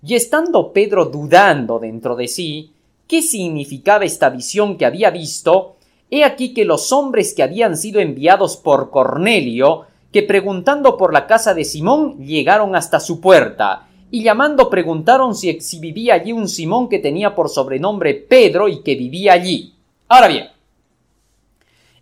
Y 0.00 0.14
estando 0.14 0.72
Pedro 0.72 1.06
dudando 1.06 1.80
dentro 1.80 2.14
de 2.14 2.28
sí, 2.28 2.70
¿qué 3.08 3.20
significaba 3.20 4.04
esta 4.04 4.30
visión 4.30 4.76
que 4.76 4.86
había 4.86 5.10
visto? 5.10 5.74
He 6.08 6.22
aquí 6.22 6.54
que 6.54 6.64
los 6.64 6.92
hombres 6.92 7.34
que 7.34 7.42
habían 7.42 7.76
sido 7.76 7.98
enviados 7.98 8.56
por 8.56 8.90
Cornelio, 8.90 9.86
que 10.12 10.22
preguntando 10.22 10.96
por 10.96 11.12
la 11.12 11.26
casa 11.26 11.52
de 11.52 11.64
Simón, 11.64 12.24
llegaron 12.24 12.76
hasta 12.76 13.00
su 13.00 13.20
puerta, 13.20 13.88
y 14.12 14.22
llamando 14.22 14.68
preguntaron 14.68 15.34
si, 15.34 15.58
si 15.62 15.80
vivía 15.80 16.14
allí 16.14 16.32
un 16.32 16.46
Simón 16.46 16.90
que 16.90 16.98
tenía 16.98 17.34
por 17.34 17.48
sobrenombre 17.48 18.12
Pedro 18.12 18.68
y 18.68 18.82
que 18.82 18.94
vivía 18.94 19.32
allí. 19.32 19.74
Ahora 20.06 20.28
bien, 20.28 20.48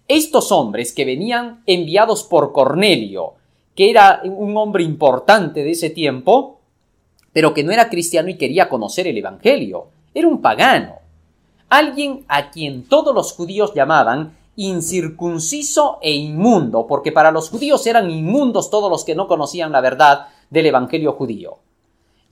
estos 0.08 0.50
hombres 0.50 0.92
que 0.92 1.04
venían 1.04 1.62
enviados 1.66 2.24
por 2.24 2.52
Cornelio, 2.52 3.34
que 3.76 3.90
era 3.90 4.22
un 4.24 4.56
hombre 4.56 4.82
importante 4.82 5.62
de 5.62 5.70
ese 5.70 5.88
tiempo, 5.88 6.58
pero 7.32 7.54
que 7.54 7.62
no 7.62 7.70
era 7.70 7.88
cristiano 7.88 8.28
y 8.28 8.36
quería 8.36 8.68
conocer 8.68 9.06
el 9.06 9.16
Evangelio, 9.16 9.86
era 10.12 10.26
un 10.26 10.42
pagano, 10.42 10.96
alguien 11.68 12.24
a 12.26 12.50
quien 12.50 12.88
todos 12.88 13.14
los 13.14 13.32
judíos 13.34 13.72
llamaban 13.72 14.36
incircunciso 14.56 16.00
e 16.02 16.12
inmundo, 16.12 16.88
porque 16.88 17.12
para 17.12 17.30
los 17.30 17.50
judíos 17.50 17.86
eran 17.86 18.10
inmundos 18.10 18.68
todos 18.68 18.90
los 18.90 19.04
que 19.04 19.14
no 19.14 19.28
conocían 19.28 19.70
la 19.70 19.80
verdad 19.80 20.26
del 20.50 20.66
Evangelio 20.66 21.12
judío. 21.12 21.58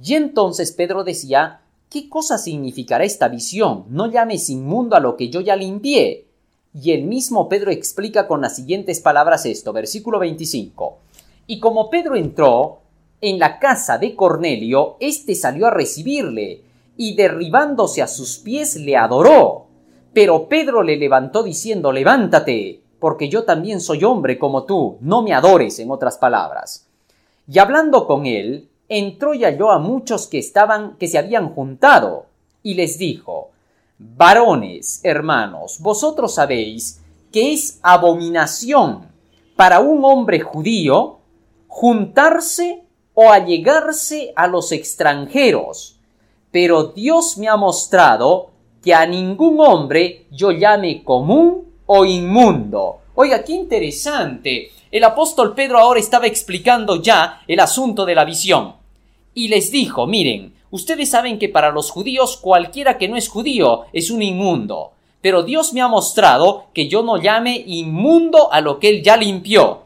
Y 0.03 0.15
entonces 0.15 0.73
Pedro 0.73 1.05
decía, 1.05 1.61
¿qué 1.91 2.09
cosa 2.09 2.39
significará 2.39 3.05
esta 3.05 3.29
visión? 3.29 3.85
No 3.89 4.11
llames 4.11 4.49
inmundo 4.51 4.97
a 4.97 5.01
lo 5.01 5.17
que 5.17 5.29
yo 5.29 5.41
ya 5.41 5.57
limpié. 5.57 6.27
Y 6.75 6.93
el 6.93 7.05
mismo 7.05 7.49
Pedro 7.49 7.71
explica 7.71 8.29
con 8.29 8.41
las 8.41 8.57
siguientes 8.57 9.01
palabras 9.01 9.47
esto, 9.47 9.73
versículo 9.73 10.19
25. 10.19 10.99
Y 11.47 11.61
como 11.61 11.91
Pedro 11.91 12.15
entró 12.15 12.81
en 13.21 13.39
la 13.39 13.59
casa 13.59 13.99
de 13.99 14.15
Cornelio, 14.15 14.97
éste 15.01 15.35
salió 15.35 15.67
a 15.67 15.71
recibirle, 15.71 16.63
y 16.97 17.15
derribándose 17.15 18.03
a 18.03 18.09
sus 18.09 18.39
pies 18.39 18.77
le 18.77 18.97
adoró. 18.97 19.67
Pero 20.13 20.49
Pedro 20.49 20.83
le 20.83 20.97
levantó 20.97 21.43
diciendo, 21.43 21.93
levántate, 21.93 22.83
porque 22.99 23.29
yo 23.29 23.45
también 23.45 23.81
soy 23.81 24.05
hombre 24.05 24.39
como 24.39 24.65
tú, 24.65 24.99
no 25.01 25.23
me 25.23 25.33
adores, 25.33 25.79
en 25.79 25.91
otras 25.91 26.19
palabras. 26.19 26.89
Y 27.51 27.59
hablando 27.61 28.07
con 28.07 28.27
él, 28.27 28.69
entró 28.89 29.35
y 29.35 29.45
halló 29.45 29.71
a 29.71 29.79
muchos 29.79 30.27
que 30.27 30.39
estaban, 30.39 30.97
que 30.97 31.09
se 31.09 31.19
habían 31.19 31.51
juntado, 31.51 32.27
y 32.63 32.75
les 32.75 32.99
dijo, 32.99 33.51
Varones, 33.99 35.01
hermanos, 35.03 35.79
vosotros 35.81 36.35
sabéis 36.35 37.01
que 37.33 37.53
es 37.53 37.81
abominación 37.83 39.09
para 39.57 39.81
un 39.81 40.05
hombre 40.05 40.41
judío 40.41 41.19
juntarse 41.67 42.85
o 43.15 43.31
allegarse 43.31 44.33
a 44.37 44.47
los 44.47 44.71
extranjeros, 44.71 45.99
pero 46.51 46.85
Dios 46.85 47.37
me 47.39 47.49
ha 47.49 47.57
mostrado 47.57 48.51
que 48.83 48.95
a 48.95 49.05
ningún 49.07 49.61
hombre 49.61 50.27
yo 50.31 50.53
llame 50.53 51.03
común 51.03 51.75
o 51.87 52.05
inmundo. 52.05 53.01
Oiga, 53.17 53.43
qué 53.43 53.53
interesante. 53.53 54.71
El 54.91 55.03
apóstol 55.05 55.55
Pedro 55.55 55.79
ahora 55.79 55.99
estaba 55.99 56.27
explicando 56.27 57.03
ya 57.03 57.43
el 57.49 57.59
asunto 57.61 58.07
de 58.07 58.15
la 58.15 58.25
visión. 58.25 58.78
Y 59.39 59.47
les 59.47 59.71
dijo, 59.71 60.09
miren, 60.09 60.53
ustedes 60.73 61.13
saben 61.13 61.39
que 61.39 61.49
para 61.49 61.71
los 61.71 61.93
judíos 61.93 62.37
cualquiera 62.37 62.99
que 62.99 63.07
no 63.07 63.17
es 63.17 63.29
judío 63.29 63.85
es 63.93 64.11
un 64.11 64.21
inmundo, 64.21 64.95
pero 65.21 65.45
Dios 65.45 65.73
me 65.73 65.81
ha 65.81 65.87
mostrado 65.87 66.65
que 66.75 66.89
yo 66.89 67.05
no 67.05 67.23
llame 67.23 67.63
inmundo 67.65 68.53
a 68.53 68.61
lo 68.61 68.81
que 68.81 68.89
él 68.89 69.05
ya 69.05 69.17
limpió. 69.17 69.83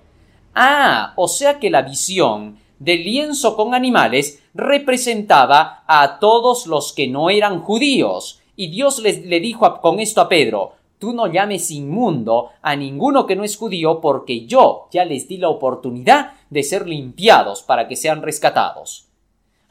Ah, 0.54 1.12
o 1.16 1.28
sea 1.28 1.58
que 1.58 1.68
la 1.68 1.82
visión 1.82 2.56
del 2.78 3.04
lienzo 3.04 3.54
con 3.54 3.74
animales 3.74 4.42
representaba 4.54 5.84
a 5.86 6.18
todos 6.18 6.66
los 6.66 6.94
que 6.94 7.08
no 7.08 7.28
eran 7.28 7.60
judíos. 7.60 8.40
Y 8.56 8.68
Dios 8.68 9.00
les, 9.00 9.26
le 9.26 9.38
dijo 9.38 9.82
con 9.82 10.00
esto 10.00 10.22
a 10.22 10.30
Pedro, 10.30 10.72
tú 10.98 11.12
no 11.12 11.26
llames 11.26 11.70
inmundo 11.70 12.48
a 12.62 12.74
ninguno 12.74 13.26
que 13.26 13.36
no 13.36 13.44
es 13.44 13.58
judío 13.58 14.00
porque 14.00 14.46
yo 14.46 14.88
ya 14.90 15.04
les 15.04 15.28
di 15.28 15.36
la 15.36 15.50
oportunidad 15.50 16.32
de 16.48 16.62
ser 16.62 16.88
limpiados 16.88 17.62
para 17.62 17.86
que 17.86 17.96
sean 17.96 18.22
rescatados. 18.22 19.11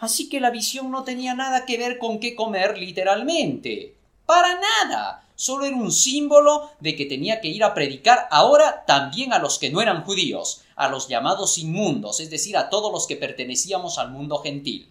Así 0.02 0.30
que 0.30 0.40
la 0.40 0.50
visión 0.50 0.90
no 0.90 1.04
tenía 1.04 1.36
nada 1.36 1.64
que 1.64 1.78
ver 1.78 2.00
con 2.00 2.20
qué 2.20 2.34
comer 2.36 2.76
literalmente. 2.76 3.96
Para 4.26 4.60
nada. 4.60 5.28
Solo 5.36 5.66
era 5.66 5.76
un 5.76 5.92
símbolo 5.92 6.72
de 6.80 6.96
que 6.96 7.06
tenía 7.06 7.40
que 7.40 7.50
ir 7.50 7.64
a 7.64 7.76
predicar 7.76 8.28
ahora 8.32 8.84
también 8.86 9.32
a 9.32 9.38
los 9.38 9.60
que 9.60 9.70
no 9.70 9.80
eran 9.80 10.04
judíos, 10.04 10.64
a 10.76 10.88
los 10.90 11.08
llamados 11.08 11.60
inmundos, 11.60 12.20
es 12.20 12.32
decir, 12.32 12.58
a 12.58 12.70
todos 12.70 12.92
los 12.92 13.06
que 13.06 13.16
pertenecíamos 13.16 14.00
al 14.00 14.12
mundo 14.12 14.40
gentil. 14.40 14.90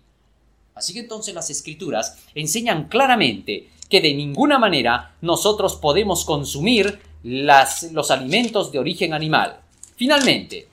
Así 0.74 0.92
que 0.92 1.00
entonces 1.00 1.34
las 1.34 1.50
escrituras 1.50 2.16
enseñan 2.34 2.88
claramente 2.88 3.68
que 3.88 4.00
de 4.00 4.14
ninguna 4.14 4.58
manera 4.60 5.16
nosotros 5.20 5.74
podemos 5.74 6.24
consumir 6.24 7.00
los 7.24 8.10
alimentos 8.12 8.70
de 8.70 8.78
origen 8.78 9.12
animal. 9.12 9.60
Finalmente, 9.96 10.68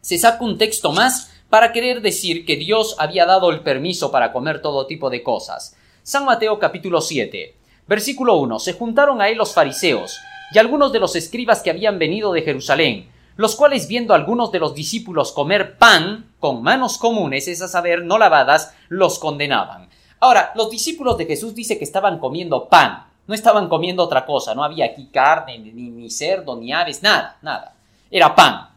se 0.00 0.18
saca 0.18 0.44
un 0.44 0.56
texto 0.56 0.92
más 0.92 1.29
para 1.50 1.72
querer 1.72 2.00
decir 2.00 2.46
que 2.46 2.56
Dios 2.56 2.94
había 2.98 3.26
dado 3.26 3.50
el 3.50 3.60
permiso 3.60 4.12
para 4.12 4.32
comer 4.32 4.62
todo 4.62 4.86
tipo 4.86 5.10
de 5.10 5.24
cosas. 5.24 5.76
San 6.04 6.24
Mateo 6.24 6.60
capítulo 6.60 7.00
7, 7.00 7.56
versículo 7.88 8.36
1. 8.36 8.60
Se 8.60 8.72
juntaron 8.74 9.20
a 9.20 9.28
él 9.28 9.36
los 9.36 9.52
fariseos 9.52 10.16
y 10.54 10.58
algunos 10.58 10.92
de 10.92 11.00
los 11.00 11.16
escribas 11.16 11.60
que 11.60 11.70
habían 11.70 11.98
venido 11.98 12.32
de 12.32 12.42
Jerusalén, 12.42 13.10
los 13.34 13.56
cuales 13.56 13.88
viendo 13.88 14.14
a 14.14 14.16
algunos 14.16 14.52
de 14.52 14.60
los 14.60 14.74
discípulos 14.74 15.32
comer 15.32 15.76
pan 15.76 16.32
con 16.38 16.62
manos 16.62 16.98
comunes, 16.98 17.48
es 17.48 17.60
a 17.62 17.68
saber, 17.68 18.04
no 18.04 18.16
lavadas, 18.16 18.72
los 18.88 19.18
condenaban. 19.18 19.88
Ahora, 20.20 20.52
los 20.54 20.70
discípulos 20.70 21.18
de 21.18 21.26
Jesús 21.26 21.54
dice 21.54 21.78
que 21.78 21.84
estaban 21.84 22.18
comiendo 22.18 22.68
pan, 22.68 23.06
no 23.26 23.34
estaban 23.34 23.68
comiendo 23.68 24.04
otra 24.04 24.24
cosa, 24.24 24.54
no 24.54 24.62
había 24.62 24.84
aquí 24.84 25.06
carne, 25.06 25.58
ni, 25.58 25.72
ni 25.72 26.10
cerdo, 26.10 26.56
ni 26.56 26.72
aves, 26.72 27.02
nada, 27.02 27.38
nada. 27.42 27.74
Era 28.10 28.34
pan. 28.34 28.69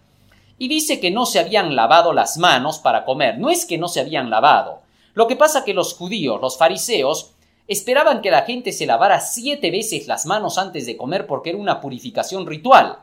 Y 0.58 0.68
dice 0.68 1.00
que 1.00 1.12
no 1.12 1.26
se 1.26 1.40
habían 1.40 1.76
lavado 1.76 2.14
las 2.14 2.38
manos 2.38 2.80
para 2.80 3.06
comer. 3.06 3.40
No 3.40 3.50
es 3.50 3.66
que 3.66 3.78
no 3.78 3.88
se 3.88 4.00
habían 4.00 4.30
lavado. 4.30 4.82
Lo 5.14 5.28
que 5.28 5.36
pasa 5.36 5.64
que 5.64 5.74
los 5.74 5.94
judíos, 5.94 6.40
los 6.42 6.58
fariseos, 6.58 7.32
esperaban 7.68 8.22
que 8.22 8.32
la 8.32 8.44
gente 8.44 8.72
se 8.72 8.86
lavara 8.86 9.20
siete 9.20 9.72
veces 9.72 10.08
las 10.08 10.26
manos 10.26 10.58
antes 10.58 10.86
de 10.86 10.98
comer 10.98 11.28
porque 11.28 11.52
era 11.52 11.60
una 11.60 11.82
purificación 11.82 12.46
ritual. 12.46 13.00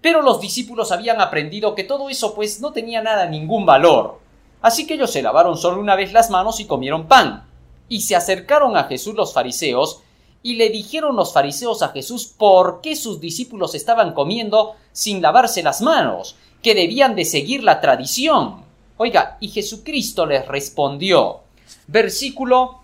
Pero 0.00 0.20
los 0.22 0.40
discípulos 0.40 0.92
habían 0.92 1.20
aprendido 1.20 1.74
que 1.74 1.84
todo 1.84 2.10
eso 2.10 2.34
pues 2.34 2.60
no 2.60 2.72
tenía 2.72 3.02
nada, 3.02 3.26
ningún 3.26 3.64
valor. 3.64 4.20
Así 4.60 4.86
que 4.86 4.94
ellos 4.94 5.10
se 5.10 5.22
lavaron 5.22 5.56
solo 5.56 5.80
una 5.80 5.96
vez 5.96 6.12
las 6.12 6.30
manos 6.30 6.60
y 6.60 6.66
comieron 6.66 7.06
pan. 7.06 7.48
Y 7.88 8.00
se 8.00 8.16
acercaron 8.16 8.76
a 8.76 8.84
Jesús 8.84 9.14
los 9.14 9.32
fariseos 9.32 10.02
y 10.42 10.56
le 10.56 10.68
dijeron 10.68 11.16
los 11.16 11.32
fariseos 11.32 11.82
a 11.82 11.88
Jesús 11.88 12.26
por 12.26 12.82
qué 12.82 12.96
sus 12.96 13.18
discípulos 13.20 13.74
estaban 13.74 14.12
comiendo 14.12 14.74
sin 14.92 15.22
lavarse 15.22 15.62
las 15.62 15.80
manos, 15.80 16.36
que 16.64 16.74
debían 16.74 17.14
de 17.14 17.26
seguir 17.26 17.62
la 17.62 17.82
tradición. 17.82 18.64
Oiga, 18.96 19.36
y 19.38 19.48
Jesucristo 19.48 20.24
les 20.24 20.48
respondió, 20.48 21.42
versículo 21.86 22.80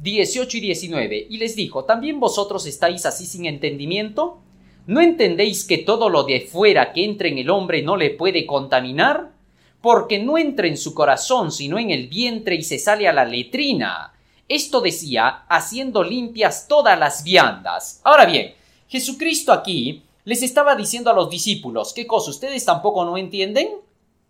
18 0.00 0.56
y 0.56 0.60
19, 0.60 1.26
y 1.30 1.38
les 1.38 1.56
dijo, 1.56 1.84
¿también 1.84 2.20
vosotros 2.20 2.64
estáis 2.64 3.04
así 3.06 3.26
sin 3.26 3.46
entendimiento? 3.46 4.38
¿No 4.86 5.00
entendéis 5.00 5.64
que 5.64 5.78
todo 5.78 6.08
lo 6.08 6.22
de 6.22 6.42
fuera 6.42 6.92
que 6.92 7.04
entra 7.04 7.26
en 7.26 7.38
el 7.38 7.50
hombre 7.50 7.82
no 7.82 7.96
le 7.96 8.10
puede 8.10 8.46
contaminar? 8.46 9.32
Porque 9.80 10.20
no 10.20 10.38
entra 10.38 10.68
en 10.68 10.76
su 10.76 10.94
corazón, 10.94 11.50
sino 11.50 11.76
en 11.78 11.90
el 11.90 12.06
vientre 12.06 12.54
y 12.54 12.62
se 12.62 12.78
sale 12.78 13.08
a 13.08 13.12
la 13.12 13.24
letrina. 13.24 14.12
Esto 14.48 14.80
decía, 14.80 15.44
haciendo 15.48 16.04
limpias 16.04 16.68
todas 16.68 16.96
las 16.96 17.24
viandas. 17.24 18.00
Ahora 18.04 18.26
bien, 18.26 18.54
Jesucristo 18.86 19.52
aquí 19.52 20.04
les 20.24 20.42
estaba 20.42 20.74
diciendo 20.74 21.10
a 21.10 21.14
los 21.14 21.30
discípulos, 21.30 21.92
¿qué 21.92 22.06
cosa? 22.06 22.30
¿Ustedes 22.30 22.64
tampoco 22.64 23.04
no 23.04 23.16
entienden? 23.16 23.68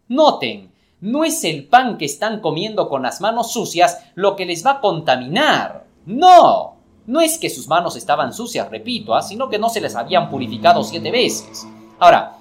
Noten, 0.08 0.72
no 1.00 1.24
es 1.24 1.44
el 1.44 1.66
pan 1.66 1.98
que 1.98 2.04
están 2.04 2.40
comiendo 2.40 2.88
con 2.88 3.02
las 3.02 3.20
manos 3.20 3.52
sucias 3.52 4.04
lo 4.14 4.36
que 4.36 4.46
les 4.46 4.64
va 4.64 4.72
a 4.72 4.80
contaminar. 4.80 5.86
No, 6.06 6.76
no 7.06 7.20
es 7.20 7.38
que 7.38 7.50
sus 7.50 7.68
manos 7.68 7.96
estaban 7.96 8.32
sucias, 8.32 8.70
repito, 8.70 9.14
¿ah? 9.14 9.22
sino 9.22 9.48
que 9.48 9.58
no 9.58 9.68
se 9.68 9.80
les 9.80 9.94
habían 9.94 10.30
purificado 10.30 10.82
siete 10.82 11.10
veces. 11.10 11.66
Ahora, 11.98 12.38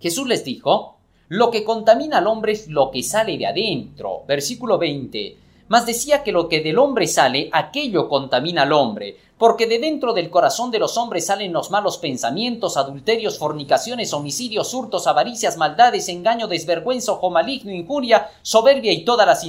Jesús 0.00 0.26
les 0.26 0.44
dijo, 0.44 0.98
lo 1.28 1.50
que 1.50 1.64
contamina 1.64 2.18
al 2.18 2.26
hombre 2.26 2.52
es 2.52 2.68
lo 2.68 2.90
que 2.90 3.02
sale 3.02 3.36
de 3.36 3.46
adentro. 3.46 4.24
Versículo 4.26 4.78
20. 4.78 5.36
Mas 5.68 5.84
decía 5.84 6.22
que 6.22 6.32
lo 6.32 6.48
que 6.48 6.62
del 6.62 6.78
hombre 6.78 7.06
sale, 7.06 7.50
aquello 7.52 8.08
contamina 8.08 8.62
al 8.62 8.72
hombre, 8.72 9.16
porque 9.38 9.66
de 9.66 9.78
dentro 9.78 10.12
del 10.12 10.30
corazón 10.30 10.70
de 10.70 10.80
los 10.80 10.98
hombres 10.98 11.26
salen 11.26 11.52
los 11.52 11.70
malos 11.70 11.96
pensamientos, 11.98 12.76
adulterios, 12.76 13.38
fornicaciones, 13.38 14.12
homicidios, 14.12 14.74
hurtos, 14.74 15.06
avaricias, 15.06 15.56
maldades, 15.56 16.08
engaño, 16.08 16.48
desvergüenza, 16.48 17.12
ojo 17.12 17.30
maligno, 17.30 17.72
injuria, 17.72 18.30
soberbia 18.42 18.92
y 18.92 19.04
todas 19.04 19.26
las 19.26 19.44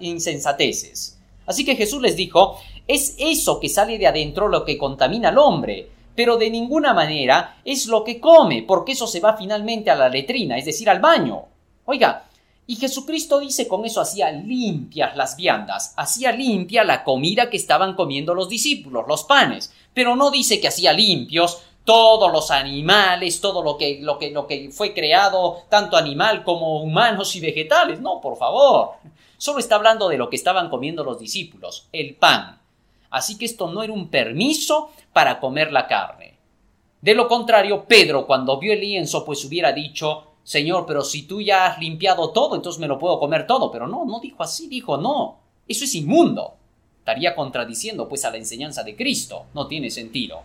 insensateces. 0.00 1.18
Así 1.46 1.64
que 1.64 1.74
Jesús 1.74 2.02
les 2.02 2.16
dijo, 2.16 2.58
es 2.86 3.16
eso 3.18 3.58
que 3.58 3.68
sale 3.68 3.98
de 3.98 4.06
adentro 4.06 4.46
lo 4.46 4.64
que 4.64 4.76
contamina 4.76 5.30
al 5.30 5.38
hombre, 5.38 5.88
pero 6.14 6.36
de 6.36 6.50
ninguna 6.50 6.92
manera 6.92 7.60
es 7.64 7.86
lo 7.86 8.04
que 8.04 8.20
come, 8.20 8.62
porque 8.62 8.92
eso 8.92 9.06
se 9.06 9.20
va 9.20 9.36
finalmente 9.36 9.90
a 9.90 9.94
la 9.94 10.10
letrina, 10.10 10.58
es 10.58 10.66
decir, 10.66 10.90
al 10.90 11.00
baño. 11.00 11.44
Oiga, 11.86 12.29
y 12.70 12.76
Jesucristo 12.76 13.40
dice 13.40 13.66
con 13.66 13.84
eso 13.84 14.00
hacía 14.00 14.30
limpias 14.30 15.16
las 15.16 15.34
viandas, 15.34 15.92
hacía 15.96 16.30
limpia 16.30 16.84
la 16.84 17.02
comida 17.02 17.50
que 17.50 17.56
estaban 17.56 17.96
comiendo 17.96 18.32
los 18.32 18.48
discípulos, 18.48 19.06
los 19.08 19.24
panes, 19.24 19.72
pero 19.92 20.14
no 20.14 20.30
dice 20.30 20.60
que 20.60 20.68
hacía 20.68 20.92
limpios 20.92 21.62
todos 21.84 22.30
los 22.30 22.52
animales, 22.52 23.40
todo 23.40 23.64
lo 23.64 23.76
que, 23.76 23.98
lo 24.00 24.20
que, 24.20 24.30
lo 24.30 24.46
que 24.46 24.70
fue 24.70 24.94
creado, 24.94 25.64
tanto 25.68 25.96
animal 25.96 26.44
como 26.44 26.80
humanos 26.80 27.34
y 27.34 27.40
vegetales. 27.40 28.00
No, 28.00 28.20
por 28.20 28.36
favor. 28.36 28.90
Solo 29.36 29.58
está 29.58 29.74
hablando 29.74 30.08
de 30.08 30.18
lo 30.18 30.30
que 30.30 30.36
estaban 30.36 30.70
comiendo 30.70 31.02
los 31.02 31.18
discípulos, 31.18 31.88
el 31.90 32.14
pan. 32.14 32.60
Así 33.10 33.36
que 33.36 33.46
esto 33.46 33.68
no 33.68 33.82
era 33.82 33.92
un 33.92 34.10
permiso 34.10 34.92
para 35.12 35.40
comer 35.40 35.72
la 35.72 35.88
carne. 35.88 36.36
De 37.00 37.16
lo 37.16 37.26
contrario, 37.26 37.84
Pedro, 37.88 38.28
cuando 38.28 38.60
vio 38.60 38.72
el 38.72 38.80
lienzo, 38.80 39.24
pues 39.24 39.44
hubiera 39.44 39.72
dicho, 39.72 40.29
Señor, 40.42 40.84
pero 40.86 41.02
si 41.02 41.22
tú 41.22 41.40
ya 41.40 41.66
has 41.66 41.78
limpiado 41.78 42.30
todo, 42.30 42.56
entonces 42.56 42.80
me 42.80 42.88
lo 42.88 42.98
puedo 42.98 43.18
comer 43.18 43.46
todo. 43.46 43.70
Pero 43.70 43.86
no, 43.86 44.04
no 44.04 44.20
dijo 44.20 44.42
así, 44.42 44.68
dijo, 44.68 44.96
no, 44.96 45.38
eso 45.68 45.84
es 45.84 45.94
inmundo. 45.94 46.54
Estaría 46.98 47.34
contradiciendo 47.34 48.08
pues 48.08 48.24
a 48.24 48.30
la 48.30 48.36
enseñanza 48.36 48.82
de 48.82 48.96
Cristo, 48.96 49.46
no 49.54 49.66
tiene 49.66 49.90
sentido. 49.90 50.42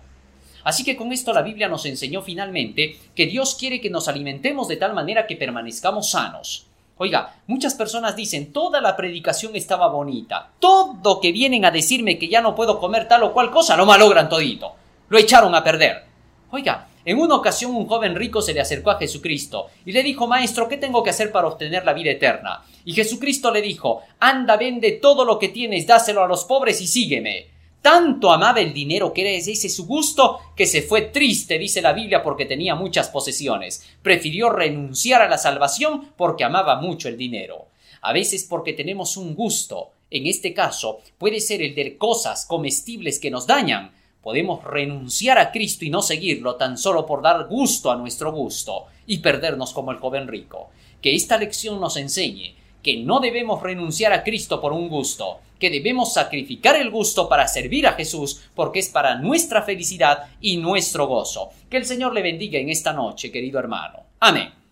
Así 0.64 0.84
que 0.84 0.96
con 0.96 1.12
esto 1.12 1.32
la 1.32 1.44
Biblia 1.44 1.68
nos 1.68 1.86
enseñó 1.86 2.22
finalmente 2.22 2.98
que 3.14 3.28
Dios 3.28 3.56
quiere 3.56 3.80
que 3.80 3.92
nos 3.92 4.08
alimentemos 4.08 4.68
de 4.68 4.78
tal 4.78 4.94
manera 4.94 5.28
que 5.28 5.36
permanezcamos 5.36 6.10
sanos. 6.10 6.66
Oiga, 6.98 7.36
muchas 7.46 7.76
personas 7.76 8.16
dicen, 8.16 8.54
toda 8.54 8.80
la 8.82 8.96
predicación 8.96 9.56
estaba 9.56 9.90
bonita, 9.90 10.52
todo 10.60 11.20
que 11.20 11.34
vienen 11.34 11.66
a 11.66 11.72
decirme 11.72 12.18
que 12.18 12.30
ya 12.30 12.42
no 12.42 12.56
puedo 12.56 12.80
comer 12.80 13.08
tal 13.08 13.24
o 13.24 13.34
cual 13.34 13.52
cosa, 13.52 13.76
lo 13.76 13.86
malogran 13.86 14.30
todito, 14.30 14.74
lo 15.10 15.18
echaron 15.18 15.54
a 15.54 15.64
perder. 15.64 16.06
Oiga, 16.52 16.88
en 17.06 17.20
una 17.20 17.36
ocasión 17.36 17.76
un 17.76 17.86
joven 17.86 18.16
rico 18.16 18.42
se 18.42 18.54
le 18.54 18.62
acercó 18.62 18.90
a 18.90 18.98
Jesucristo 18.98 19.68
y 19.86 19.92
le 19.92 20.02
dijo, 20.02 20.26
Maestro, 20.26 20.68
¿qué 20.68 20.78
tengo 20.78 21.04
que 21.04 21.12
hacer 21.12 21.32
para 21.32 21.48
obtener 21.48 21.86
la 21.86 21.94
vida 21.94 22.12
eterna? 22.12 22.66
Y 22.84 22.94
Jesucristo 22.94 23.52
le 23.52 23.62
dijo, 23.62 24.02
Anda, 24.20 24.58
vende 24.58 24.94
todo 24.94 25.24
lo 25.24 25.38
que 25.38 25.50
tienes, 25.50 25.86
dáselo 25.86 26.24
a 26.24 26.28
los 26.28 26.46
pobres 26.46 26.82
y 26.82 26.88
sígueme. 26.88 27.56
Tanto 27.86 28.32
amaba 28.32 28.62
el 28.62 28.74
dinero 28.74 29.14
que 29.14 29.22
era 29.22 29.30
ese 29.30 29.70
su 29.70 29.86
gusto 29.86 30.40
que 30.56 30.66
se 30.66 30.82
fue 30.82 31.04
triste, 31.04 31.60
dice 31.60 31.84
la 31.84 31.94
Biblia, 31.94 32.24
porque 32.24 32.46
tenía 32.46 32.74
muchas 32.74 33.10
posesiones. 33.10 33.86
Prefirió 34.02 34.50
renunciar 34.50 35.22
a 35.22 35.30
la 35.30 35.38
salvación 35.38 36.14
porque 36.18 36.44
amaba 36.44 36.82
mucho 36.82 37.08
el 37.08 37.16
dinero. 37.16 37.68
A 38.02 38.12
veces 38.12 38.48
porque 38.50 38.74
tenemos 38.74 39.18
un 39.18 39.36
gusto. 39.36 39.92
En 40.10 40.26
este 40.26 40.52
caso 40.52 41.02
puede 41.20 41.40
ser 41.40 41.62
el 41.62 41.76
de 41.76 41.96
cosas 41.96 42.48
comestibles 42.48 43.20
que 43.20 43.30
nos 43.30 43.46
dañan. 43.46 43.92
Podemos 44.26 44.64
renunciar 44.64 45.38
a 45.38 45.52
Cristo 45.52 45.86
y 45.86 45.92
no 45.92 46.02
seguirlo 46.02 46.56
tan 46.56 46.80
solo 46.80 47.06
por 47.06 47.22
dar 47.22 47.46
gusto 47.48 47.92
a 47.92 47.96
nuestro 47.96 48.32
gusto 48.32 48.88
y 49.06 49.20
perdernos 49.20 49.72
como 49.72 49.92
el 49.92 50.00
joven 50.00 50.28
rico. 50.28 50.72
Que 51.00 51.14
esta 51.14 51.38
lección 51.38 51.80
nos 51.80 51.96
enseñe 51.96 52.56
que 52.82 52.98
no 52.98 53.20
debemos 53.20 53.62
renunciar 53.62 54.14
a 54.14 54.24
Cristo 54.24 54.60
por 54.60 54.74
un 54.74 54.90
gusto, 54.90 55.42
que 55.60 55.70
debemos 55.70 56.12
sacrificar 56.12 56.76
el 56.76 56.90
gusto 56.90 57.30
para 57.30 57.48
servir 57.48 57.86
a 57.86 57.94
Jesús 57.94 58.42
porque 58.56 58.80
es 58.80 58.90
para 58.90 59.14
nuestra 59.14 59.62
felicidad 59.62 60.24
y 60.42 60.58
nuestro 60.58 61.06
gozo. 61.06 61.52
Que 61.70 61.78
el 61.78 61.86
Señor 61.86 62.12
le 62.12 62.24
bendiga 62.24 62.58
en 62.58 62.70
esta 62.70 62.94
noche, 62.94 63.32
querido 63.32 63.60
hermano. 63.60 64.06
Amén. 64.22 64.65